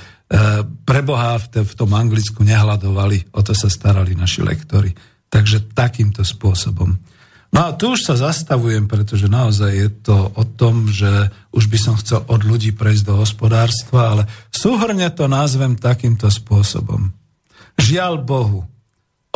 [0.82, 4.90] pre Boha v, v tom Anglicku nehľadovali, o to sa starali naši lektori.
[5.30, 6.98] Takže takýmto spôsobom.
[7.52, 11.78] No a tu už sa zastavujem, pretože naozaj je to o tom, že už by
[11.78, 17.12] som chcel od ľudí prejsť do hospodárstva, ale súhrne to názvem takýmto spôsobom.
[17.76, 18.64] Žiaľ Bohu,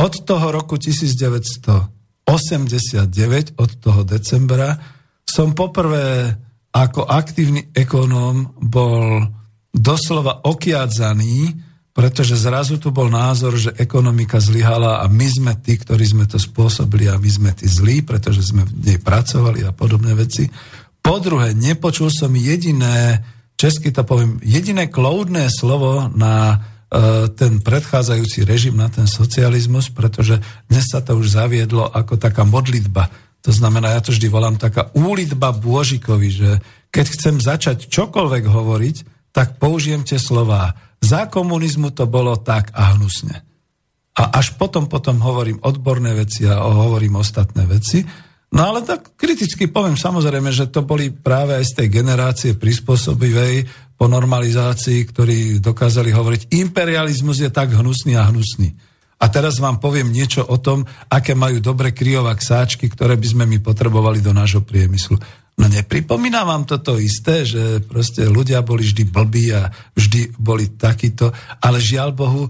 [0.00, 4.80] od toho roku 1989, od toho decembra,
[5.28, 6.40] som poprvé
[6.72, 9.28] ako aktívny ekonóm bol
[9.76, 11.65] doslova okiadzaný
[11.96, 16.36] pretože zrazu tu bol názor, že ekonomika zlyhala a my sme tí, ktorí sme to
[16.36, 20.44] spôsobili a my sme tí zlí, pretože sme v nej pracovali a podobné veci.
[21.00, 23.24] Po druhé, nepočul som jediné,
[23.56, 30.36] česky to poviem, jediné kloudné slovo na uh, ten predchádzajúci režim, na ten socializmus, pretože
[30.68, 33.08] dnes sa to už zaviedlo ako taká modlitba.
[33.40, 36.50] To znamená, ja to vždy volám taká úlitba Bôžikovi, že
[36.92, 38.96] keď chcem začať čokoľvek hovoriť,
[39.32, 40.76] tak použijem tie slová
[41.06, 43.46] za komunizmu to bolo tak a hnusne.
[44.16, 48.02] A až potom, potom hovorím odborné veci a hovorím ostatné veci.
[48.50, 53.68] No ale tak kriticky poviem samozrejme, že to boli práve aj z tej generácie prispôsobivej
[53.96, 58.72] po normalizácii, ktorí dokázali hovoriť, imperializmus je tak hnusný a hnusný.
[59.16, 63.44] A teraz vám poviem niečo o tom, aké majú dobre kryovak sáčky, ktoré by sme
[63.48, 65.16] my potrebovali do nášho priemyslu.
[65.56, 71.32] No nepripomína vám toto isté, že proste ľudia boli vždy blbí a vždy boli takíto,
[71.64, 72.44] ale žiaľ Bohu,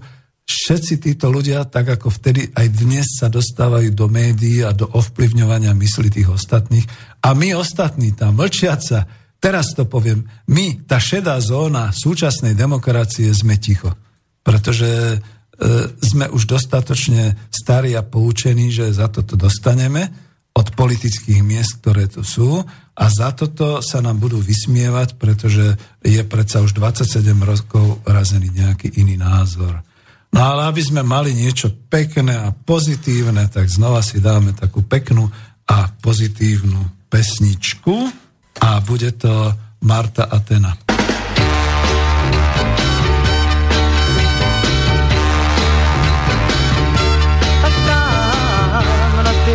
[0.47, 5.75] všetci títo ľudia, tak ako vtedy, aj dnes sa dostávajú do médií a do ovplyvňovania
[5.75, 6.87] mysli tých ostatných.
[7.23, 9.07] A my ostatní, tá mlčiaca,
[9.39, 13.91] teraz to poviem, my, tá šedá zóna súčasnej demokracie, sme ticho.
[14.39, 15.17] Pretože e,
[15.99, 20.07] sme už dostatočne starí a poučení, že za toto dostaneme
[20.55, 22.63] od politických miest, ktoré tu sú
[22.97, 28.97] a za toto sa nám budú vysmievať, pretože je predsa už 27 rokov razený nejaký
[28.97, 29.85] iný názor.
[30.33, 35.29] No ale aby sme mali niečo pekné a pozitívne, tak znova si dáme takú peknú
[35.69, 37.95] a pozitívnu pesničku
[38.65, 39.53] a bude to
[39.85, 40.73] Marta Atena.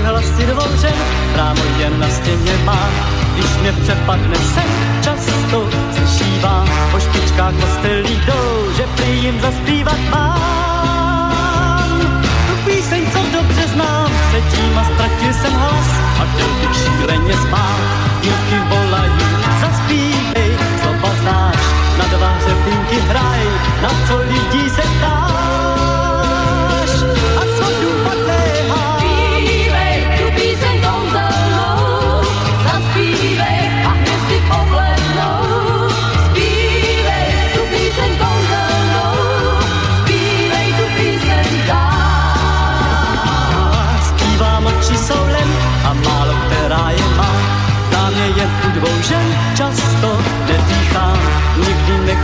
[0.03, 0.95] hlasy dvořen,
[1.37, 3.12] ráno jen na stěně mám.
[3.35, 4.71] Když mě přepadne sen,
[5.05, 11.03] často slyšívám o špičkách kostelí jdou, že prý jim zaspívat mám.
[12.47, 14.41] Tu píseň, co dobře znám, se
[14.81, 15.89] a ztratil jsem hlas
[16.21, 17.81] a chtěl bych šíleně spát.
[18.23, 18.82] Díky bohu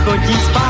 [0.09, 0.68] cookies pie.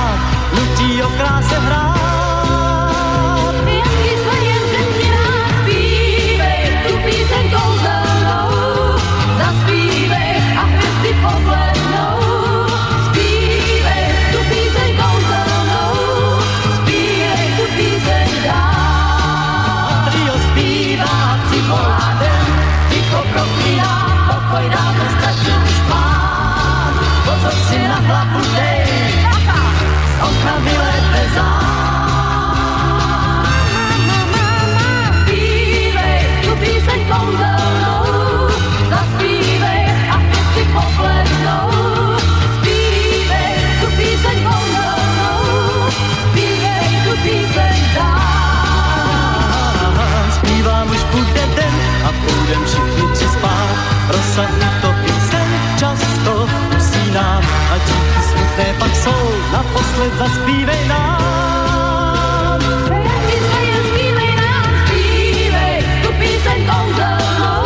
[54.39, 62.59] Rosa i to píseň často usínám a díky smutné pak jsou, naposled zaspívej nám.
[62.87, 67.63] Jaký zvajem zpívej nám, zpívej tu píseň kouzelnou.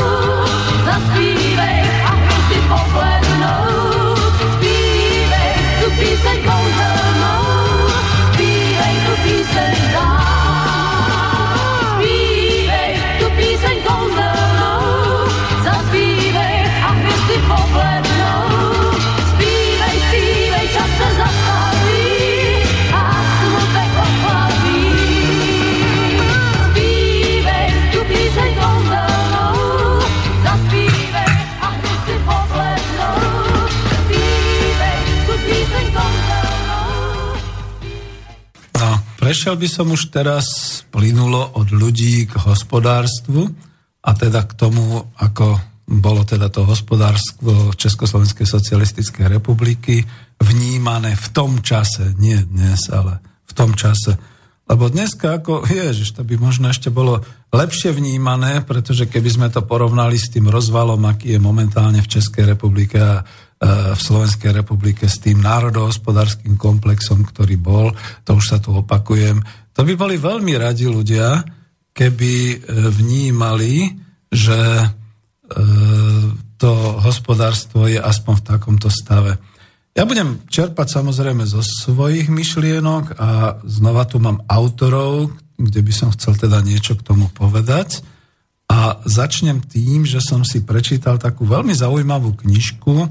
[0.86, 4.16] Zaspívej a hvězdy poblednou.
[4.58, 5.54] Zpívej
[5.84, 7.42] tu píseň kouzelnou.
[8.34, 10.13] Zpívej tu píseň dál.
[39.44, 40.48] Prešiel by som už teraz
[40.88, 43.52] plynulo od ľudí k hospodárstvu
[44.00, 50.00] a teda k tomu, ako bolo teda to hospodárstvo Československej socialistickej republiky
[50.40, 54.16] vnímané v tom čase, nie dnes, ale v tom čase.
[54.64, 57.20] Lebo dneska ako, ježiš, to by možno ešte bolo
[57.52, 62.48] lepšie vnímané, pretože keby sme to porovnali s tým rozvalom, aký je momentálne v Českej
[62.56, 63.28] republike a
[63.64, 67.96] v Slovenskej republike s tým národohospodárským komplexom, ktorý bol,
[68.28, 69.40] to už sa tu opakujem,
[69.72, 71.42] to by boli veľmi radi ľudia,
[71.94, 72.56] keby e,
[72.92, 73.90] vnímali,
[74.30, 74.88] že e,
[76.60, 79.38] to hospodárstvo je aspoň v takomto stave.
[79.94, 86.10] Ja budem čerpať samozrejme zo svojich myšlienok a znova tu mám autorov, kde by som
[86.18, 88.02] chcel teda niečo k tomu povedať.
[88.74, 93.06] A začnem tým, že som si prečítal takú veľmi zaujímavú knižku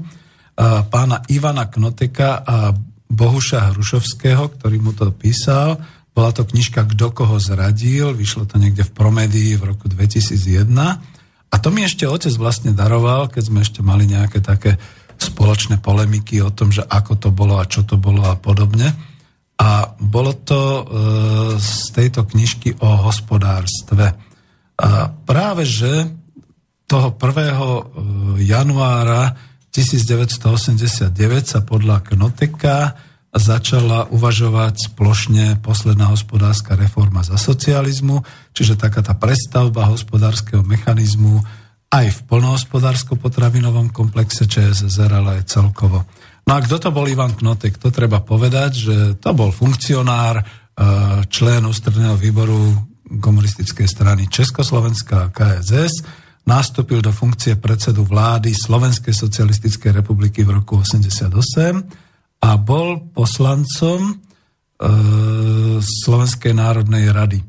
[0.59, 2.73] pána Ivana Knoteka a
[3.13, 5.77] Bohuša Hrušovského, ktorý mu to písal.
[6.13, 10.69] Bola to knižka Kdo koho zradil, vyšlo to niekde v Promedii v roku 2001.
[11.53, 14.77] A to mi ešte otec vlastne daroval, keď sme ešte mali nejaké také
[15.17, 18.89] spoločné polemiky o tom, že ako to bolo a čo to bolo a podobne.
[19.61, 20.83] A bolo to e,
[21.61, 24.05] z tejto knižky o hospodárstve.
[24.81, 26.09] A práve, že
[26.89, 28.41] toho 1.
[28.41, 31.09] januára 1989
[31.49, 32.93] sa podľa Knoteka
[33.33, 38.21] začala uvažovať splošne posledná hospodárska reforma za socializmu,
[38.53, 41.41] čiže taká tá prestavba hospodárskeho mechanizmu
[41.89, 46.05] aj v polnohospodársko-potravinovom komplexe ČSSR, ale aj celkovo.
[46.45, 47.81] No a kto to bol Ivan Knotek?
[47.81, 50.43] To treba povedať, že to bol funkcionár, e,
[51.29, 52.77] člen ústredného výboru
[53.17, 61.31] komunistickej strany Československá KSS, nastúpil do funkcie predsedu vlády Slovenskej socialistickej republiky v roku 88
[62.43, 64.13] a bol poslancom e,
[65.79, 67.39] Slovenskej národnej rady.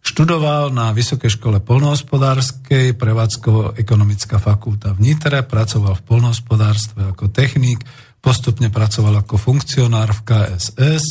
[0.00, 7.84] Študoval na Vysokej škole polnohospodárskej, prevádzkovo-ekonomická fakulta v Nitre, pracoval v polnohospodárstve ako technik,
[8.18, 11.04] postupne pracoval ako funkcionár v KSS,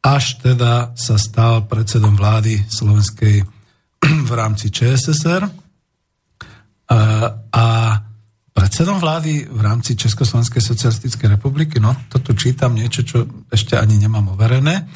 [0.00, 3.44] až teda sa stal predsedom vlády Slovenskej
[4.28, 5.59] v rámci ČSSR.
[6.90, 7.70] A,
[8.50, 14.34] predsedom vlády v rámci Československej socialistickej republiky, no toto čítam niečo, čo ešte ani nemám
[14.34, 14.90] overené,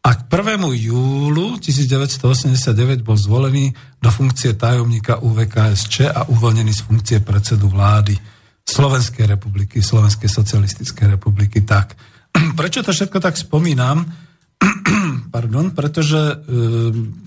[0.00, 0.64] a k 1.
[0.80, 3.68] júlu 1989 bol zvolený
[4.00, 8.16] do funkcie tajomníka UVKSČ a uvoľnený z funkcie predsedu vlády
[8.64, 11.60] Slovenskej republiky, Slovenskej socialistickej republiky.
[11.68, 11.92] Tak,
[12.58, 14.08] prečo to všetko tak spomínam?
[15.34, 16.34] Pardon, pretože e,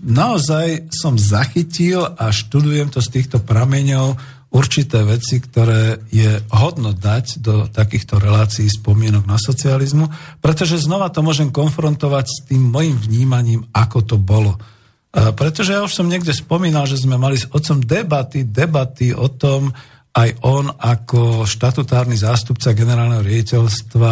[0.06, 4.20] naozaj som zachytil a študujem to z týchto prameňov
[4.54, 10.14] určité veci, ktoré je hodno dať do takýchto relácií spomienok na socializmu,
[10.46, 14.54] pretože znova to môžem konfrontovať s tým mojim vnímaním, ako to bolo.
[14.54, 19.26] E, pretože ja už som niekde spomínal, že sme mali s otcom debaty, debaty o
[19.34, 19.74] tom,
[20.14, 24.12] aj on ako štatutárny zástupca generálneho riaditeľstva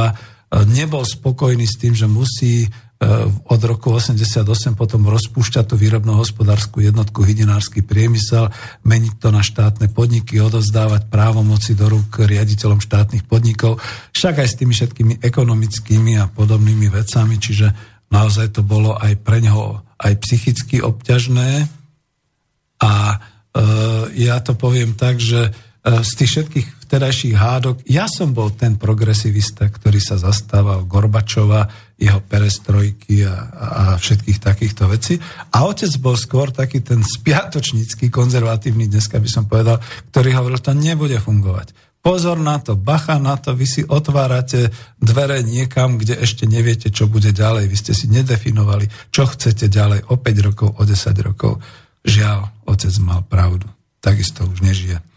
[0.65, 2.67] nebol spokojný s tým, že musí
[3.49, 4.45] od roku 88
[4.77, 8.53] potom rozpúšťať tú výrobno-hospodárskú jednotku hydinársky priemysel,
[8.85, 13.81] meniť to na štátne podniky, odovzdávať právomoci do rúk riaditeľom štátnych podnikov,
[14.13, 17.73] však aj s tými všetkými ekonomickými a podobnými vecami, čiže
[18.13, 21.65] naozaj to bolo aj pre neho aj psychicky obťažné.
[22.85, 23.15] A e,
[24.13, 25.51] ja to poviem tak, že e,
[26.05, 31.65] z tých všetkých vtedajších hádok, ja som bol ten progresivista, ktorý sa zastával Gorbačova,
[32.01, 35.21] jeho perestrojky a, a všetkých takýchto vecí.
[35.53, 39.77] A otec bol skôr taký ten spiatočnícky, konzervatívny, dneska by som povedal,
[40.09, 41.77] ktorý hovoril, to nebude fungovať.
[42.01, 47.05] Pozor na to, bacha na to, vy si otvárate dvere niekam, kde ešte neviete, čo
[47.05, 47.69] bude ďalej.
[47.69, 51.61] Vy ste si nedefinovali, čo chcete ďalej o 5 rokov, o 10 rokov.
[52.01, 53.69] Žiaľ, otec mal pravdu.
[54.01, 55.10] Takisto už nežije.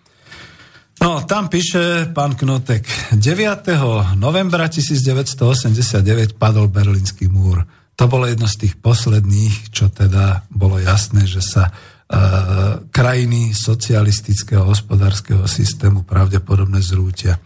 [1.04, 2.88] No, tam píše pán Knotek.
[3.12, 4.16] 9.
[4.16, 7.60] novembra 1989 padol Berlínsky múr.
[8.00, 14.64] To bolo jedno z tých posledných, čo teda bolo jasné, že sa uh, krajiny socialistického
[14.64, 17.36] hospodárskeho systému pravdepodobne zrútia.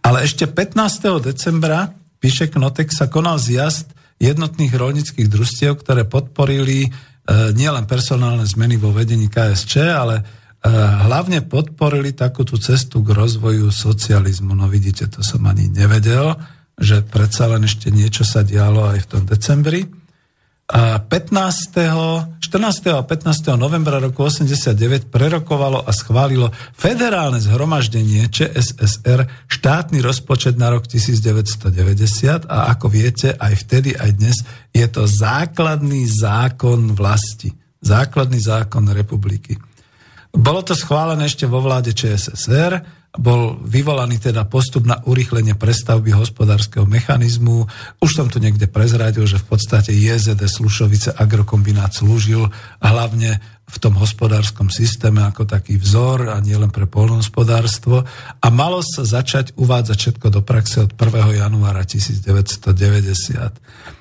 [0.00, 0.72] Ale ešte 15.
[1.20, 3.92] decembra, píše Knotek, sa konal zjazd
[4.24, 12.14] jednotných rolnických družstiev, ktoré podporili uh, nielen personálne zmeny vo vedení KSČ, ale hlavne podporili
[12.14, 14.54] takúto cestu k rozvoju socializmu.
[14.54, 16.38] No vidíte, to som ani nevedel,
[16.78, 19.82] že predsa len ešte niečo sa dialo aj v tom decembri.
[20.72, 22.38] A 15.
[22.38, 22.96] 14.
[22.96, 23.60] a 15.
[23.60, 32.72] novembra roku 89 prerokovalo a schválilo federálne zhromaždenie ČSSR štátny rozpočet na rok 1990 a
[32.72, 34.36] ako viete, aj vtedy, aj dnes
[34.72, 37.52] je to základný zákon vlasti.
[37.82, 39.58] Základný zákon republiky.
[40.32, 42.80] Bolo to schválené ešte vo vláde ČSSR,
[43.12, 47.68] bol vyvolaný teda postup na urýchlenie prestavby hospodárskeho mechanizmu.
[48.00, 52.48] Už som tu niekde prezradil, že v podstate JZD Slušovice agrokombinát slúžil
[52.80, 58.08] hlavne v tom hospodárskom systéme ako taký vzor a nielen pre polnohospodárstvo
[58.40, 61.36] a malo sa začať uvádzať všetko do praxe od 1.
[61.36, 63.92] januára 1990.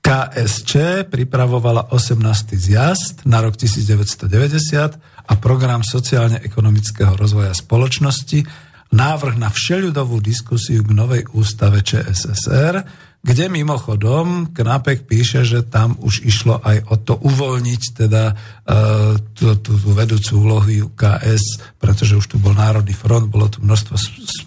[0.00, 0.76] KSČ
[1.12, 2.56] pripravovala 18.
[2.56, 4.96] zjazd na rok 1990
[5.28, 8.42] a program sociálne-ekonomického rozvoja spoločnosti,
[8.90, 12.82] návrh na všeľudovú diskusiu k novej ústave ČSSR,
[13.20, 19.60] kde mimochodom Knapek píše, že tam už išlo aj o to uvoľniť teda uh, tú,
[19.60, 23.94] tú, tú vedúcu úlohu KS, pretože už tu bol Národný front, bolo tu množstvo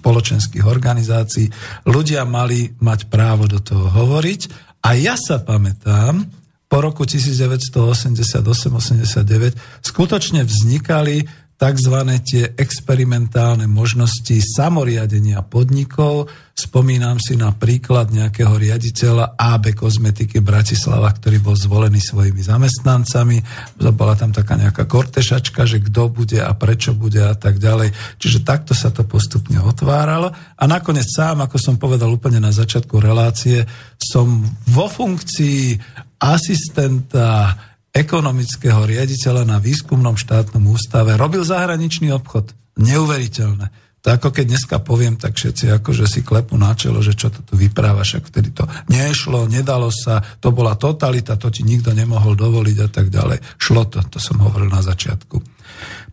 [0.01, 1.54] spoločenských organizácií.
[1.86, 6.27] Ľudia mali mať právo do toho hovoriť a ja sa pamätám,
[6.67, 11.21] po roku 1988-89 skutočne vznikali
[11.64, 11.95] tzv.
[12.28, 16.28] tie experimentálne možnosti samoriadenia podnikov.
[16.51, 23.39] Spomínam si na príklad nejakého riaditeľa AB Kozmetiky Bratislava, ktorý bol zvolený svojimi zamestnancami.
[23.80, 27.95] Bola tam taká nejaká kortešačka, že kto bude a prečo bude a tak ďalej.
[28.20, 30.36] Čiže takto sa to postupne otváralo.
[30.59, 33.64] A nakoniec sám, ako som povedal úplne na začiatku relácie,
[33.95, 35.80] som vo funkcii
[36.20, 37.55] asistenta
[37.94, 42.52] ekonomického riaditeľa na výskumnom štátnom ústave robil zahraničný obchod.
[42.82, 43.70] Neuveriteľné.
[44.04, 47.39] To ako keď dneska poviem, tak všetci akože si klepú na čelo, že čo to
[47.39, 52.36] tu vyprávaš, ak vtedy to nešlo, nedalo sa, to bola totalita, to ti nikto nemohol
[52.36, 53.39] dovoliť a tak ďalej.
[53.56, 55.39] Šlo to, to som hovoril na začiatku.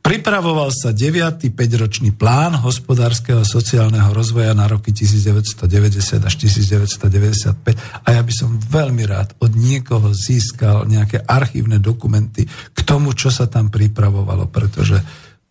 [0.01, 1.51] Pripravoval sa 9.
[1.53, 8.57] 5-ročný plán hospodárskeho a sociálneho rozvoja na roky 1990 až 1995 a ja by som
[8.57, 14.97] veľmi rád od niekoho získal nejaké archívne dokumenty k tomu, čo sa tam pripravovalo, pretože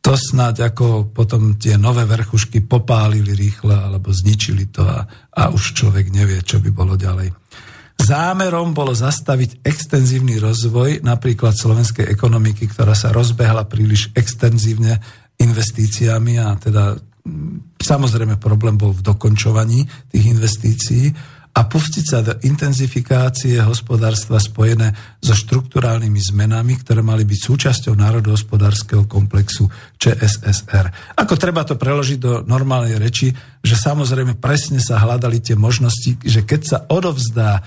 [0.09, 5.05] to snáď ako potom tie nové vrchušky popálili rýchle alebo zničili to a,
[5.37, 7.29] a už človek nevie, čo by bolo ďalej.
[8.01, 14.97] Zámerom bolo zastaviť extenzívny rozvoj napríklad slovenskej ekonomiky, ktorá sa rozbehla príliš extenzívne
[15.37, 16.97] investíciami a teda
[17.77, 21.13] samozrejme problém bol v dokončovaní tých investícií
[21.59, 29.03] a pustiť sa do intenzifikácie hospodárstva spojené so štruktúrálnymi zmenami, ktoré mali byť súčasťou národohospodárskeho
[29.11, 29.67] komplexu
[29.99, 31.19] ČSSR.
[31.19, 36.47] Ako treba to preložiť do normálnej reči, že samozrejme presne sa hľadali tie možnosti, že
[36.47, 37.59] keď sa odovzdá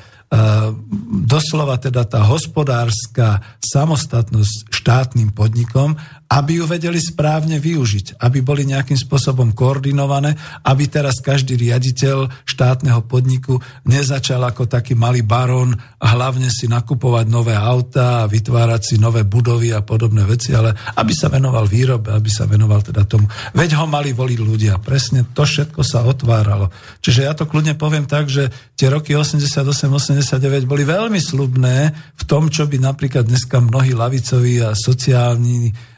[1.29, 6.01] doslova teda tá hospodárska samostatnosť štátnym podnikom,
[6.33, 10.33] aby ju vedeli správne využiť, aby boli nejakým spôsobom koordinované,
[10.65, 17.53] aby teraz každý riaditeľ štátneho podniku nezačal ako taký malý barón hlavne si nakupovať nové
[17.53, 22.31] auta a vytvárať si nové budovy a podobné veci, ale aby sa venoval výrobe, aby
[22.33, 23.29] sa venoval teda tomu.
[23.53, 24.81] Veď ho mali voliť ľudia.
[24.81, 26.73] Presne to všetko sa otváralo.
[27.05, 32.49] Čiže ja to kľudne poviem tak, že tie roky 88-89 boli veľmi slubné v tom,
[32.49, 35.92] čo by napríklad dneska mnohí lavicoví a sociálni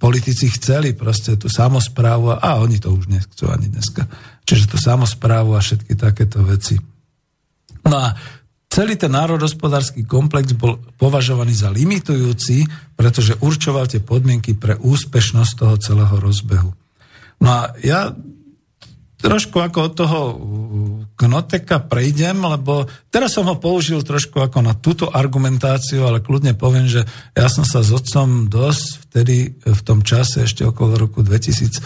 [0.00, 4.08] politici chceli proste tú samozprávu a, a oni to už nechcú ani dneska.
[4.48, 6.80] Čiže tú samozprávu a všetky takéto veci.
[7.84, 8.16] No a
[8.72, 12.64] celý ten národospodársky komplex bol považovaný za limitujúci,
[12.96, 16.72] pretože určoval tie podmienky pre úspešnosť toho celého rozbehu.
[17.40, 18.12] No a ja
[19.20, 20.20] trošku ako od toho
[21.20, 26.88] Knoteka prejdem, lebo teraz som ho použil trošku ako na túto argumentáciu, ale kľudne poviem,
[26.88, 27.04] že
[27.36, 31.80] ja som sa s otcom dosť vtedy v tom čase, ešte okolo roku 2000, e,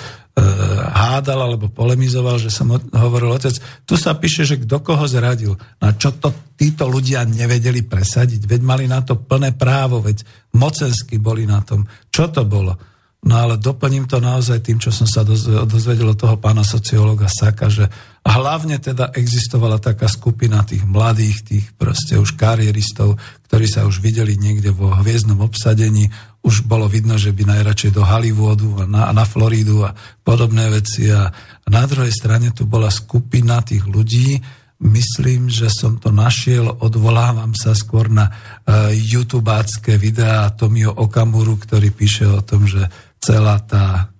[0.95, 5.59] hádal alebo polemizoval, že som hovoril, otec, tu sa píše, že kto koho zradil.
[5.83, 8.47] Na čo to títo ľudia nevedeli presadiť?
[8.47, 10.23] Veď mali na to plné právo, veď
[10.55, 11.91] mocensky boli na tom.
[12.15, 12.94] Čo to bolo?
[13.25, 15.25] No ale doplním to naozaj tým, čo som sa
[15.65, 17.89] dozvedel od toho pána sociológa Saka, že
[18.21, 23.17] hlavne teda existovala taká skupina tých mladých, tých proste už karieristov,
[23.49, 26.13] ktorí sa už videli niekde vo hviezdnom obsadení,
[26.45, 31.09] už bolo vidno, že by najradšej do Hollywoodu a na, na Floridu a podobné veci.
[31.09, 31.33] A
[31.65, 34.37] na druhej strane tu bola skupina tých ľudí,
[34.85, 41.89] myslím, že som to našiel, odvolávam sa skôr na uh, YouTubácké videá Tomio Okamuru, ktorý
[41.89, 42.85] píše o tom, že
[43.25, 44.13] celá tá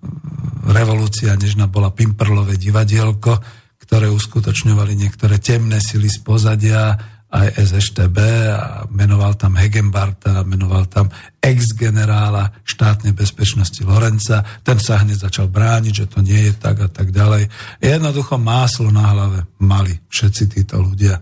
[0.65, 3.37] revolúcia nežná bola Pimperlové divadielko,
[3.77, 6.97] ktoré uskutočňovali niektoré temné sily z pozadia,
[7.35, 14.41] aj SŠTB a menoval tam Hegenbarta, menoval tam ex-generála štátnej bezpečnosti Lorenca.
[14.63, 17.51] Ten sa hneď začal brániť, že to nie je tak a tak ďalej.
[17.83, 21.19] Jednoducho máslo na hlave mali všetci títo ľudia.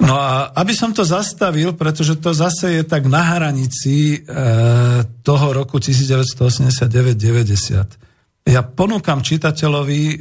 [0.00, 4.24] No a aby som to zastavil, pretože to zase je tak na hranici e,
[5.20, 8.48] toho roku 1989-90.
[8.48, 10.16] Ja ponúkam čitateľovi, e,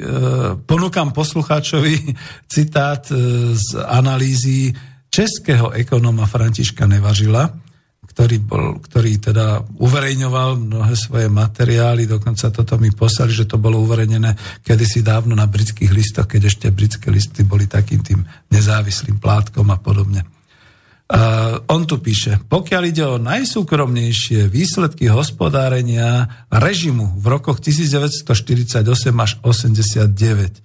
[0.68, 2.12] ponúkam poslucháčovi
[2.54, 3.16] citát e,
[3.56, 4.76] z analýzy
[5.08, 7.48] českého ekonóma Františka Nevažila,
[8.20, 13.80] ktorý, bol, ktorý teda uverejňoval mnohé svoje materiály, dokonca toto mi poslali, že to bolo
[13.80, 18.20] uverejnené kedysi dávno na britských listoch, keď ešte britské listy boli takým tým
[18.52, 20.28] nezávislým plátkom a podobne.
[21.08, 28.84] Uh, on tu píše, pokiaľ ide o najsúkromnejšie výsledky hospodárenia režimu v rokoch 1948
[29.16, 30.60] až 89,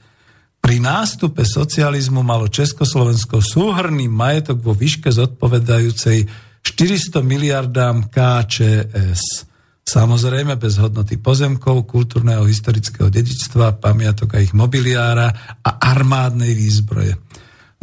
[0.58, 9.52] pri nástupe socializmu malo Československo súhrný majetok vo výške zodpovedajúcej 400 miliardám KČS.
[9.84, 17.20] Samozrejme bez hodnoty pozemkov, kultúrneho historického dedičstva, pamiatok a ich mobiliára a armádnej výzbroje.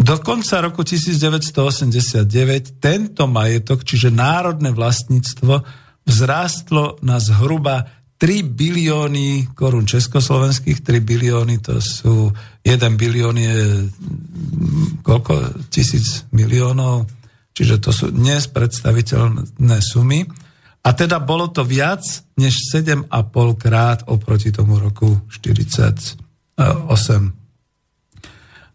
[0.02, 5.62] Do konca roku 1989 tento majetok, čiže národné vlastníctvo,
[6.02, 7.86] vzrástlo na zhruba
[8.18, 12.34] 3 bilióny korún československých, 3 bilióny to sú,
[12.66, 13.86] 1 bilión je
[15.06, 17.21] koľko tisíc miliónov,
[17.52, 20.24] Čiže to sú dnes predstaviteľné sumy.
[20.82, 22.02] A teda bolo to viac
[22.40, 23.06] než 7,5
[23.62, 26.18] krát oproti tomu roku 48.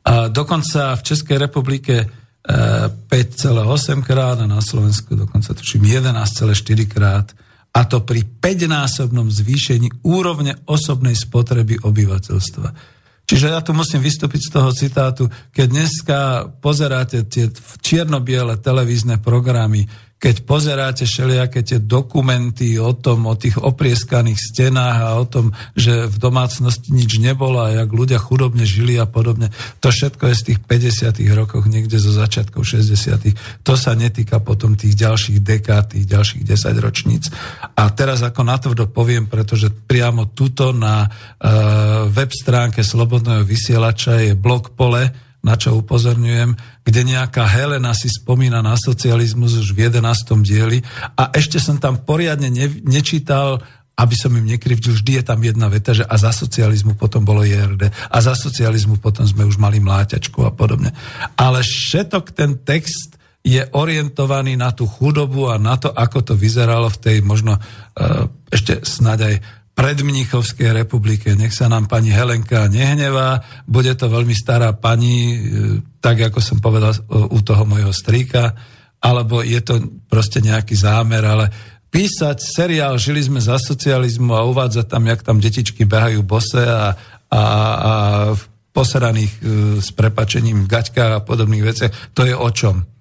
[0.07, 2.07] A dokonca v Českej republike
[2.47, 7.35] 5,8 e, krát a na Slovensku dokonca tuším 11,4 krát
[7.75, 12.96] a to pri 5-násobnom zvýšení úrovne osobnej spotreby obyvateľstva.
[13.27, 16.19] Čiže ja tu musím vystúpiť z toho citátu, keď dneska
[16.63, 17.51] pozeráte tie
[17.83, 25.11] čierno-biele televízne programy, keď pozeráte všelijaké tie dokumenty o tom, o tých oprieskaných stenách a
[25.21, 29.53] o tom, že v domácnosti nič nebolo a jak ľudia chudobne žili a podobne,
[29.85, 34.73] to všetko je z tých 50 rokoch, niekde zo začiatkov 60 To sa netýka potom
[34.73, 37.29] tých ďalších dekád, tých ďalších 10 ročníc.
[37.77, 44.33] A teraz ako natvrdo poviem, pretože priamo tuto na uh, web stránke Slobodného vysielača je
[44.33, 45.13] blog pole,
[45.45, 50.07] na čo upozorňujem, kde nejaká Helena si spomína na socializmus už v 11.
[50.47, 50.79] dieli
[51.19, 53.59] a ešte som tam poriadne ne, nečítal
[53.97, 57.41] aby som im nekrivdil, vždy je tam jedna veta, že a za socializmu potom bolo
[57.41, 60.93] JRD a za socializmu potom sme už mali mláťačku a podobne.
[61.41, 66.93] Ale všetok ten text je orientovaný na tú chudobu a na to, ako to vyzeralo
[66.93, 69.35] v tej možno uh, ešte snáď aj
[69.77, 71.37] predmnichovskej republike.
[71.37, 75.39] Nech sa nám pani Helenka nehnevá, bude to veľmi stará pani, e,
[76.01, 78.57] tak ako som povedal u toho mojho strýka,
[79.05, 81.53] alebo je to proste nejaký zámer, ale
[81.93, 86.97] písať seriál Žili sme za socializmu a uvádzať tam, jak tam detičky behajú bose a,
[87.29, 87.43] a,
[87.77, 87.93] a
[88.33, 88.43] v
[88.73, 89.41] poseraných e,
[89.85, 92.96] s prepačením gaťka a podobných veciach, to je o čom?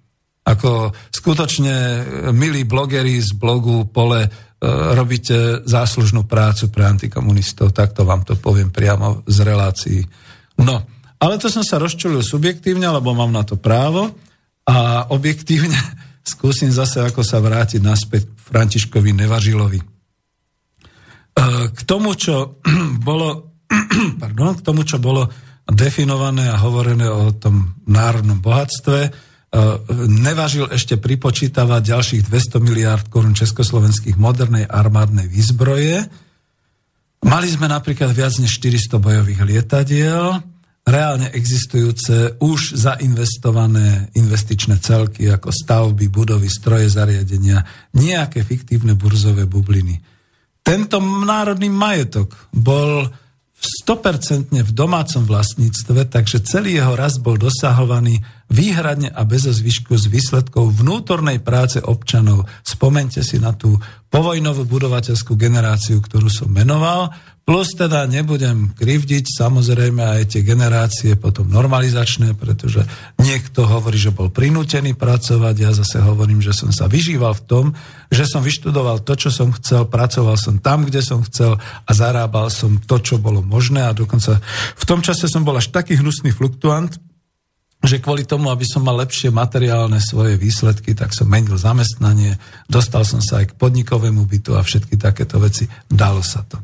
[0.46, 4.30] Ako skutočne, e, milí blogeri z blogu Pole, e,
[4.94, 10.02] robíte záslužnú prácu pre antikomunistov, takto vám to poviem priamo z relácií.
[10.62, 10.86] No,
[11.18, 14.14] ale to som sa rozčulil subjektívne, lebo mám na to právo
[14.70, 15.78] a objektívne
[16.26, 19.82] skúsim zase, ako sa vrátiť naspäť k Františkovi Nevažilovi.
[19.82, 19.86] E,
[21.74, 22.62] k tomu, čo
[23.08, 23.58] bolo,
[24.22, 25.26] pardon, k tomu, čo bolo
[25.66, 29.10] definované a hovorené o tom národnom bohatstve,
[30.11, 36.03] nevažil ešte pripočítavať ďalších 200 miliárd korún československých modernej armádnej výzbroje.
[37.26, 40.44] Mali sme napríklad viac než 400 bojových lietadiel,
[40.86, 47.65] reálne existujúce už zainvestované investičné celky ako stavby, budovy, stroje, zariadenia,
[47.98, 49.98] nejaké fiktívne burzové bubliny.
[50.61, 53.10] Tento národný majetok bol
[53.86, 60.06] 100% v domácom vlastníctve, takže celý jeho rast bol dosahovaný výhradne a bez zvyšku z
[60.10, 62.46] výsledkov vnútornej práce občanov.
[62.62, 63.78] Spomente si na tú
[64.14, 67.12] povojnovú budovateľskú generáciu, ktorú som menoval,
[67.46, 72.82] plus teda nebudem krivdiť samozrejme aj tie generácie potom normalizačné, pretože
[73.22, 77.66] niekto hovorí, že bol prinútený pracovať, ja zase hovorím, že som sa vyžíval v tom,
[78.10, 82.50] že som vyštudoval to, čo som chcel, pracoval som tam, kde som chcel a zarábal
[82.50, 83.86] som to, čo bolo možné.
[83.86, 84.42] A dokonca
[84.74, 86.98] v tom čase som bol až taký hnusný fluktuant,
[87.86, 92.38] že kvôli tomu, aby som mal lepšie materiálne svoje výsledky, tak som menil zamestnanie,
[92.70, 95.70] dostal som sa aj k podnikovému bytu a všetky takéto veci.
[95.90, 96.62] Dalo sa to.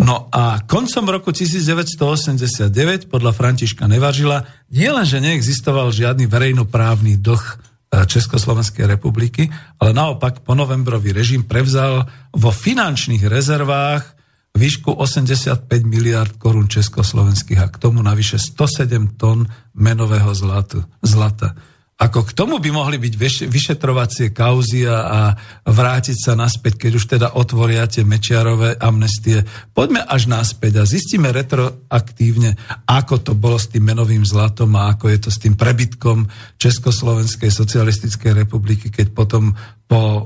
[0.00, 4.42] No a koncom roku 1989 podľa Františka Nevažila
[4.74, 7.54] nie len, že neexistoval žiadny verejnoprávny dlh e,
[8.02, 9.46] Československej republiky,
[9.78, 14.13] ale naopak po novembrový režim prevzal vo finančných rezervách
[14.54, 21.58] výšku 85 miliard korún československých a k tomu navyše 107 tón menového zlatu, zlata.
[21.94, 23.14] Ako k tomu by mohli byť
[23.46, 25.30] vyšetrovacie kauzy a
[25.62, 29.46] vrátiť sa naspäť, keď už teda otvoria tie mečiarové amnestie.
[29.70, 32.58] Poďme až naspäť a zistíme retroaktívne,
[32.90, 36.26] ako to bolo s tým menovým zlatom a ako je to s tým prebytkom
[36.58, 39.54] Československej socialistickej republiky, keď potom
[39.86, 40.22] po e,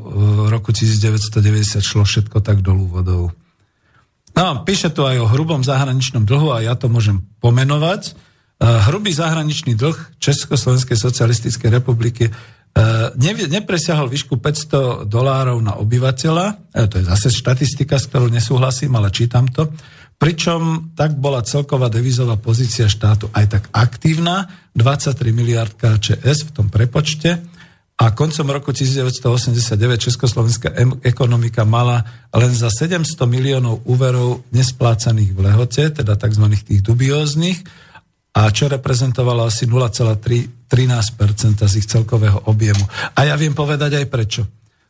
[0.49, 3.29] roku 1990 šlo všetko tak dolu vodou.
[4.39, 8.02] No, píše tu aj o hrubom zahraničnom dlhu a ja to môžem pomenovať.
[8.06, 8.12] E,
[8.86, 12.32] hrubý zahraničný dlh Československej socialistickej republiky e,
[13.51, 19.10] nepresiahol výšku 500 dolárov na obyvateľa, e, to je zase štatistika, s ktorou nesúhlasím, ale
[19.10, 19.74] čítam to,
[20.23, 24.47] pričom tak bola celková devizová pozícia štátu aj tak aktívna,
[24.78, 27.43] 23 miliard KČS v tom prepočte,
[27.99, 30.70] a koncom roku 1989 československá
[31.03, 36.47] ekonomika mala len za 700 miliónov úverov nesplácaných v lehote, teda tzv.
[36.62, 37.59] tých dubióznych,
[38.39, 40.47] a čo reprezentovalo asi 0,13%
[41.59, 42.87] z ich celkového objemu.
[43.19, 44.47] A ja viem povedať aj prečo.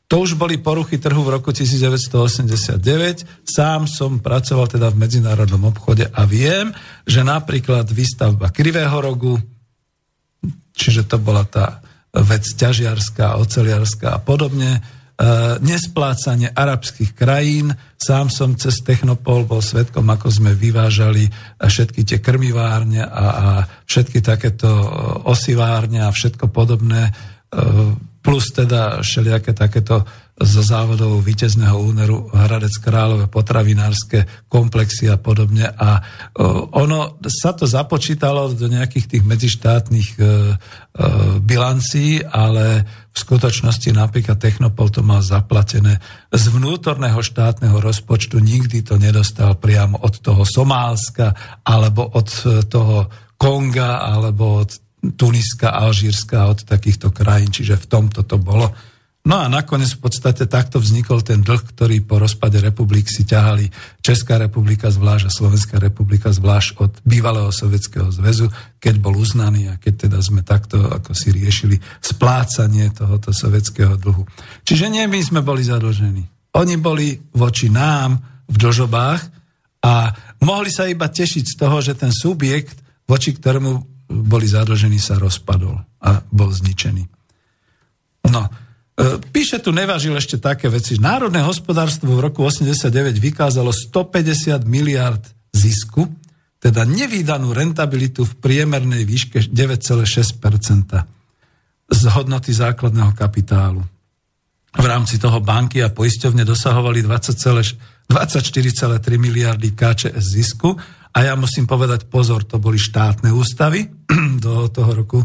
[0.09, 2.81] To už boli poruchy trhu v roku 1989.
[3.45, 6.77] Sám som pracoval teda v medzinárodnom obchode a viem,
[7.09, 9.41] že napríklad výstavba Krivého rogu,
[10.77, 11.81] čiže to bola tá
[12.25, 14.81] vec ťažiarská, oceliarská a podobne, e,
[15.63, 17.75] nesplácanie arabských krajín.
[17.99, 21.29] Sám som cez Technopol bol svetkom, ako sme vyvážali
[21.59, 23.47] všetky tie krmivárne a, a
[23.87, 24.71] všetky takéto
[25.27, 27.13] osivárne a všetko podobné, e,
[28.23, 30.05] plus teda všelijaké takéto
[30.39, 35.67] zo závodov víťazného úneru Hradec Králové, potravinárske komplexy a podobne.
[35.67, 35.99] A
[36.79, 40.27] ono sa to započítalo do nejakých tých medzištátnych e, e,
[41.43, 45.99] bilancií, ale v skutočnosti napríklad Technopol to mal zaplatené
[46.31, 51.35] z vnútorného štátneho rozpočtu, nikdy to nedostal priamo od toho Somálska
[51.67, 58.23] alebo od e, toho Konga alebo od Tuniska, Alžírska, od takýchto krajín, čiže v tomto
[58.27, 58.71] to bolo
[59.29, 63.69] No a nakoniec v podstate takto vznikol ten dlh, ktorý po rozpade republik si ťahali
[64.01, 68.49] Česká republika zvlášť a Slovenská republika zvlášť od bývalého Sovietskeho zväzu,
[68.81, 74.25] keď bol uznaný a keď teda sme takto ako si riešili splácanie tohoto sovietského dlhu.
[74.65, 76.25] Čiže nie my sme boli zadlžení.
[76.57, 78.17] Oni boli voči nám
[78.49, 79.21] v dlžobách
[79.85, 80.09] a
[80.41, 85.77] mohli sa iba tešiť z toho, že ten subjekt, voči ktorému boli zadlžení, sa rozpadol
[86.01, 87.05] a bol zničený.
[88.33, 88.68] No,
[89.31, 90.99] píše tu, nevážil ešte také veci.
[90.99, 95.23] Národné hospodárstvo v roku 89 vykázalo 150 miliard
[95.55, 96.11] zisku,
[96.59, 100.99] teda nevýdanú rentabilitu v priemernej výške 9,6%
[101.89, 103.87] z hodnoty základného kapitálu.
[104.69, 108.13] v rámci toho banky a poisťovne dosahovali 20,4,3
[109.17, 110.77] miliardy KČS zisku
[111.15, 113.89] a ja musím povedať pozor, to boli štátne ústavy
[114.45, 115.25] do toho roku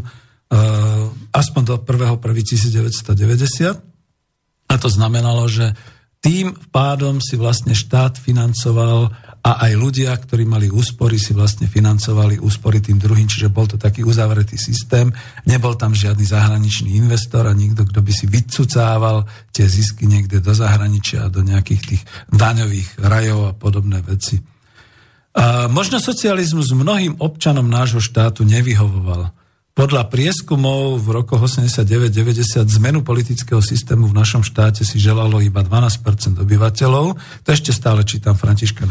[1.34, 5.74] aspoň do 1.1.1990 a to znamenalo, že
[6.24, 9.12] tým pádom si vlastne štát financoval
[9.44, 13.76] a aj ľudia, ktorí mali úspory, si vlastne financovali úspory tým druhým, čiže bol to
[13.76, 15.12] taký uzavretý systém,
[15.44, 20.56] nebol tam žiadny zahraničný investor a nikto, kto by si vycucával tie zisky niekde do
[20.56, 22.02] zahraničia do nejakých tých
[22.32, 24.40] daňových rajov a podobné veci.
[25.36, 29.43] A možno socializmus mnohým občanom nášho štátu nevyhovoval.
[29.74, 36.38] Podľa prieskumov v rokoch 89-90 zmenu politického systému v našom štáte si želalo iba 12%
[36.38, 37.18] obyvateľov.
[37.18, 38.86] To ešte stále čítam Františka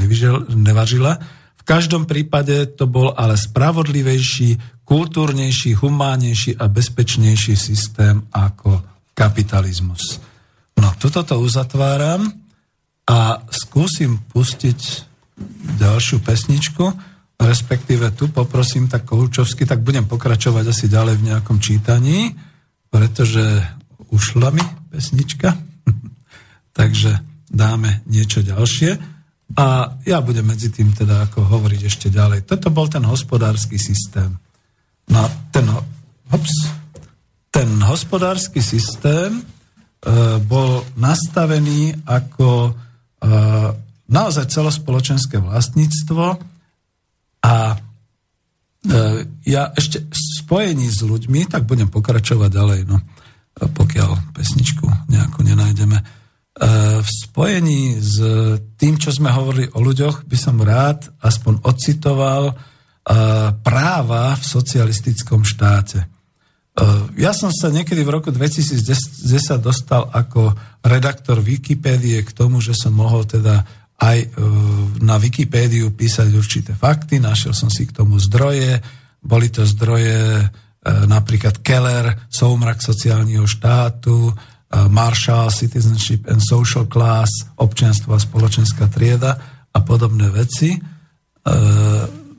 [0.51, 1.23] Nevažila.
[1.55, 8.83] V každom prípade to bol ale spravodlivejší, kultúrnejší, humánnejší a bezpečnejší systém ako
[9.15, 10.19] kapitalizmus.
[10.75, 12.27] No, tuto to uzatváram
[13.07, 14.79] a skúsim pustiť
[15.79, 22.33] ďalšiu pesničku respektíve tu poprosím tak Koučovsky, tak budem pokračovať asi ďalej v nejakom čítaní,
[22.89, 23.43] pretože
[24.13, 25.57] ušla mi pesnička,
[26.77, 27.19] takže
[27.49, 29.13] dáme niečo ďalšie
[29.53, 32.49] a ja budem medzi tým teda ako hovoriť ešte ďalej.
[32.49, 34.33] Toto bol ten hospodársky systém.
[35.13, 35.69] No ten,
[36.33, 36.73] hops,
[37.53, 39.43] ten hospodársky systém e,
[40.41, 42.71] bol nastavený ako e,
[44.09, 46.52] naozaj celospoločenské vlastníctvo,
[47.43, 47.77] a e,
[49.43, 53.03] ja ešte v spojení s ľuďmi, tak budem pokračovať ďalej, no,
[53.59, 55.97] pokiaľ pesničku nejako nenájdeme.
[55.99, 56.03] E,
[57.03, 58.15] v spojení s
[58.79, 62.55] tým, čo sme hovorili o ľuďoch, by som rád aspoň ocitoval e,
[63.59, 66.07] práva v socialistickom štáte.
[67.21, 68.81] Ja som sa niekedy v roku 2010
[69.61, 73.61] dostal ako redaktor Wikipédie k tomu, že som mohol teda
[74.03, 74.27] aj e,
[74.99, 78.83] na Wikipédiu písať určité fakty, našiel som si k tomu zdroje,
[79.23, 80.45] boli to zdroje e,
[81.07, 84.33] napríklad Keller, Soumrak sociálneho štátu, e,
[84.91, 89.39] Marshall, Citizenship and Social Class, občianstvo a spoločenská trieda
[89.73, 90.77] a podobné veci.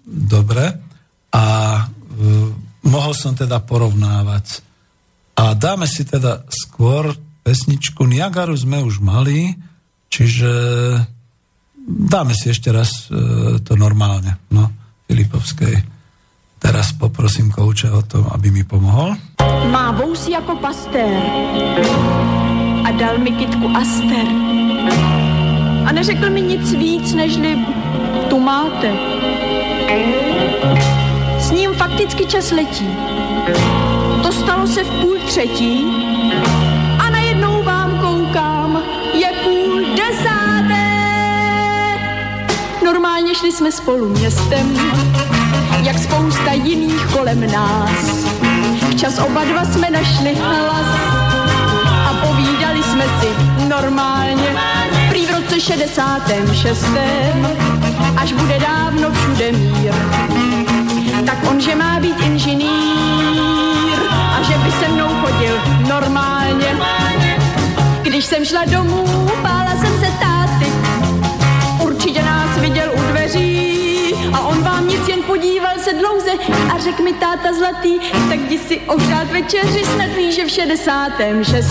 [0.06, 0.64] Dobre.
[1.34, 1.44] A
[2.86, 4.62] mohol som teda porovnávať.
[5.34, 7.10] A dáme si teda skôr
[7.42, 9.58] pesničku Niagaru sme už mali,
[10.08, 10.52] čiže
[11.84, 14.72] dáme si ešte raz e, to normálne, no,
[15.04, 15.84] Filipovskej.
[16.58, 19.12] Teraz poprosím kouče o to, aby mi pomohol.
[19.68, 21.12] Má vousy jako pastér
[22.84, 24.26] a dal mi kytku Aster.
[25.84, 27.58] A neřekl mi nic víc, nežli
[28.30, 28.92] tu máte.
[31.38, 32.88] S ním fakticky čas letí.
[34.22, 35.84] To stalo se v půl třetí
[43.14, 44.78] Normálně šli jsme spolu městem,
[45.82, 48.26] jak spousta jiných kolem nás.
[48.90, 50.86] Včas oba dva jsme našli hlas
[52.08, 53.28] a povídali jsme si
[53.68, 54.56] normálně.
[55.08, 56.86] Prý v roce 66.
[58.16, 59.94] až bude dávno všude mír.
[61.26, 66.76] Tak on, že má být inženýr a že by se mnou chodil normálně.
[68.02, 70.33] Když jsem šla domů, bála jsem se táty,
[75.44, 76.30] podíval se dlouze
[76.74, 77.98] a řekl mi táta zlatý,
[78.28, 81.68] tak jdi si ohřát večeři, snad ví, že v 66.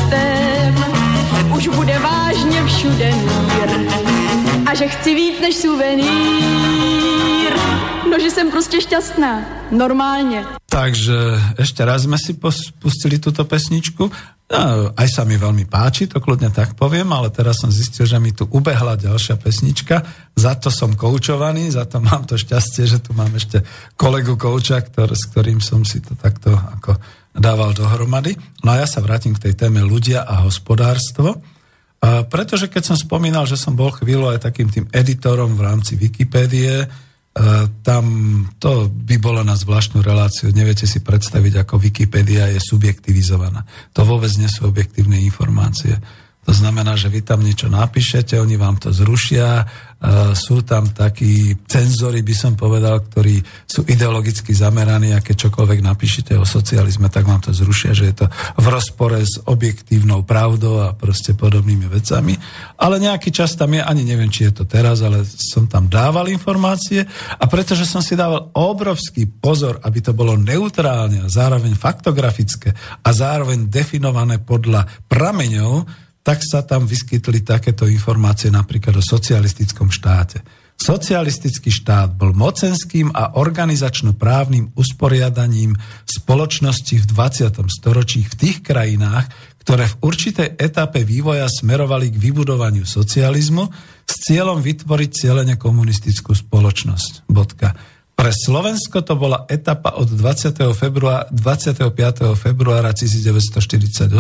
[1.58, 3.70] už bude vážně všude mír
[4.66, 7.54] a že chci víc než suvenýr.
[8.12, 9.42] No, že jsem prostě šťastná,
[9.72, 10.46] normálně.
[10.74, 12.34] Takže ešte raz sme si
[12.82, 14.10] pustili túto pesničku.
[14.52, 18.20] No, aj sa mi veľmi páči, to kľudne tak poviem, ale teraz som zistil, že
[18.20, 20.04] mi tu ubehla ďalšia pesnička.
[20.36, 23.64] Za to som koučovaný, za to mám to šťastie, že tu mám ešte
[23.96, 27.00] kolegu kouča, ktor, s ktorým som si to takto ako
[27.34, 28.36] dával dohromady.
[28.62, 31.40] No a ja sa vrátim k tej téme ľudia a hospodárstvo.
[32.04, 35.96] A pretože keď som spomínal, že som bol chvíľu aj takým tým editorom v rámci
[35.96, 36.84] Wikipédie,
[37.82, 38.06] tam
[38.62, 40.54] to by bolo na zvláštnu reláciu.
[40.54, 43.66] Neviete si predstaviť, ako Wikipedia je subjektivizovaná.
[43.98, 45.98] To vôbec nie sú objektívne informácie.
[46.44, 49.66] To znamená, že vy tam niečo napíšete, oni vám to zrušia,
[50.36, 56.36] sú tam takí cenzory, by som povedal, ktorí sú ideologicky zameraní a keď čokoľvek napíšete
[56.36, 58.28] o socializme, tak vám to zrušia, že je to
[58.60, 62.36] v rozpore s objektívnou pravdou a proste podobnými vecami.
[62.76, 66.28] Ale nejaký čas tam je, ani neviem, či je to teraz, ale som tam dával
[66.28, 67.08] informácie
[67.40, 73.10] a pretože som si dával obrovský pozor, aby to bolo neutrálne a zároveň faktografické a
[73.16, 80.40] zároveň definované podľa prameňov, tak sa tam vyskytli takéto informácie napríklad o socialistickom štáte.
[80.74, 87.62] Socialistický štát bol mocenským a organizačno-právnym usporiadaním spoločnosti v 20.
[87.70, 89.30] storočí v tých krajinách,
[89.64, 93.64] ktoré v určitej etape vývoja smerovali k vybudovaniu socializmu
[94.04, 97.32] s cieľom vytvoriť cieľene komunistickú spoločnosť.
[97.32, 97.93] Bodka.
[98.14, 100.54] Pre Slovensko to bola etapa od 20.
[100.78, 102.38] Februára, 25.
[102.38, 104.14] februára 1948,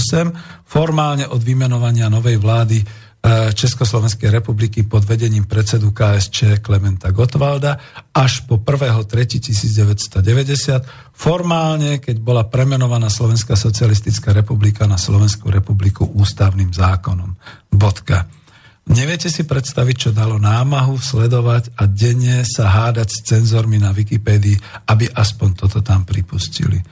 [0.66, 2.82] formálne od vymenovania novej vlády
[3.24, 7.80] E, Československej republiky pod vedením predsedu KSČ Klementa Gottwalda
[8.12, 10.84] až po 1.3.1990
[11.16, 17.32] formálne, keď bola premenovaná Slovenská socialistická republika na Slovenskú republiku ústavným zákonom.
[17.72, 18.28] Bodka.
[18.84, 24.88] Neviete si predstaviť, čo dalo námahu sledovať a denne sa hádať s cenzormi na Wikipédii,
[24.92, 26.84] aby aspoň toto tam pripustili.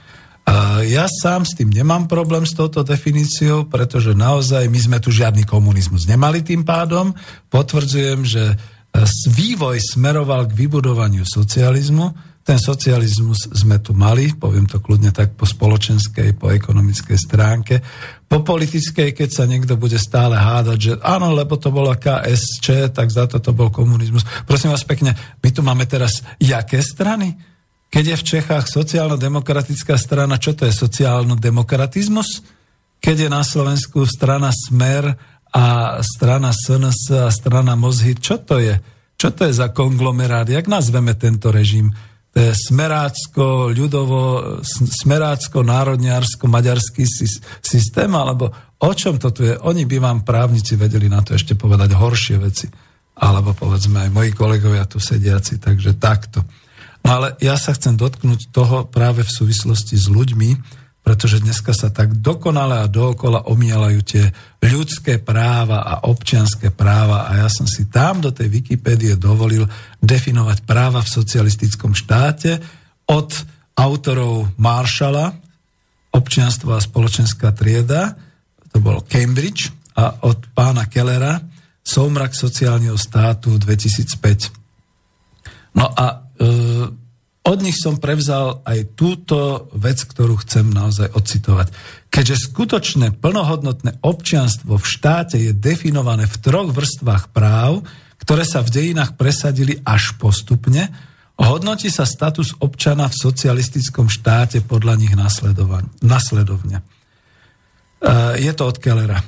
[0.88, 5.46] Ja sám s tým nemám problém s touto definíciou, pretože naozaj my sme tu žiadny
[5.46, 7.14] komunizmus nemali tým pádom.
[7.52, 8.58] Potvrdzujem, že
[9.28, 12.31] vývoj smeroval k vybudovaniu socializmu.
[12.42, 17.78] Ten socializmus sme tu mali, poviem to kľudne tak po spoločenskej, po ekonomickej stránke.
[18.26, 23.14] Po politickej, keď sa niekto bude stále hádať, že áno, lebo to bola KSČ, tak
[23.14, 24.26] za to to bol komunizmus.
[24.42, 27.38] Prosím vás pekne, my tu máme teraz jaké strany?
[27.92, 32.42] Keď je v Čechách sociálno-demokratická strana, čo to je sociálno-demokratizmus?
[32.98, 35.14] Keď je na Slovensku strana Smer
[35.52, 35.64] a
[36.02, 38.80] strana SNS a strana Mozhy, čo to je?
[39.14, 40.48] Čo to je za konglomerát?
[40.50, 41.94] Jak nazveme tento režim?
[42.32, 44.20] Je smerácko, ľudovo,
[44.64, 47.04] smerácko, národniarsko, maďarský
[47.60, 48.48] systém, alebo
[48.80, 49.54] o čom to tu je?
[49.68, 52.66] Oni by vám právnici vedeli na to ešte povedať horšie veci.
[53.12, 56.40] Alebo povedzme aj moji kolegovia tu sediaci, takže takto.
[57.04, 61.90] No ale ja sa chcem dotknúť toho práve v súvislosti s ľuďmi, pretože dneska sa
[61.90, 64.30] tak dokonale a dookola omielajú tie
[64.62, 69.66] ľudské práva a občianské práva a ja som si tam do tej Wikipédie dovolil
[69.98, 72.62] definovať práva v socialistickom štáte
[73.10, 73.34] od
[73.74, 75.34] autorov Marshalla,
[76.14, 78.14] občianstvo a spoločenská trieda,
[78.70, 81.36] to bol Cambridge, a od pána Kellera,
[81.82, 85.76] Soumrak sociálneho státu 2005.
[85.76, 86.48] No a E,
[87.42, 91.74] od nich som prevzal aj túto vec, ktorú chcem naozaj ocitovať.
[92.06, 97.82] Keďže skutočné plnohodnotné občianstvo v štáte je definované v troch vrstvách práv,
[98.22, 100.86] ktoré sa v dejinách presadili až postupne,
[101.34, 105.14] hodnotí sa status občana v socialistickom štáte podľa nich
[105.98, 106.78] nasledovne.
[106.78, 106.84] E,
[108.38, 109.18] je to od Kellera.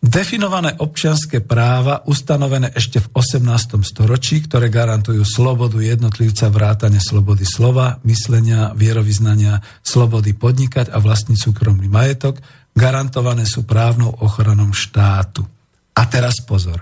[0.00, 3.84] Definované občianské práva ustanovené ešte v 18.
[3.84, 11.92] storočí, ktoré garantujú slobodu jednotlivca vrátane slobody slova, myslenia, vierovýznania, slobody podnikať a vlastniť súkromný
[11.92, 12.40] majetok,
[12.72, 15.44] garantované sú právnou ochranou štátu.
[15.92, 16.80] A teraz pozor.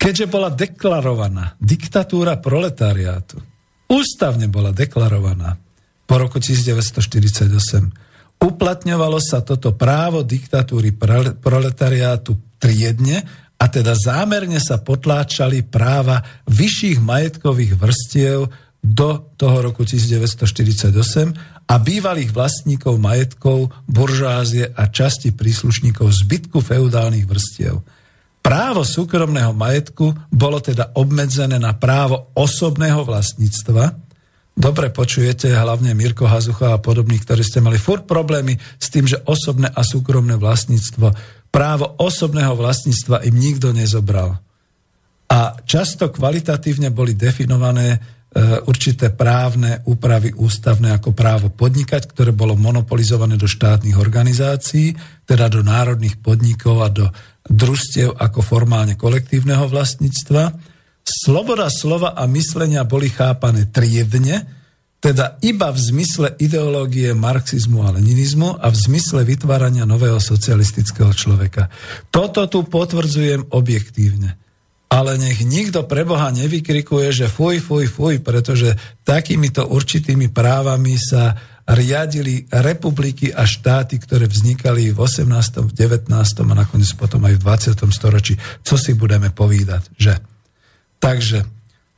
[0.00, 3.44] Keďže bola deklarovaná diktatúra proletariátu,
[3.92, 5.60] ústavne bola deklarovaná
[6.08, 8.01] po roku 1948,
[8.42, 10.90] uplatňovalo sa toto právo diktatúry
[11.38, 13.22] proletariátu triedne
[13.54, 16.18] a teda zámerne sa potláčali práva
[16.50, 18.50] vyšších majetkových vrstiev
[18.82, 20.90] do toho roku 1948
[21.70, 27.78] a bývalých vlastníkov majetkov, buržázie a časti príslušníkov zbytku feudálnych vrstiev.
[28.42, 33.94] Právo súkromného majetku bolo teda obmedzené na právo osobného vlastníctva,
[34.56, 39.20] dobre počujete, hlavne Mirko Hazucha a podobní, ktorí ste mali furt problémy s tým, že
[39.24, 41.06] osobné a súkromné vlastníctvo,
[41.52, 44.40] právo osobného vlastníctva im nikto nezobral.
[45.32, 47.98] A často kvalitatívne boli definované e,
[48.68, 54.92] určité právne úpravy ústavné ako právo podnikať, ktoré bolo monopolizované do štátnych organizácií,
[55.24, 57.08] teda do národných podnikov a do
[57.48, 60.71] družstiev ako formálne kolektívneho vlastníctva
[61.02, 64.62] sloboda slova a myslenia boli chápané triedne,
[65.02, 71.66] teda iba v zmysle ideológie marxizmu a leninizmu a v zmysle vytvárania nového socialistického človeka.
[72.14, 74.38] Toto tu potvrdzujem objektívne.
[74.92, 81.34] Ale nech nikto pre Boha nevykrikuje, že fuj, fuj, fuj, pretože takýmito určitými právami sa
[81.66, 86.14] riadili republiky a štáty, ktoré vznikali v 18., v 19.
[86.14, 87.90] a nakoniec potom aj v 20.
[87.90, 88.34] storočí.
[88.62, 90.31] Co si budeme povídať, že?
[91.02, 91.42] Takže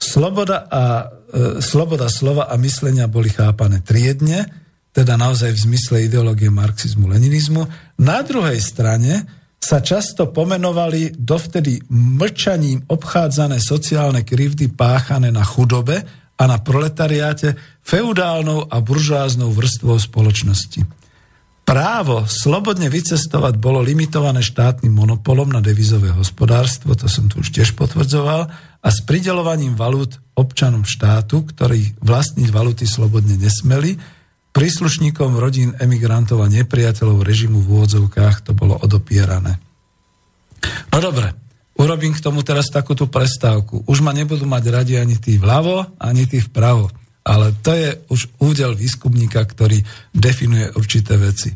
[0.01, 0.83] sloboda, a,
[1.29, 4.49] e, sloboda slova a myslenia boli chápané triedne,
[4.97, 7.69] teda naozaj v zmysle ideológie marxizmu, leninizmu.
[8.01, 9.29] Na druhej strane
[9.61, 16.05] sa často pomenovali dovtedy mlčaním obchádzané sociálne krivdy páchané na chudobe
[16.37, 21.05] a na proletariáte feudálnou a buržáznou vrstvou spoločnosti.
[21.65, 27.73] Právo slobodne vycestovať bolo limitované štátnym monopolom na devizové hospodárstvo, to som tu už tiež
[27.73, 28.53] potvrdzoval,
[28.85, 33.97] a s pridelovaním valút občanom štátu, ktorí vlastniť valuty slobodne nesmeli,
[34.53, 39.57] príslušníkom rodín emigrantov a nepriateľov režimu v úvodzovkách to bolo odopierané.
[40.93, 41.33] No dobre,
[41.81, 43.83] urobím k tomu teraz takúto prestávku.
[43.89, 46.93] Už ma nebudú mať radi ani tí vľavo, ani tí vpravo
[47.25, 49.81] ale to je už údel výskumníka, ktorý
[50.13, 51.49] definuje určité veci.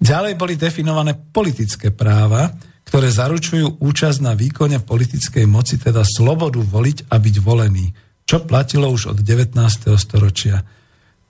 [0.00, 2.50] Ďalej boli definované politické práva,
[2.90, 7.86] ktoré zaručujú účasť na výkone politickej moci, teda slobodu voliť a byť volený,
[8.26, 9.54] čo platilo už od 19.
[9.94, 10.58] storočia.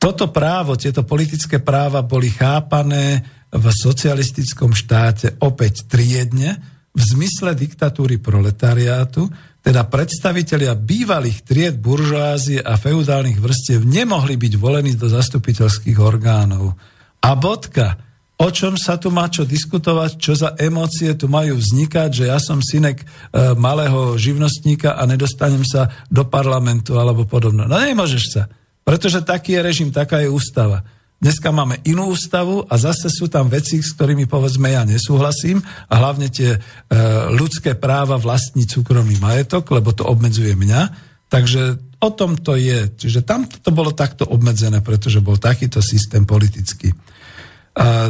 [0.01, 3.21] Toto právo, tieto politické práva boli chápané
[3.53, 6.57] v socialistickom štáte opäť triedne,
[6.97, 9.29] v zmysle diktatúry proletariátu,
[9.61, 16.73] teda predstavitelia bývalých tried buržoázie a feudálnych vrstiev nemohli byť volení do zastupiteľských orgánov.
[17.21, 18.10] A bodka.
[18.41, 22.41] O čom sa tu má čo diskutovať, čo za emócie tu majú vznikať, že ja
[22.41, 23.07] som synek e,
[23.53, 27.69] malého živnostníka a nedostanem sa do parlamentu alebo podobno.
[27.69, 28.49] No nemôžeš sa,
[28.81, 30.81] pretože taký je režim, taká je ústava.
[31.21, 35.61] Dneska máme inú ústavu a zase sú tam veci, s ktorými povedzme ja nesúhlasím
[35.93, 36.59] a hlavne tie e,
[37.37, 41.13] ľudské práva vlastní súkromný majetok, lebo to obmedzuje mňa.
[41.29, 42.89] Takže o tom to je.
[42.89, 46.97] Čiže tam to bolo takto obmedzené, pretože bol takýto systém politický.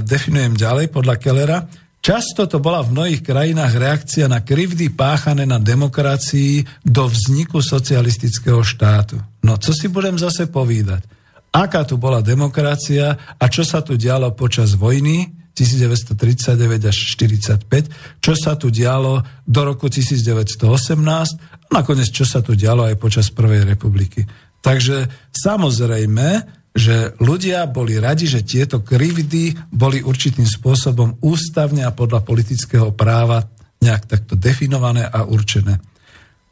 [0.05, 1.59] Definujem ďalej podľa Kellera.
[2.01, 8.65] Často to bola v mnohých krajinách reakcia na krivdy páchané na demokracii do vzniku socialistického
[8.65, 9.21] štátu.
[9.45, 11.21] No, co si budem zase povídať?
[11.51, 18.33] aká tu bola demokracia a čo sa tu dialo počas vojny 1939 až 1945, čo
[18.39, 23.67] sa tu dialo do roku 1918 a nakoniec čo sa tu dialo aj počas Prvej
[23.67, 24.25] republiky.
[24.63, 32.23] Takže samozrejme, že ľudia boli radi, že tieto krivdy boli určitým spôsobom ústavne a podľa
[32.23, 33.43] politického práva
[33.83, 35.83] nejak takto definované a určené.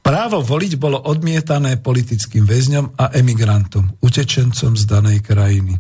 [0.03, 5.77] Právo voliť bolo odmietané politickým väzňom a emigrantom, utečencom z danej krajiny.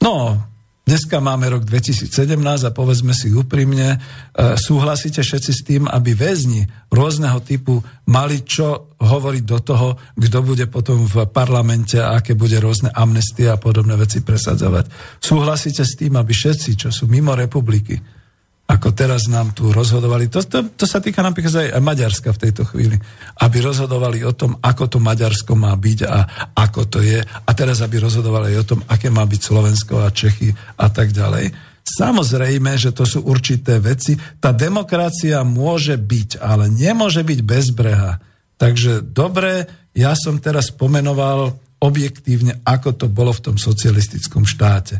[0.00, 0.38] No,
[0.86, 6.62] dneska máme rok 2017 a povedzme si úprimne, e, súhlasíte všetci s tým, aby väzni
[6.94, 12.56] rôzneho typu mali čo hovoriť do toho, kto bude potom v parlamente a aké bude
[12.62, 15.18] rôzne amnestie a podobné veci presadzovať.
[15.18, 17.98] Súhlasíte s tým, aby všetci, čo sú mimo republiky,
[18.66, 20.26] ako teraz nám tu rozhodovali.
[20.26, 22.98] To, to, to sa týka napríklad aj Maďarska v tejto chvíli.
[23.38, 27.22] Aby rozhodovali o tom, ako to Maďarsko má byť a ako to je.
[27.22, 30.50] A teraz aby rozhodovali aj o tom, aké má byť Slovensko a Čechy
[30.82, 31.54] a tak ďalej.
[31.86, 34.18] Samozrejme, že to sú určité veci.
[34.42, 38.18] Tá demokracia môže byť, ale nemôže byť bezbreha.
[38.58, 44.98] Takže dobre, ja som teraz pomenoval objektívne, ako to bolo v tom socialistickom štáte.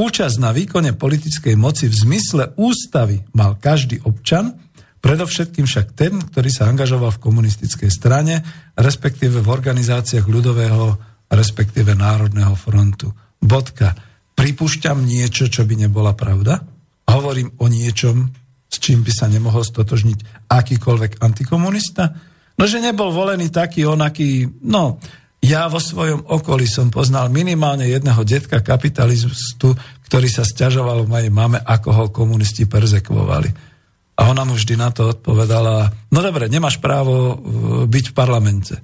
[0.00, 4.56] Účasť na výkone politickej moci v zmysle ústavy mal každý občan,
[5.04, 8.40] predovšetkým však ten, ktorý sa angažoval v komunistickej strane,
[8.80, 10.96] respektíve v organizáciách ľudového,
[11.28, 13.12] respektíve Národného frontu.
[13.44, 13.92] Bodka.
[14.32, 16.64] Pripúšťam niečo, čo by nebola pravda?
[17.04, 18.24] Hovorím o niečom,
[18.72, 22.16] s čím by sa nemohol stotožniť akýkoľvek antikomunista?
[22.56, 24.96] No, že nebol volený taký, onaký, no,
[25.40, 29.72] ja vo svojom okolí som poznal minimálne jedného detka kapitalistu,
[30.04, 33.48] ktorý sa stiažoval v mojej mame, ako ho komunisti perzekvovali.
[34.20, 37.36] A ona mu vždy na to odpovedala, no dobre, nemáš právo uh,
[37.88, 38.76] byť v parlamente,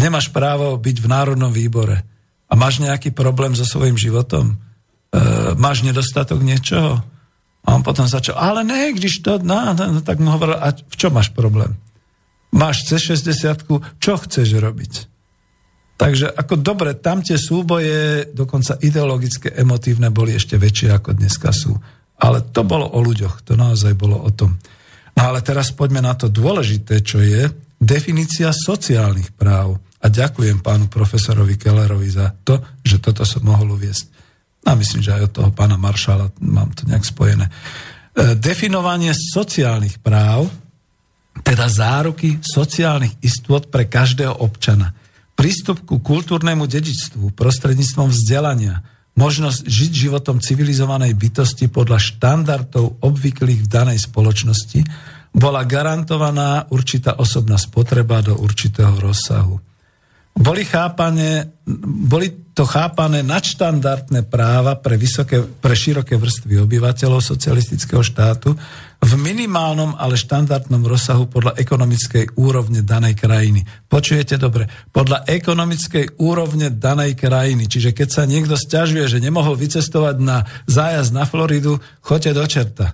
[0.00, 2.00] nemáš právo byť v Národnom výbore
[2.48, 4.56] a máš nejaký problém so svojím životom,
[5.12, 6.96] e, máš nedostatok niečoho.
[7.68, 10.72] A on potom začal, ale ne, když to, no, no, no tak mu hovoril, a
[10.72, 11.76] v čom máš problém?
[12.48, 13.68] Máš C60,
[14.00, 15.17] čo chceš robiť?
[15.98, 21.74] Takže ako dobre, tam tie súboje, dokonca ideologické, emotívne, boli ešte väčšie ako dneska sú.
[22.22, 24.62] Ale to bolo o ľuďoch, to naozaj bolo o tom.
[25.18, 27.50] No ale teraz poďme na to dôležité, čo je
[27.82, 29.82] definícia sociálnych práv.
[29.98, 34.06] A ďakujem pánu profesorovi Kellerovi za to, že toto som mohol uviesť.
[34.70, 37.50] A myslím, že aj od toho pána Maršala mám to nejak spojené.
[37.50, 37.52] E,
[38.38, 40.46] definovanie sociálnych práv,
[41.42, 44.94] teda záruky sociálnych istôt pre každého občana–
[45.38, 48.82] prístup ku kultúrnemu dedičstvu prostredníctvom vzdelania,
[49.14, 54.82] možnosť žiť životom civilizovanej bytosti podľa štandardov obvyklých v danej spoločnosti,
[55.30, 59.62] bola garantovaná určitá osobná spotreba do určitého rozsahu.
[60.38, 61.50] Boli chápané,
[61.86, 68.54] boli to chápané nadštandardné práva pre, vysoké, pre široké vrstvy obyvateľov socialistického štátu
[68.98, 73.62] v minimálnom, ale štandardnom rozsahu podľa ekonomickej úrovne danej krajiny.
[73.86, 74.66] Počujete dobre?
[74.90, 77.70] Podľa ekonomickej úrovne danej krajiny.
[77.70, 82.86] Čiže keď sa niekto stiažuje, že nemohol vycestovať na zájazd na Floridu, choďte do čerta.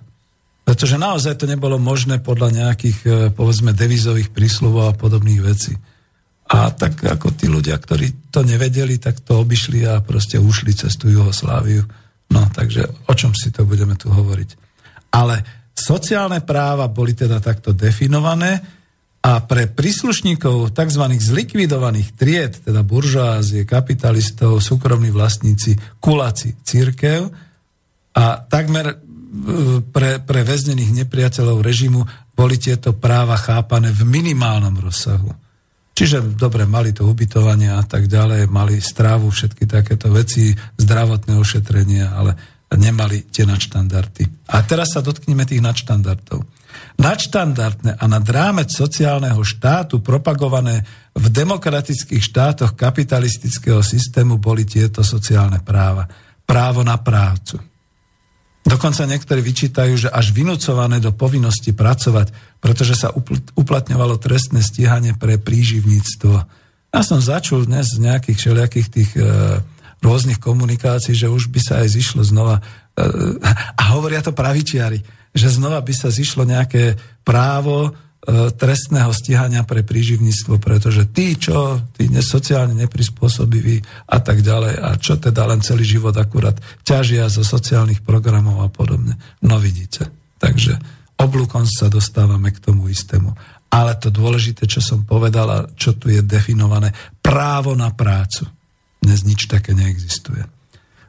[0.61, 5.73] Pretože naozaj to nebolo možné podľa nejakých, e, povedzme, devizových príslovov a podobných vecí.
[6.45, 10.93] A tak ako tí ľudia, ktorí to nevedeli, tak to obišli a proste ušli cez
[10.93, 11.81] tú Jugosláviu.
[12.29, 14.49] No, takže o čom si to budeme tu hovoriť.
[15.13, 18.63] Ale sociálne práva boli teda takto definované
[19.25, 21.03] a pre príslušníkov tzv.
[21.17, 27.27] zlikvidovaných tried, teda buržoázie, kapitalistov, súkromní vlastníci, kuláci, církev
[28.15, 28.95] a takmer e,
[29.81, 32.05] pre, pre väznených nepriateľov režimu
[32.37, 35.33] boli tieto práva chápané v minimálnom rozsahu.
[35.95, 42.03] Čiže dobre, mali to ubytovanie a tak ďalej, mali strávu, všetky takéto veci, zdravotné ošetrenie,
[42.03, 42.35] ale
[42.75, 44.47] nemali tie nadštandardy.
[44.51, 46.43] A teraz sa dotkneme tých nadštandardov.
[46.99, 50.83] Nadštandardné a nad rámec sociálneho štátu propagované
[51.15, 56.07] v demokratických štátoch kapitalistického systému boli tieto sociálne práva.
[56.43, 57.75] Právo na prácu
[58.65, 63.13] Dokonca niektorí vyčítajú, že až vynúcované do povinnosti pracovať, pretože sa
[63.53, 66.35] uplatňovalo trestné stíhanie pre príživníctvo.
[66.89, 69.21] Ja som začul dnes z nejakých všelijakých tých e,
[70.05, 73.01] rôznych komunikácií, že už by sa aj zišlo znova, e,
[73.73, 75.01] a hovoria to pravičiari,
[75.33, 76.93] že znova by sa zišlo nejaké
[77.25, 84.81] právo E, trestného stíhania pre príživníctvo, pretože tí, čo, tí sociálne neprispôsobiví a tak ďalej,
[84.81, 89.13] a čo teda len celý život akurát ťažia zo sociálnych programov a podobne.
[89.45, 90.09] No vidíte.
[90.41, 90.73] Takže
[91.21, 93.29] oblúkom sa dostávame k tomu istému.
[93.69, 98.49] Ale to dôležité, čo som povedal čo tu je definované, právo na prácu.
[99.05, 100.49] Dnes nič také neexistuje.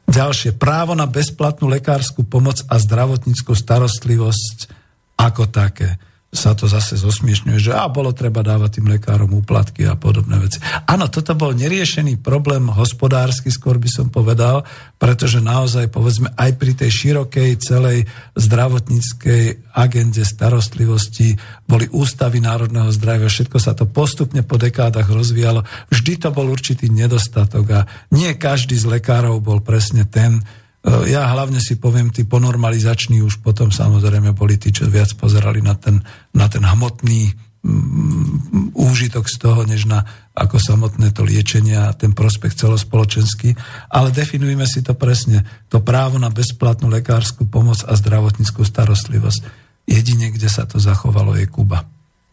[0.05, 4.69] Ďalšie, právo na bezplatnú lekárskú pomoc a zdravotníckú starostlivosť
[5.17, 5.97] ako také
[6.27, 10.59] sa to zase zosmiešňuje, že a bolo treba dávať tým lekárom úplatky a podobné veci.
[10.83, 14.67] Áno, toto bol neriešený problém hospodársky, skôr by som povedal,
[14.99, 23.31] pretože naozaj, povedzme, aj pri tej širokej celej zdravotníckej agende starostlivosti boli ústavy národného zdravia,
[23.31, 25.63] všetko sa to postupne po dekádach rozvíjalo.
[25.87, 27.81] Vždy to bol určitý nedostatok a
[28.11, 30.43] nie každý z lekárov bol presne ten,
[30.87, 35.75] ja hlavne si poviem, tí ponormalizační už potom samozrejme boli tí, čo viac pozerali na
[35.75, 35.99] ten,
[36.31, 37.27] na ten hmotný
[37.59, 43.51] mm, úžitok z toho, než na ako samotné to liečenie a ten prospekt celospoločenský.
[43.91, 45.43] Ale definujeme si to presne.
[45.67, 49.67] To právo na bezplatnú lekárskú pomoc a zdravotníckú starostlivosť.
[49.91, 51.83] Jedine, kde sa to zachovalo, je Kuba.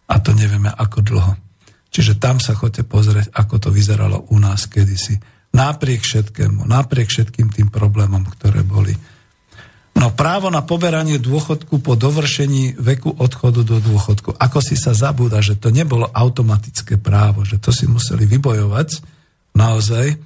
[0.07, 1.33] A to nevieme ako dlho.
[1.91, 7.55] Čiže tam sa chodte pozrieť, ako to vyzeralo u nás kedysi Napriek všetkému, napriek všetkým
[7.55, 8.91] tým problémom, ktoré boli.
[9.95, 14.35] No právo na poberanie dôchodku po dovršení veku odchodu do dôchodku.
[14.35, 18.99] Ako si sa zabúda, že to nebolo automatické právo, že to si museli vybojovať
[19.55, 20.19] naozaj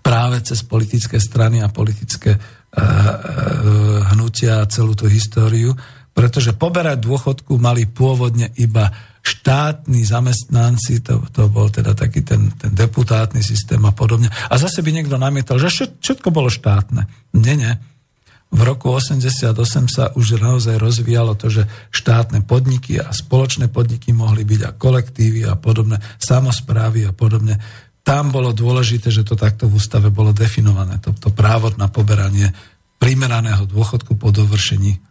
[0.00, 5.76] práve cez politické strany a politické uh, uh, hnutia a celú tú históriu,
[6.16, 8.88] pretože poberať dôchodku mali pôvodne iba
[9.20, 14.32] štátni zamestnanci, to, to bol teda taký ten, ten deputátny systém a podobne.
[14.48, 17.04] A zase by niekto namietal, že všetko bolo štátne.
[17.36, 17.72] Nie, nie.
[18.50, 19.54] V roku 88
[19.86, 25.46] sa už naozaj rozvíjalo to, že štátne podniky a spoločné podniky mohli byť a kolektívy
[25.46, 27.62] a podobné, samozprávy a podobne.
[28.02, 32.50] Tam bolo dôležité, že to takto v ústave bolo definované, to, to právo na poberanie
[32.98, 35.09] primeraného dôchodku po dovršení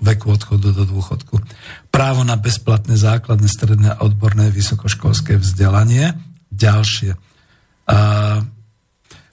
[0.00, 1.42] veku odchodu do dôchodku.
[1.90, 6.14] Právo na bezplatné základné, stredné a odborné vysokoškolské vzdelanie.
[6.50, 7.18] Ďalšie.
[7.90, 7.98] A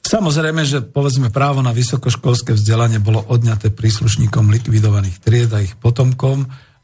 [0.04, 6.44] Samozrejme, že povedzme právo na vysokoškolské vzdelanie bolo odňaté príslušníkom likvidovaných tried a ich potomkom,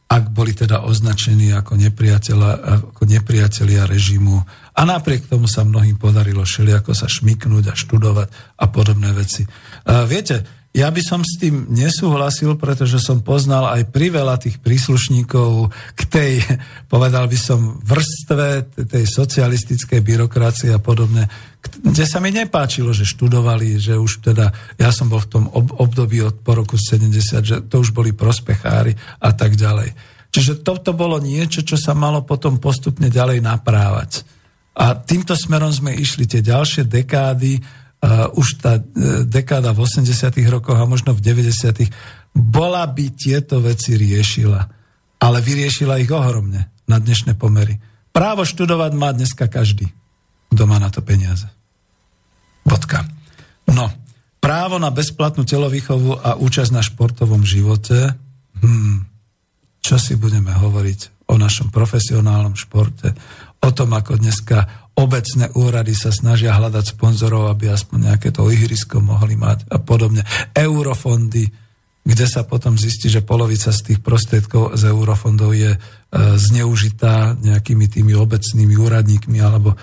[0.10, 4.42] ak boli teda označení ako, ako nepriatelia režimu.
[4.74, 8.28] A napriek tomu sa mnohým podarilo ako sa šmiknúť a študovať
[8.58, 9.46] a podobné veci.
[9.86, 15.74] A viete, ja by som s tým nesúhlasil, pretože som poznal aj priveľa tých príslušníkov
[15.98, 16.34] k tej,
[16.94, 21.26] povedal by som, vrstve tej socialistickej byrokracie a podobne,
[21.60, 26.22] kde sa mi nepáčilo, že študovali, že už teda, ja som bol v tom období
[26.22, 29.92] od po roku 70, že to už boli prospechári a tak ďalej.
[30.30, 34.22] Čiže toto bolo niečo, čo sa malo potom postupne ďalej naprávať.
[34.78, 37.60] A týmto smerom sme išli tie ďalšie dekády,
[38.04, 38.84] uh, už tá uh,
[39.28, 41.90] dekáda v 80 rokoch a možno v 90
[42.36, 44.62] bola by tieto veci riešila.
[45.20, 47.76] Ale vyriešila ich ohromne na dnešné pomery.
[48.16, 49.92] Právo študovať má dneska každý,
[50.50, 51.46] kto má na to peniaze.
[52.64, 53.04] Bodka.
[53.70, 53.92] No,
[54.40, 58.16] právo na bezplatnú telovýchovu a účasť na športovom živote.
[58.60, 59.08] Hmm,
[59.80, 63.14] čo si budeme hovoriť o našom profesionálnom športe,
[63.62, 69.00] o tom, ako dneska obecné úrady sa snažia hľadať sponzorov, aby aspoň nejaké to ihrisko
[69.00, 70.28] mohli mať a podobne.
[70.52, 71.48] Eurofondy,
[72.04, 75.80] kde sa potom zistí, že polovica z tých prostriedkov z eurofondov je e,
[76.36, 79.78] zneužitá nejakými tými obecnými úradníkmi alebo e,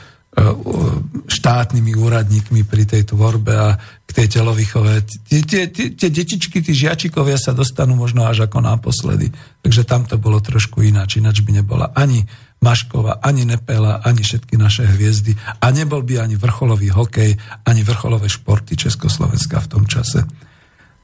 [1.33, 5.07] štátnymi úradníkmi pri tej tvorbe a k tej telovýchove.
[5.29, 9.33] Tie, tie, tie, tie detičky, tí žiačikovia sa dostanú možno až ako naposledy.
[9.65, 11.23] Takže tam to bolo trošku ináč.
[11.23, 12.27] Ináč by nebola ani
[12.67, 18.27] Maškova, ani Nepela, ani všetky naše hviezdy a nebol by ani vrcholový hokej, ani vrcholové
[18.27, 20.27] športy Československa v tom čase.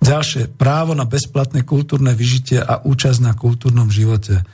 [0.03, 4.43] Ďalšie, právo na bezplatné kultúrne vyžitie a účasť na kultúrnom živote.
[4.43, 4.45] E,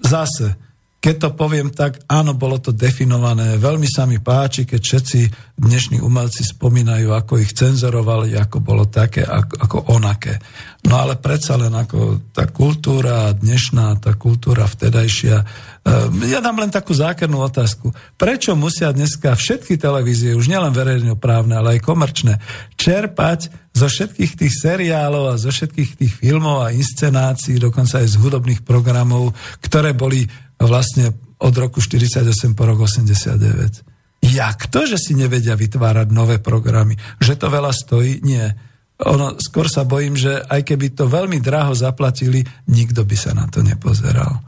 [0.00, 0.56] zase,
[1.02, 3.58] keď to poviem tak, áno, bolo to definované.
[3.58, 5.20] Veľmi sa mi páči, keď všetci
[5.58, 10.38] dnešní umelci spomínajú, ako ich cenzorovali, ako bolo také, ako, ako onaké.
[10.86, 15.42] No ale predsa len ako tá kultúra dnešná, tá kultúra vtedajšia.
[15.82, 17.90] Ehm, ja dám len takú zákernú otázku.
[18.14, 22.38] Prečo musia dneska všetky televízie, už nielen verejnoprávne, ale aj komerčné,
[22.78, 28.20] čerpať zo všetkých tých seriálov a zo všetkých tých filmov a inscenácií, dokonca aj z
[28.20, 29.32] hudobných programov,
[29.64, 30.28] ktoré boli
[30.66, 31.12] vlastne
[31.42, 34.22] od roku 48 po rok 89.
[34.22, 36.94] Jak to, že si nevedia vytvárať nové programy?
[37.18, 38.22] Že to veľa stojí?
[38.22, 38.54] Nie
[39.02, 43.50] ono, skôr sa bojím, že aj keby to veľmi draho zaplatili, nikto by sa na
[43.50, 44.38] to nepozeral.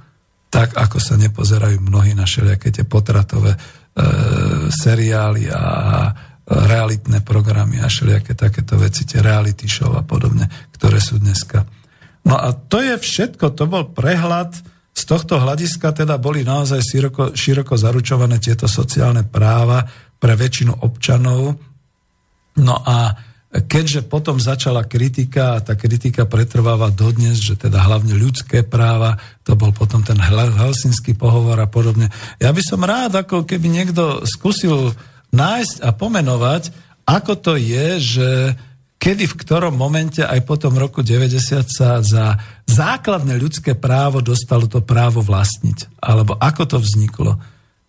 [0.47, 3.59] Tak, ako sa nepozerajú mnohí na všelijaké tie potratové e,
[4.71, 5.63] seriály a
[6.45, 10.47] realitné programy a všelijaké takéto veci, tie reality show a podobne,
[10.77, 11.67] ktoré sú dneska.
[12.23, 14.55] No a to je všetko, to bol prehľad,
[14.95, 19.83] z tohto hľadiska teda boli naozaj široko, široko zaručované tieto sociálne práva
[20.23, 21.59] pre väčšinu občanov.
[22.63, 23.11] No a
[23.55, 29.59] keďže potom začala kritika a tá kritika pretrváva dodnes, že teda hlavne ľudské práva, to
[29.59, 32.11] bol potom ten helsinský pohovor a podobne.
[32.39, 34.95] Ja by som rád, ako keby niekto skúsil
[35.35, 36.71] nájsť a pomenovať,
[37.03, 38.29] ako to je, že
[39.05, 41.37] kedy v ktorom momente aj po tom roku 90
[41.69, 46.01] sa za základné ľudské právo dostalo to právo vlastniť.
[46.01, 47.37] Alebo ako to vzniklo.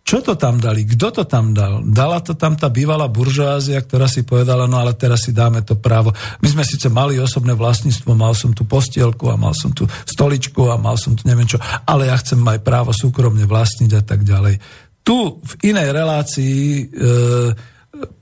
[0.06, 0.86] Čo to tam dali?
[0.86, 1.82] Kto to tam dal?
[1.82, 5.74] Dala to tam tá bývalá buržoázia, ktorá si povedala, no ale teraz si dáme to
[5.74, 6.12] právo.
[6.44, 10.68] My sme síce mali osobné vlastníctvo, mal som tu postielku a mal som tu stoličku
[10.68, 14.22] a mal som tu neviem čo, ale ja chcem aj právo súkromne vlastniť a tak
[14.22, 14.60] ďalej.
[15.00, 16.84] Tu v inej relácii e,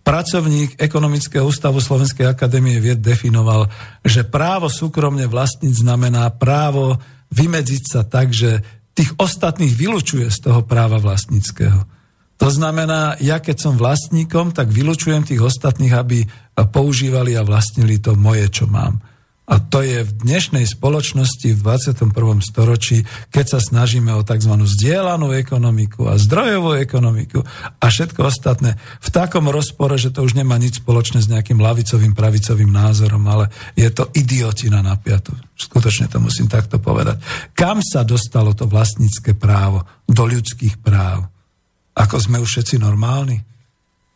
[0.05, 3.69] pracovník Ekonomického ústavu Slovenskej akadémie vied definoval,
[4.05, 7.01] že právo súkromne vlastniť znamená právo
[7.35, 8.63] vymedziť sa tak, že
[8.95, 11.83] tých ostatných vylučuje z toho práva vlastníckého.
[12.39, 16.19] To znamená, ja keď som vlastníkom, tak vylučujem tých ostatných, aby
[16.55, 18.99] používali a vlastnili to moje, čo mám.
[19.45, 22.17] A to je v dnešnej spoločnosti v 21.
[22.41, 24.57] storočí, keď sa snažíme o tzv.
[24.57, 27.45] zdieľanú ekonomiku a zdrojovú ekonomiku
[27.77, 32.17] a všetko ostatné v takom rozpore, že to už nemá nič spoločné s nejakým lavicovým,
[32.17, 35.37] pravicovým názorom, ale je to idiotina na piatu.
[35.61, 37.21] Skutočne to musím takto povedať.
[37.53, 41.29] Kam sa dostalo to vlastnícke právo do ľudských práv?
[41.93, 43.45] Ako sme už všetci normálni?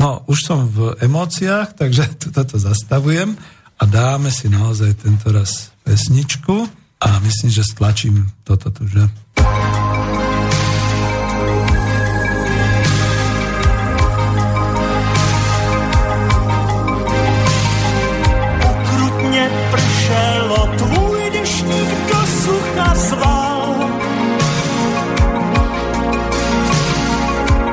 [0.01, 6.67] No, už som v emóciách, takže toto zastavujem a dáme si naozaj tento raz pesničku
[6.99, 9.07] a myslím, že stlačím toto tu, že?
[19.71, 22.95] Pršelo tvůj dešník do sucha.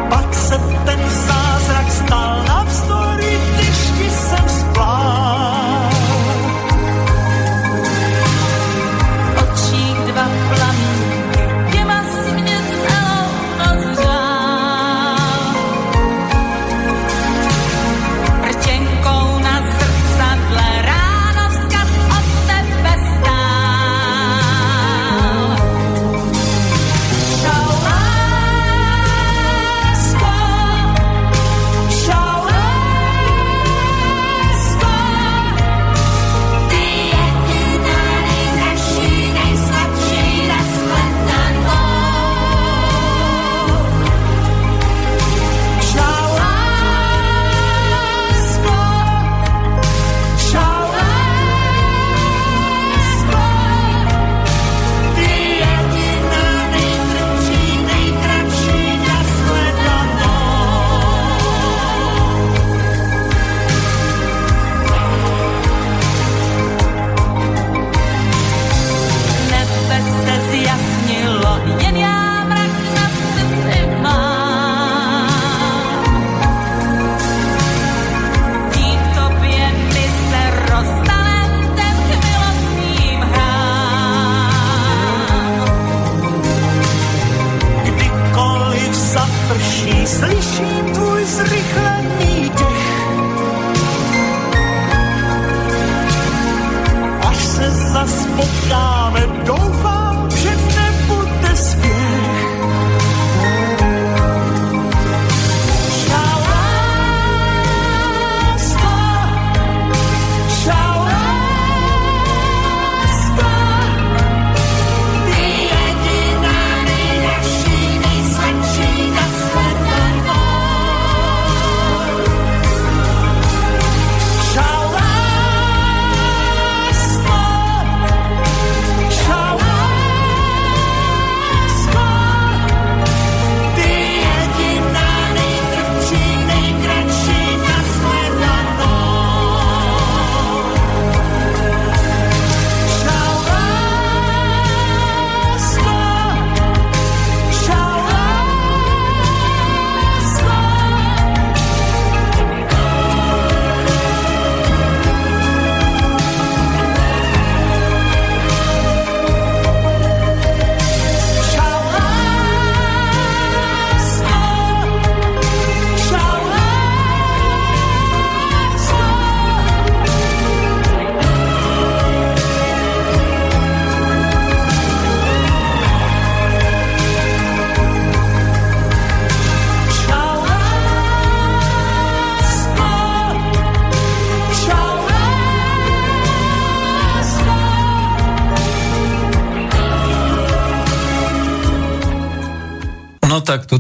[0.09, 5.64] Pak se ten zázrak stal na navzdory dešti jsem splál.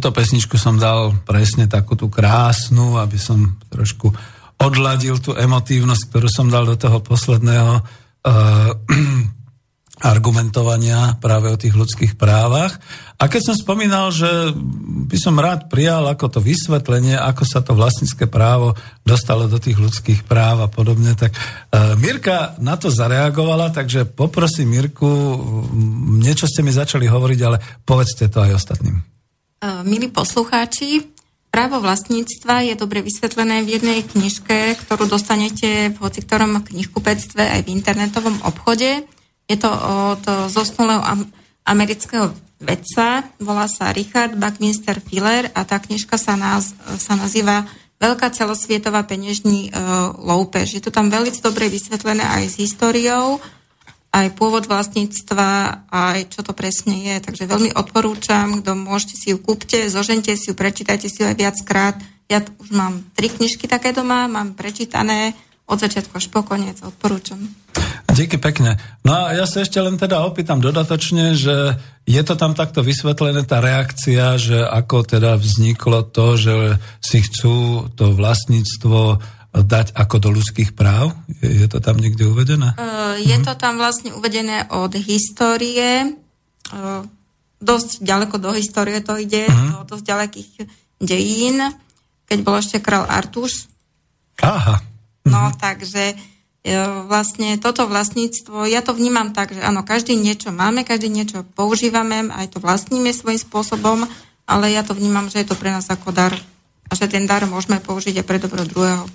[0.05, 4.13] Túto pesničku som dal presne takú tú krásnu, aby som trošku
[4.61, 8.69] odladil tú emotívnosť, ktorú som dal do toho posledného uh,
[10.13, 12.77] argumentovania práve o tých ľudských právach.
[13.17, 14.29] A keď som spomínal, že
[15.09, 19.81] by som rád prijal ako to vysvetlenie, ako sa to vlastnícke právo dostalo do tých
[19.81, 26.45] ľudských práv a podobne, tak uh, Mirka na to zareagovala, takže poprosím Mirku, m, niečo
[26.45, 28.94] ste mi začali hovoriť, ale povedzte to aj ostatným.
[29.85, 31.05] Milí poslucháči,
[31.53, 37.71] právo vlastníctva je dobre vysvetlené v jednej knižke, ktorú dostanete v hociktorom knihkupectve aj v
[37.77, 39.05] internetovom obchode.
[39.45, 39.69] Je to
[40.09, 41.29] od zosnulého am-
[41.69, 48.27] amerického vedca, volá sa Richard Buckminster Fuller a tá knižka sa, naz- sa nazýva Veľká
[48.27, 50.75] celosvietová peňažní uh, loupež.
[50.75, 53.39] Je to tam veľmi dobre vysvetlené aj s históriou,
[54.15, 57.15] aj pôvod vlastníctva, aj čo to presne je.
[57.19, 61.35] Takže veľmi odporúčam, kto môžete si ju kúpte, zožente si ju, prečítajte si ju aj
[61.35, 61.95] viackrát.
[62.31, 65.35] Ja t- už mám tri knižky také doma, mám prečítané
[65.67, 67.41] od začiatku až po koniec, odporúčam.
[68.15, 68.79] Díky pekne.
[69.03, 71.75] No a ja sa ešte len teda opýtam dodatočne, že
[72.07, 76.55] je to tam takto vysvetlené, tá reakcia, že ako teda vzniklo to, že
[77.03, 79.19] si chcú to vlastníctvo
[79.63, 81.15] dať ako do ľudských práv?
[81.39, 82.75] Je, je to tam niekde uvedené?
[82.75, 86.11] Uh, je to tam vlastne uvedené od histórie,
[86.73, 87.05] uh,
[87.61, 89.87] dosť ďaleko do histórie to ide, Mhm.
[89.87, 90.51] do dosť ďalekých
[90.99, 91.59] dejín,
[92.25, 93.69] keď bol ešte král Artuš.
[94.41, 94.81] Aha.
[95.25, 96.13] No, takže
[96.61, 96.75] e,
[97.05, 102.29] vlastne toto vlastníctvo, ja to vnímam tak, že áno, každý niečo máme, každý niečo používame,
[102.33, 104.05] aj to vlastníme svojím spôsobom,
[104.45, 106.33] ale ja to vnímam, že je to pre nás ako dar
[106.89, 109.05] a že ten dar môžeme použiť aj pre dobro druhého.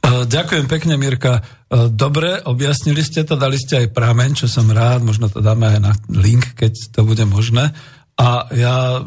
[0.00, 1.40] E, Ďakujem pekne, Mirka.
[1.40, 5.68] E, Dobre, objasnili ste to, dali ste aj prameň, čo som rád, možno to dáme
[5.68, 7.72] aj na link, keď to bude možné.
[8.20, 9.00] A ja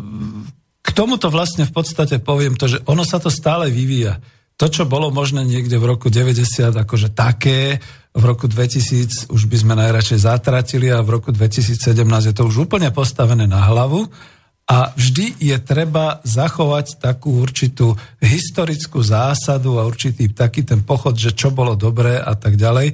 [0.83, 4.19] k tomuto vlastne v podstate poviem to, že ono sa to stále vyvíja.
[4.59, 6.45] To, čo bolo možné niekde v roku 90
[6.75, 7.81] akože také,
[8.13, 11.73] v roku 2000 už by sme najradšej zatratili a v roku 2017
[12.29, 14.05] je to už úplne postavené na hlavu.
[14.63, 21.35] A vždy je treba zachovať takú určitú historickú zásadu a určitý taký ten pochod, že
[21.35, 22.87] čo bolo dobré a tak ďalej.
[22.89, 22.93] E,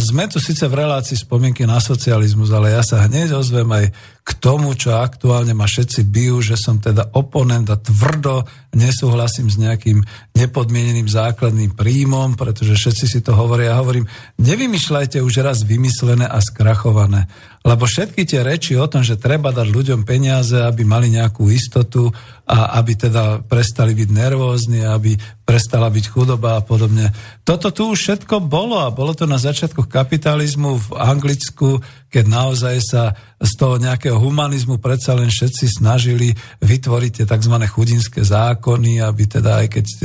[0.00, 4.30] Sme tu síce v relácii spomienky na socializmus, ale ja sa hneď ozvem aj k
[4.38, 9.98] tomu, čo aktuálne ma všetci bijú, že som teda oponent a tvrdo nesúhlasím s nejakým
[10.38, 13.74] nepodmieneným základným príjmom, pretože všetci si to hovoria.
[13.74, 14.06] Ja hovorím,
[14.38, 17.26] nevymýšľajte už raz vymyslené a skrachované.
[17.66, 22.10] Lebo všetky tie reči o tom, že treba dať ľuďom peniaze, aby mali nejakú istotu
[22.46, 27.10] a aby teda prestali byť nervózni, aby prestala byť chudoba a podobne.
[27.42, 31.82] Toto tu už všetko bolo a bolo to na začiatkoch kapitalizmu v Anglicku,
[32.12, 37.54] keď naozaj sa z toho nejakého humanizmu predsa len všetci snažili vytvoriť tie tzv.
[37.64, 39.96] chudinské zákony, aby teda aj keď e,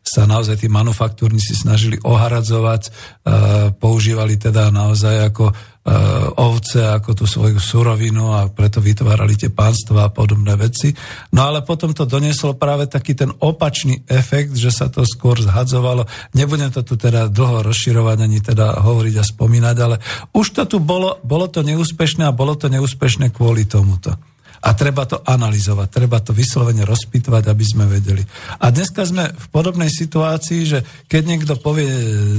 [0.00, 2.90] sa naozaj tí manufaktúrnici snažili oharadzovať, e,
[3.74, 5.50] používali teda naozaj ako
[6.36, 10.92] ovce ako tú svoju surovinu a preto vytvárali tie pánstva a podobné veci.
[11.32, 16.04] No ale potom to donieslo práve taký ten opačný efekt, že sa to skôr zhadzovalo.
[16.36, 19.96] Nebudem to tu teda dlho rozširovať, ani teda hovoriť a spomínať, ale
[20.36, 24.16] už to tu bolo, bolo to neúspešné a bolo to neúspešné kvôli tomuto.
[24.58, 28.22] A treba to analyzovať, treba to vyslovene rozpýtovať, aby sme vedeli.
[28.58, 31.86] A dneska sme v podobnej situácii, že keď niekto povie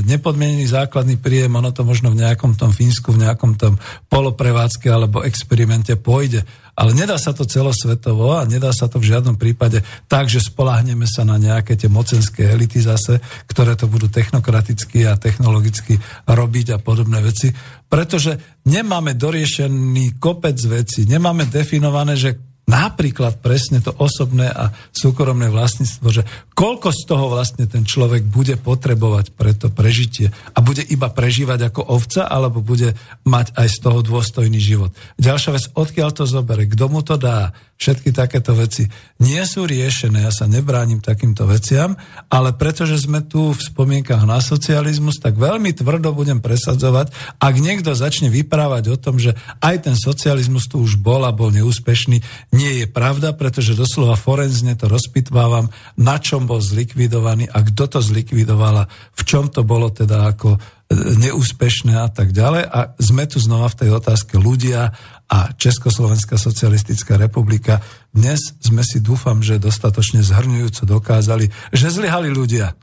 [0.04, 3.80] nepodmienený základný príjem, ono to možno v nejakom tom Fínsku, v nejakom tom
[4.12, 6.44] poloprevádzke alebo experimente pôjde.
[6.80, 11.04] Ale nedá sa to celosvetovo a nedá sa to v žiadnom prípade tak, že spolahneme
[11.04, 13.20] sa na nejaké tie mocenské elity zase,
[13.52, 17.52] ktoré to budú technokraticky a technologicky robiť a podobné veci.
[17.84, 26.08] Pretože nemáme doriešený kopec veci, nemáme definované, že napríklad presne to osobné a súkromné vlastníctvo,
[26.14, 26.24] že
[26.54, 31.74] koľko z toho vlastne ten človek bude potrebovať pre to prežitie a bude iba prežívať
[31.74, 32.94] ako ovca, alebo bude
[33.26, 34.94] mať aj z toho dôstojný život.
[35.18, 38.92] Ďalšia vec, odkiaľ to zobere, kto mu to dá, všetky takéto veci
[39.24, 41.96] nie sú riešené, ja sa nebránim takýmto veciam,
[42.28, 47.96] ale pretože sme tu v spomienkach na socializmus, tak veľmi tvrdo budem presadzovať, ak niekto
[47.96, 49.32] začne vyprávať o tom, že
[49.64, 52.20] aj ten socializmus tu už bol a bol neúspešný,
[52.52, 58.00] nie je pravda, pretože doslova forenzne to rozpitvávam, na čom bol zlikvidovaný a kto to
[58.04, 60.60] zlikvidoval a v čom to bolo teda ako
[60.90, 62.66] neúspešné a tak ďalej.
[62.66, 64.90] A sme tu znova v tej otázke ľudia
[65.30, 67.86] a Československá socialistická republika.
[68.10, 72.74] Dnes sme si dúfam, že dostatočne zhrňujúco dokázali, že zlyhali ľudia.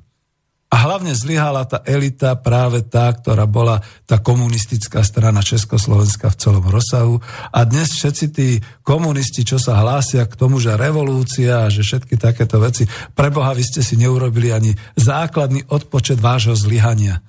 [0.66, 6.66] A hlavne zlyhala tá elita, práve tá, ktorá bola tá komunistická strana Československa v celom
[6.66, 7.22] rozsahu.
[7.54, 12.18] A dnes všetci tí komunisti, čo sa hlásia k tomu, že revolúcia a že všetky
[12.18, 12.82] takéto veci,
[13.14, 17.22] preboha, vy ste si neurobili ani základný odpočet vášho zlyhania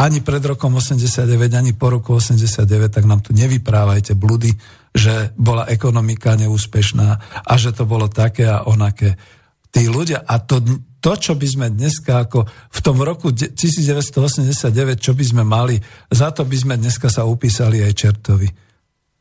[0.00, 4.48] ani pred rokom 89, ani po roku 89, tak nám tu nevyprávajte bludy,
[4.96, 7.08] že bola ekonomika neúspešná
[7.44, 9.20] a že to bolo také a onaké.
[9.68, 10.64] Tí ľudia, a to,
[11.04, 15.76] to, čo by sme dneska ako v tom roku 1989, čo by sme mali,
[16.08, 18.48] za to by sme dneska sa upísali aj čertovi.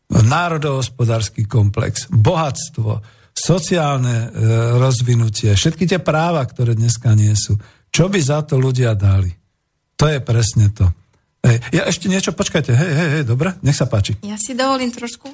[0.10, 3.04] Národohospodársky komplex, bohatstvo,
[3.36, 4.28] sociálne e,
[4.80, 7.60] rozvinutie, všetky tie práva, ktoré dneska nie sú.
[7.94, 9.39] Čo by za to ľudia dali?
[10.00, 10.88] To je presne to.
[11.44, 14.16] Hej, ja ešte niečo, počkajte, hej, hej, hej, dobre, nech sa páči.
[14.24, 15.28] Ja si dovolím trošku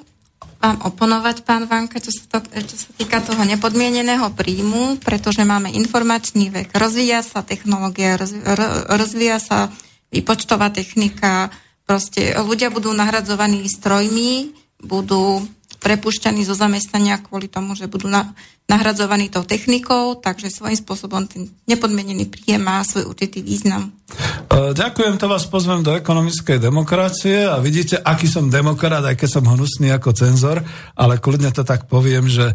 [0.65, 5.69] vám oponovať, pán Vanka, čo sa, to, čo sa týka toho nepodmieneného príjmu, pretože máme
[5.69, 8.17] informačný vek, rozvíja sa technológia,
[8.89, 9.69] rozvíja sa
[10.09, 11.53] výpočtová technika,
[11.85, 15.45] proste ľudia budú nahradzovaní strojmi, budú
[15.85, 18.33] prepušťaní zo zamestnania kvôli tomu, že budú na,
[18.65, 23.93] nahradzovaní tou technikou, takže svojím spôsobom ten nepodmenený príjem má svoj určitý význam.
[24.49, 29.29] E, ďakujem, to vás pozvem do ekonomickej demokracie a vidíte, aký som demokrat, aj keď
[29.29, 30.65] som hnusný ako cenzor,
[30.97, 32.53] ale kľudne to tak poviem, že e,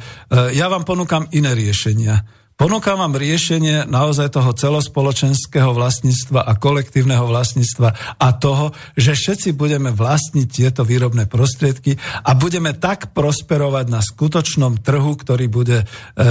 [0.58, 8.20] ja vám ponúkam iné riešenia Ponúkam vám riešenie naozaj toho celospoločenského vlastníctva a kolektívneho vlastníctva
[8.20, 14.84] a toho, že všetci budeme vlastniť tieto výrobné prostriedky a budeme tak prosperovať na skutočnom
[14.84, 15.84] trhu, ktorý bude e,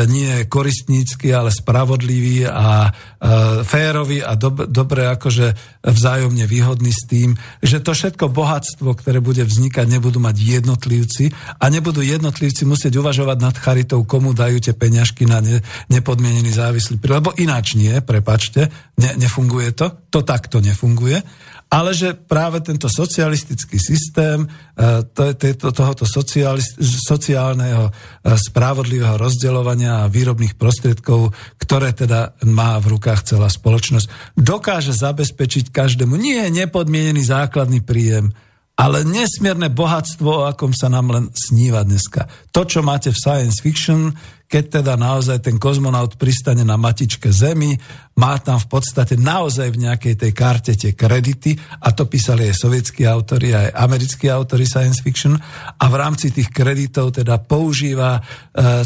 [0.06, 7.42] nie koristnícky, ale spravodlivý a e, férový a dob- dobre akože vzájomne výhodný s tým,
[7.66, 13.38] že to všetko bohatstvo, ktoré bude vznikať, nebudú mať jednotlivci a nebudú jednotlivci musieť uvažovať
[13.42, 16.19] nad charitou, komu dajú tie peňažky na ne, nepod
[16.52, 18.68] závislý príjem, lebo ináč nie, prepačte,
[19.00, 21.24] ne, nefunguje to, to takto nefunguje,
[21.70, 24.48] ale že práve tento socialistický systém e,
[25.14, 26.02] to, to, tohoto
[26.82, 27.92] sociálneho e,
[28.34, 31.30] spravodlivého rozdeľovania a výrobných prostriedkov,
[31.62, 38.34] ktoré teda má v rukách celá spoločnosť, dokáže zabezpečiť každému nie nepodmienený základný príjem,
[38.80, 42.32] ale nesmierne bohatstvo, o akom sa nám len sníva dneska.
[42.56, 44.16] To, čo máte v science fiction,
[44.50, 47.78] keď teda naozaj ten kozmonaut pristane na matičke Zemi,
[48.18, 51.54] má tam v podstate naozaj v nejakej tej karte tie kredity,
[51.86, 55.38] a to písali aj sovietskí autori, aj americkí autori science fiction,
[55.78, 58.22] a v rámci tých kreditov teda používa e,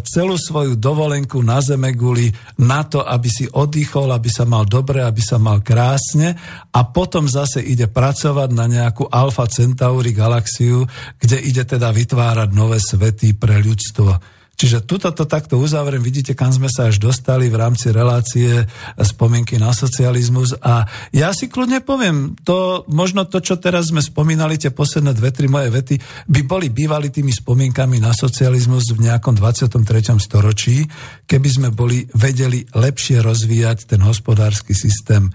[0.04, 2.28] celú svoju dovolenku na Zemeguli
[2.60, 6.36] na to, aby si oddychol, aby sa mal dobre, aby sa mal krásne
[6.76, 10.84] a potom zase ide pracovať na nejakú Alfa Centauri galaxiu,
[11.24, 14.43] kde ide teda vytvárať nové svety pre ľudstvo.
[14.64, 18.64] Čiže tuto to takto uzavriem, vidíte, kam sme sa až dostali v rámci relácie
[18.96, 24.56] spomienky na socializmus a ja si kľudne poviem, to možno to, čo teraz sme spomínali,
[24.56, 25.96] tie posledné dve, tri moje vety,
[26.32, 29.84] by boli bývali tými spomienkami na socializmus v nejakom 23.
[30.16, 30.88] storočí,
[31.28, 35.32] keby sme boli vedeli lepšie rozvíjať ten hospodársky systém e,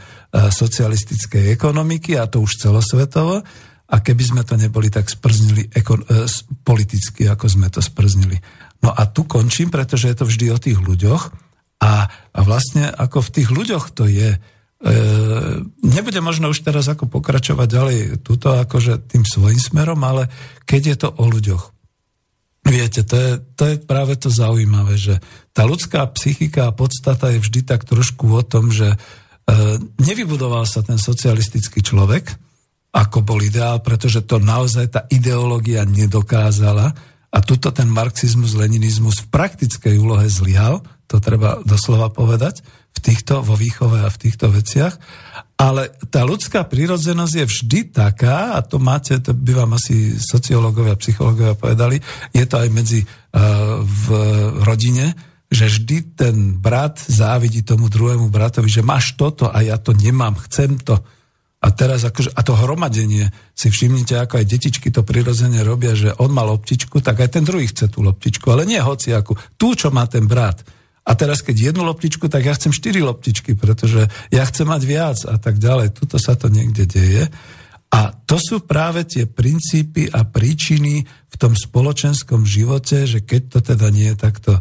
[0.49, 3.45] socialistickej ekonomiky a to už celosvetovo
[3.89, 6.25] a keby sme to neboli tak sprznili eko, e,
[6.65, 8.41] politicky, ako sme to sprznili.
[8.85, 11.23] No a tu končím, pretože je to vždy o tých ľuďoch
[11.83, 14.35] a, a vlastne ako v tých ľuďoch to je.
[14.35, 14.39] E,
[15.83, 20.31] nebude možno už teraz ako pokračovať ďalej túto akože tým svojim smerom, ale
[20.63, 21.65] keď je to o ľuďoch.
[22.69, 25.25] Viete, to je, to je práve to zaujímavé, že
[25.57, 28.99] tá ľudská psychika a podstata je vždy tak trošku o tom, že
[29.49, 32.37] E, nevybudoval sa ten socialistický človek,
[32.93, 36.93] ako bol ideál, pretože to naozaj tá ideológia nedokázala
[37.29, 42.65] a tuto ten marxizmus, leninizmus v praktickej úlohe zlyhal, to treba doslova povedať,
[42.97, 44.97] v týchto, vo výchove a v týchto veciach.
[45.59, 50.99] Ale tá ľudská prírodzenosť je vždy taká, a to máte, to by vám asi sociológovia,
[50.99, 51.97] psychológovia povedali,
[52.35, 54.05] je to aj medzi uh, v
[54.63, 55.15] rodine,
[55.49, 60.37] že vždy ten brat závidí tomu druhému bratovi, že máš toto a ja to nemám,
[60.49, 61.01] chcem to.
[61.59, 66.15] A teraz akože, a to hromadenie, si všimnite, ako aj detičky to prirodzene robia, že
[66.23, 69.91] on mal loptičku, tak aj ten druhý chce tú loptičku, ale nie hociaku, tú, čo
[69.91, 70.63] má ten brat.
[71.09, 75.19] A teraz, keď jednu loptičku, tak ja chcem štyri loptičky, pretože ja chcem mať viac
[75.25, 75.97] a tak ďalej.
[75.97, 77.25] Tuto sa to niekde deje.
[77.89, 83.59] A to sú práve tie princípy a príčiny v tom spoločenskom živote, že keď to
[83.73, 84.53] teda nie je takto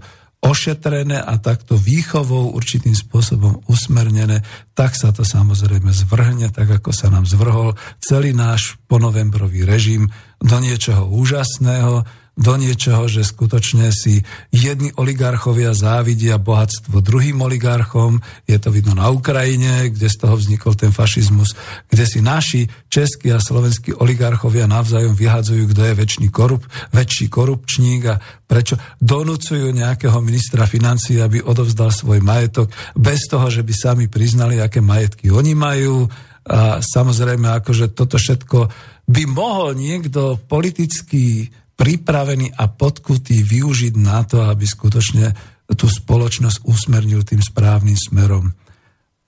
[0.42, 4.46] ošetrené a takto výchovou určitým spôsobom usmernené,
[4.78, 10.08] tak sa to samozrejme zvrhne, tak ako sa nám zvrhol celý náš ponovembrový režim
[10.38, 12.06] do niečoho úžasného,
[12.38, 14.22] do niečoho, že skutočne si
[14.54, 18.22] jedni oligarchovia závidia bohatstvo druhým oligarchom.
[18.46, 21.58] Je to vidno na Ukrajine, kde z toho vznikol ten fašizmus,
[21.90, 26.62] kde si naši českí a slovenskí oligarchovia navzájom vyhadzujú, kto je väčší, korup,
[26.94, 33.66] väčší korupčník a prečo donúcujú nejakého ministra financí, aby odovzdal svoj majetok bez toho, že
[33.66, 36.06] by sami priznali, aké majetky oni majú.
[36.48, 38.72] A samozrejme, akože toto všetko
[39.10, 45.32] by mohol niekto politický pripravený a podkutý využiť na to, aby skutočne
[45.78, 48.50] tú spoločnosť usmernil tým správnym smerom.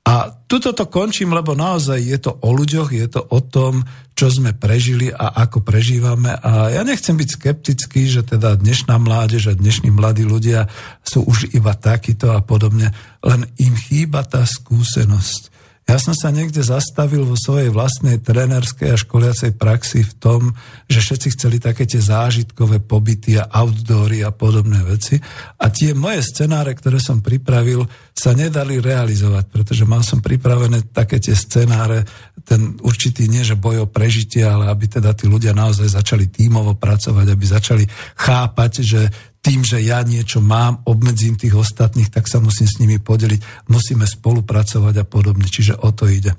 [0.09, 3.85] A tuto to končím, lebo naozaj je to o ľuďoch, je to o tom,
[4.17, 6.33] čo sme prežili a ako prežívame.
[6.33, 10.65] A ja nechcem byť skeptický, že teda dnešná mládež a dnešní mladí ľudia
[11.05, 12.89] sú už iba takíto a podobne,
[13.21, 15.58] len im chýba tá skúsenosť.
[15.89, 20.41] Ja som sa niekde zastavil vo svojej vlastnej trénerskej a školiacej praxi v tom,
[20.85, 25.17] že všetci chceli také tie zážitkové pobyty a outdoory a podobné veci.
[25.57, 31.17] A tie moje scenáre, ktoré som pripravil, sa nedali realizovať, pretože mal som pripravené také
[31.17, 32.05] tie scenáre,
[32.45, 36.77] ten určitý nie, že boj o prežitie, ale aby teda tí ľudia naozaj začali tímovo
[36.77, 37.83] pracovať, aby začali
[38.13, 39.01] chápať, že
[39.39, 44.03] tým, že ja niečo mám, obmedzím tých ostatných, tak sa musím s nimi podeliť, musíme
[44.03, 46.35] spolupracovať a podobne, čiže o to ide.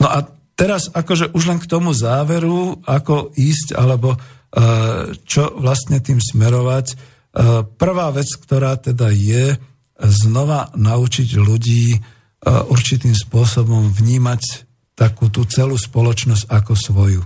[0.00, 0.24] No a
[0.56, 6.86] teraz akože už len k tomu záveru, ako ísť, alebo uh, čo vlastne tým smerovať.
[7.30, 9.60] Uh, prvá vec, ktorá teda je,
[10.00, 14.64] znova naučiť ľudí uh, určitým spôsobom vnímať
[14.96, 17.22] takú tú celú spoločnosť ako svoju.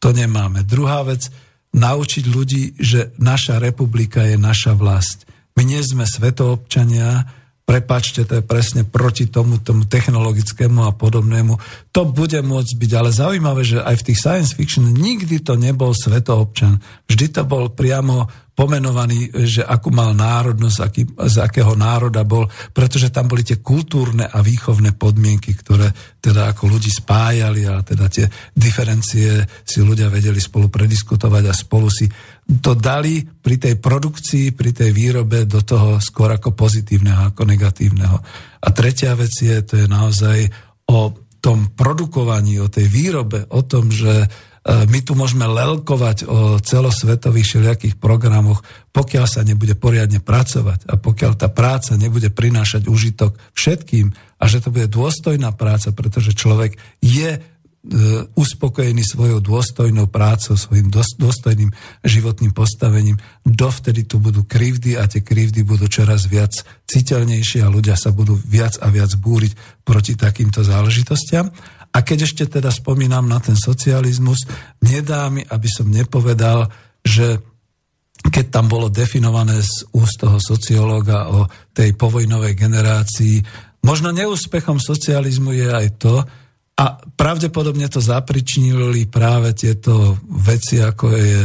[0.00, 0.64] To nemáme.
[0.64, 1.28] Druhá vec,
[1.70, 5.26] naučiť ľudí, že naša republika je naša vlast.
[5.54, 7.26] My nie sme svetoobčania,
[7.70, 11.54] prepačte, to je presne proti tomu, tomu technologickému a podobnému.
[11.94, 15.94] To bude môcť byť, ale zaujímavé, že aj v tých science fiction nikdy to nebol
[15.94, 16.82] svetoobčan.
[17.06, 18.26] Vždy to bol priamo
[18.60, 22.44] pomenovaný, že akú mal národnosť, aký, z akého národa bol,
[22.76, 25.88] pretože tam boli tie kultúrne a výchovné podmienky, ktoré
[26.20, 31.88] teda ako ľudí spájali a teda tie diferencie si ľudia vedeli spolu prediskutovať a spolu
[31.88, 32.04] si
[32.60, 38.20] to dali pri tej produkcii, pri tej výrobe do toho skôr ako pozitívneho, ako negatívneho.
[38.60, 40.36] A tretia vec je, to je naozaj
[40.92, 44.28] o tom produkovaní, o tej výrobe, o tom, že
[44.70, 48.62] my tu môžeme lelkovať o celosvetových všelijakých programoch,
[48.94, 54.62] pokiaľ sa nebude poriadne pracovať a pokiaľ tá práca nebude prinášať užitok všetkým a že
[54.62, 57.38] to bude dôstojná práca, pretože človek je e,
[58.38, 61.74] uspokojený svojou dôstojnou prácou, svojim dôstojným
[62.06, 63.18] životným postavením.
[63.42, 66.54] Dovtedy tu budú krivdy a tie krivdy budú čoraz viac
[66.86, 71.50] citeľnejšie a ľudia sa budú viac a viac búriť proti takýmto záležitostiam.
[71.90, 74.46] A keď ešte teda spomínam na ten socializmus,
[74.78, 76.70] nedá mi, aby som nepovedal,
[77.02, 77.42] že
[78.20, 83.42] keď tam bolo definované z úst toho sociológa o tej povojnovej generácii,
[83.82, 86.14] možno neúspechom socializmu je aj to,
[86.80, 91.42] a pravdepodobne to zapričinili práve tieto veci, ako je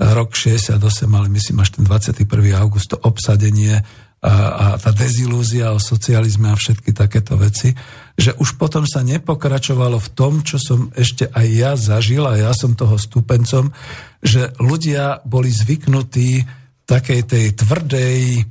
[0.00, 0.80] rok 68,
[1.12, 2.24] ale myslím až ten 21.
[2.56, 3.84] august, to obsadenie
[4.18, 7.70] a tá dezilúzia o socializme a všetky takéto veci,
[8.18, 12.50] že už potom sa nepokračovalo v tom, čo som ešte aj ja zažil a ja
[12.50, 13.70] som toho stupencom,
[14.18, 16.42] že ľudia boli zvyknutí
[16.82, 18.42] takej tej tvrdej e,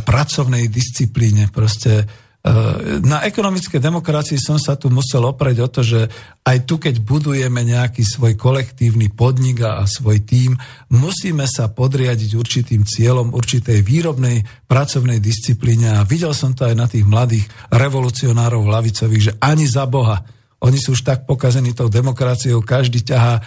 [0.00, 1.52] pracovnej disciplíne.
[1.52, 2.08] Proste
[3.00, 6.00] na ekonomickej demokracii som sa tu musel oprieť o to, že
[6.44, 10.52] aj tu, keď budujeme nejaký svoj kolektívny podnik a svoj tím,
[10.92, 15.96] musíme sa podriadiť určitým cieľom, určitej výrobnej pracovnej disciplíne.
[15.96, 20.20] A videl som to aj na tých mladých revolucionárov lavicových, že ani za Boha.
[20.64, 23.42] Oni sú už tak pokazení tou demokraciou, každý ťahá e,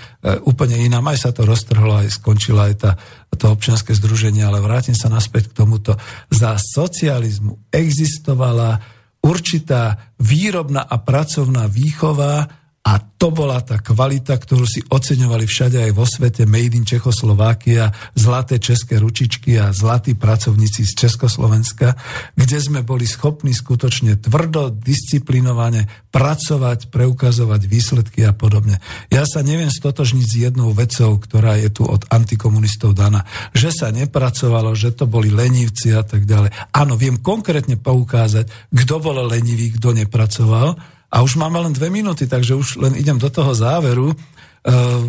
[0.45, 1.10] úplne inám.
[1.10, 2.91] Aj sa to roztrhlo, aj skončila aj tá,
[3.34, 5.98] to občianske združenie, ale vrátim sa naspäť k tomuto.
[6.30, 8.77] Za socializmu existovala
[9.26, 12.45] určitá výrobná a pracovná výchova
[12.88, 17.91] a to bola tá kvalita, ktorú si oceňovali všade aj vo svete, Made in Čechoslovákia,
[18.15, 21.99] zlaté české ručičky a zlatí pracovníci z Československa,
[22.39, 28.80] kde sme boli schopní skutočne tvrdo, disciplinovane pracovať, preukazovať výsledky a podobne.
[29.11, 33.91] Ja sa neviem stotožniť s jednou vecou, ktorá je tu od antikomunistov daná, že sa
[33.91, 36.72] nepracovalo, že to boli lenivci a tak ďalej.
[36.72, 42.27] Áno, viem konkrétne poukázať, kto bol lenivý, kto nepracoval, a už máme len dve minúty,
[42.27, 44.11] takže už len idem do toho záveru.
[44.11, 45.07] Uh,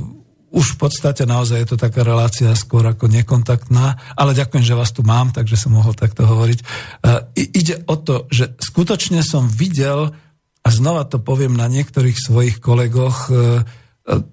[0.49, 4.95] už v podstate naozaj je to taká relácia skôr ako nekontaktná, ale ďakujem, že vás
[4.95, 6.59] tu mám, takže som mohol takto hovoriť.
[7.03, 10.15] Uh, ide o to, že skutočne som videl,
[10.63, 13.67] a znova to poviem na niektorých svojich kolegoch, uh,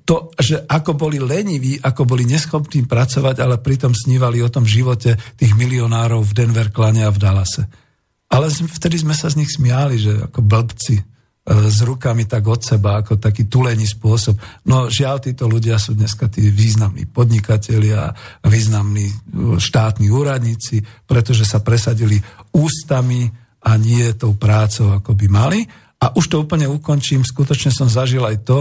[0.08, 5.20] to, že ako boli leniví, ako boli neschopní pracovať, ale pritom snívali o tom živote
[5.36, 7.68] tých milionárov v Denver, Klane a v Dallase.
[8.32, 11.15] Ale vtedy sme sa z nich smiali, že ako blbci
[11.46, 14.34] s rukami tak od seba, ako taký tulený spôsob.
[14.66, 19.16] No žiaľ, títo ľudia sú dneska tí významní podnikatelia, významní e,
[19.62, 22.18] štátni úradníci, pretože sa presadili
[22.50, 23.30] ústami
[23.62, 25.62] a nie tou prácou, ako by mali.
[26.02, 28.58] A už to úplne ukončím, skutočne som zažil aj to,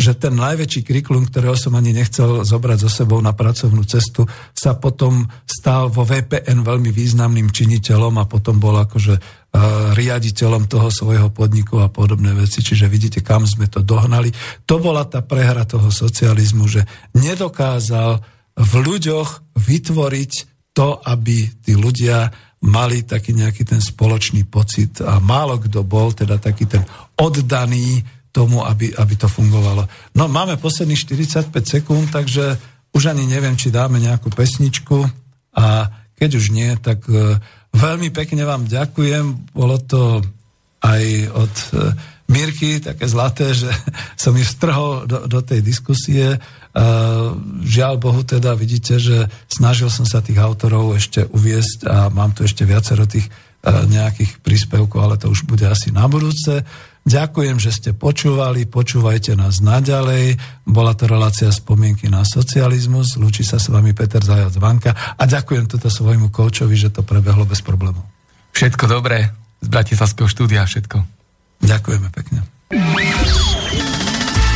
[0.00, 4.24] že ten najväčší kriklum, ktorého som ani nechcel zobrať so sebou na pracovnú cestu,
[4.56, 9.39] sa potom stal vo VPN veľmi významným činiteľom a potom bol akože
[9.98, 12.62] riaditeľom toho svojho podniku a podobné veci.
[12.62, 14.30] Čiže vidíte, kam sme to dohnali.
[14.70, 16.86] To bola tá prehra toho socializmu, že
[17.18, 18.22] nedokázal
[18.54, 20.32] v ľuďoch vytvoriť
[20.70, 26.36] to, aby tí ľudia mali taký nejaký ten spoločný pocit a málo kto bol teda
[26.36, 26.84] taký ten
[27.16, 29.88] oddaný tomu, aby, aby to fungovalo.
[30.14, 31.02] No máme posledných
[31.50, 32.54] 45 sekúnd, takže
[32.94, 35.02] už ani neviem, či dáme nejakú pesničku
[35.56, 37.40] a keď už nie, tak uh,
[37.70, 39.54] Veľmi pekne vám ďakujem.
[39.54, 40.24] Bolo to
[40.82, 41.68] aj od e,
[42.30, 43.70] Mirky také zlaté, že
[44.22, 46.38] som ich strhol do, do tej diskusie.
[47.66, 52.46] Žiaľ Bohu teda vidíte, že snažil som sa tých autorov ešte uviesť a mám tu
[52.46, 53.30] ešte viacero tých e,
[53.90, 56.62] nejakých príspevkov, ale to už bude asi na budúce.
[57.00, 60.36] Ďakujem, že ste počúvali, počúvajte nás naďalej.
[60.68, 63.16] Bola to relácia spomienky na socializmus.
[63.16, 67.48] Lúči sa s vami Peter Zajac Vanka a ďakujem toto svojmu koučovi, že to prebehlo
[67.48, 68.04] bez problémov.
[68.52, 69.32] Všetko dobré
[69.64, 71.00] z Bratislavského štúdia, všetko.
[71.64, 72.44] Ďakujeme pekne.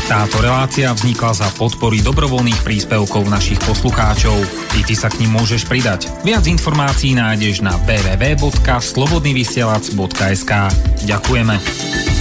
[0.04, 4.36] Táto relácia vznikla za podpory dobrovoľných príspevkov našich poslucháčov.
[4.76, 6.12] I ty sa k ním môžeš pridať.
[6.20, 10.52] Viac informácií nájdeš na www.slobodnyvysielac.sk
[11.08, 12.13] Ďakujeme.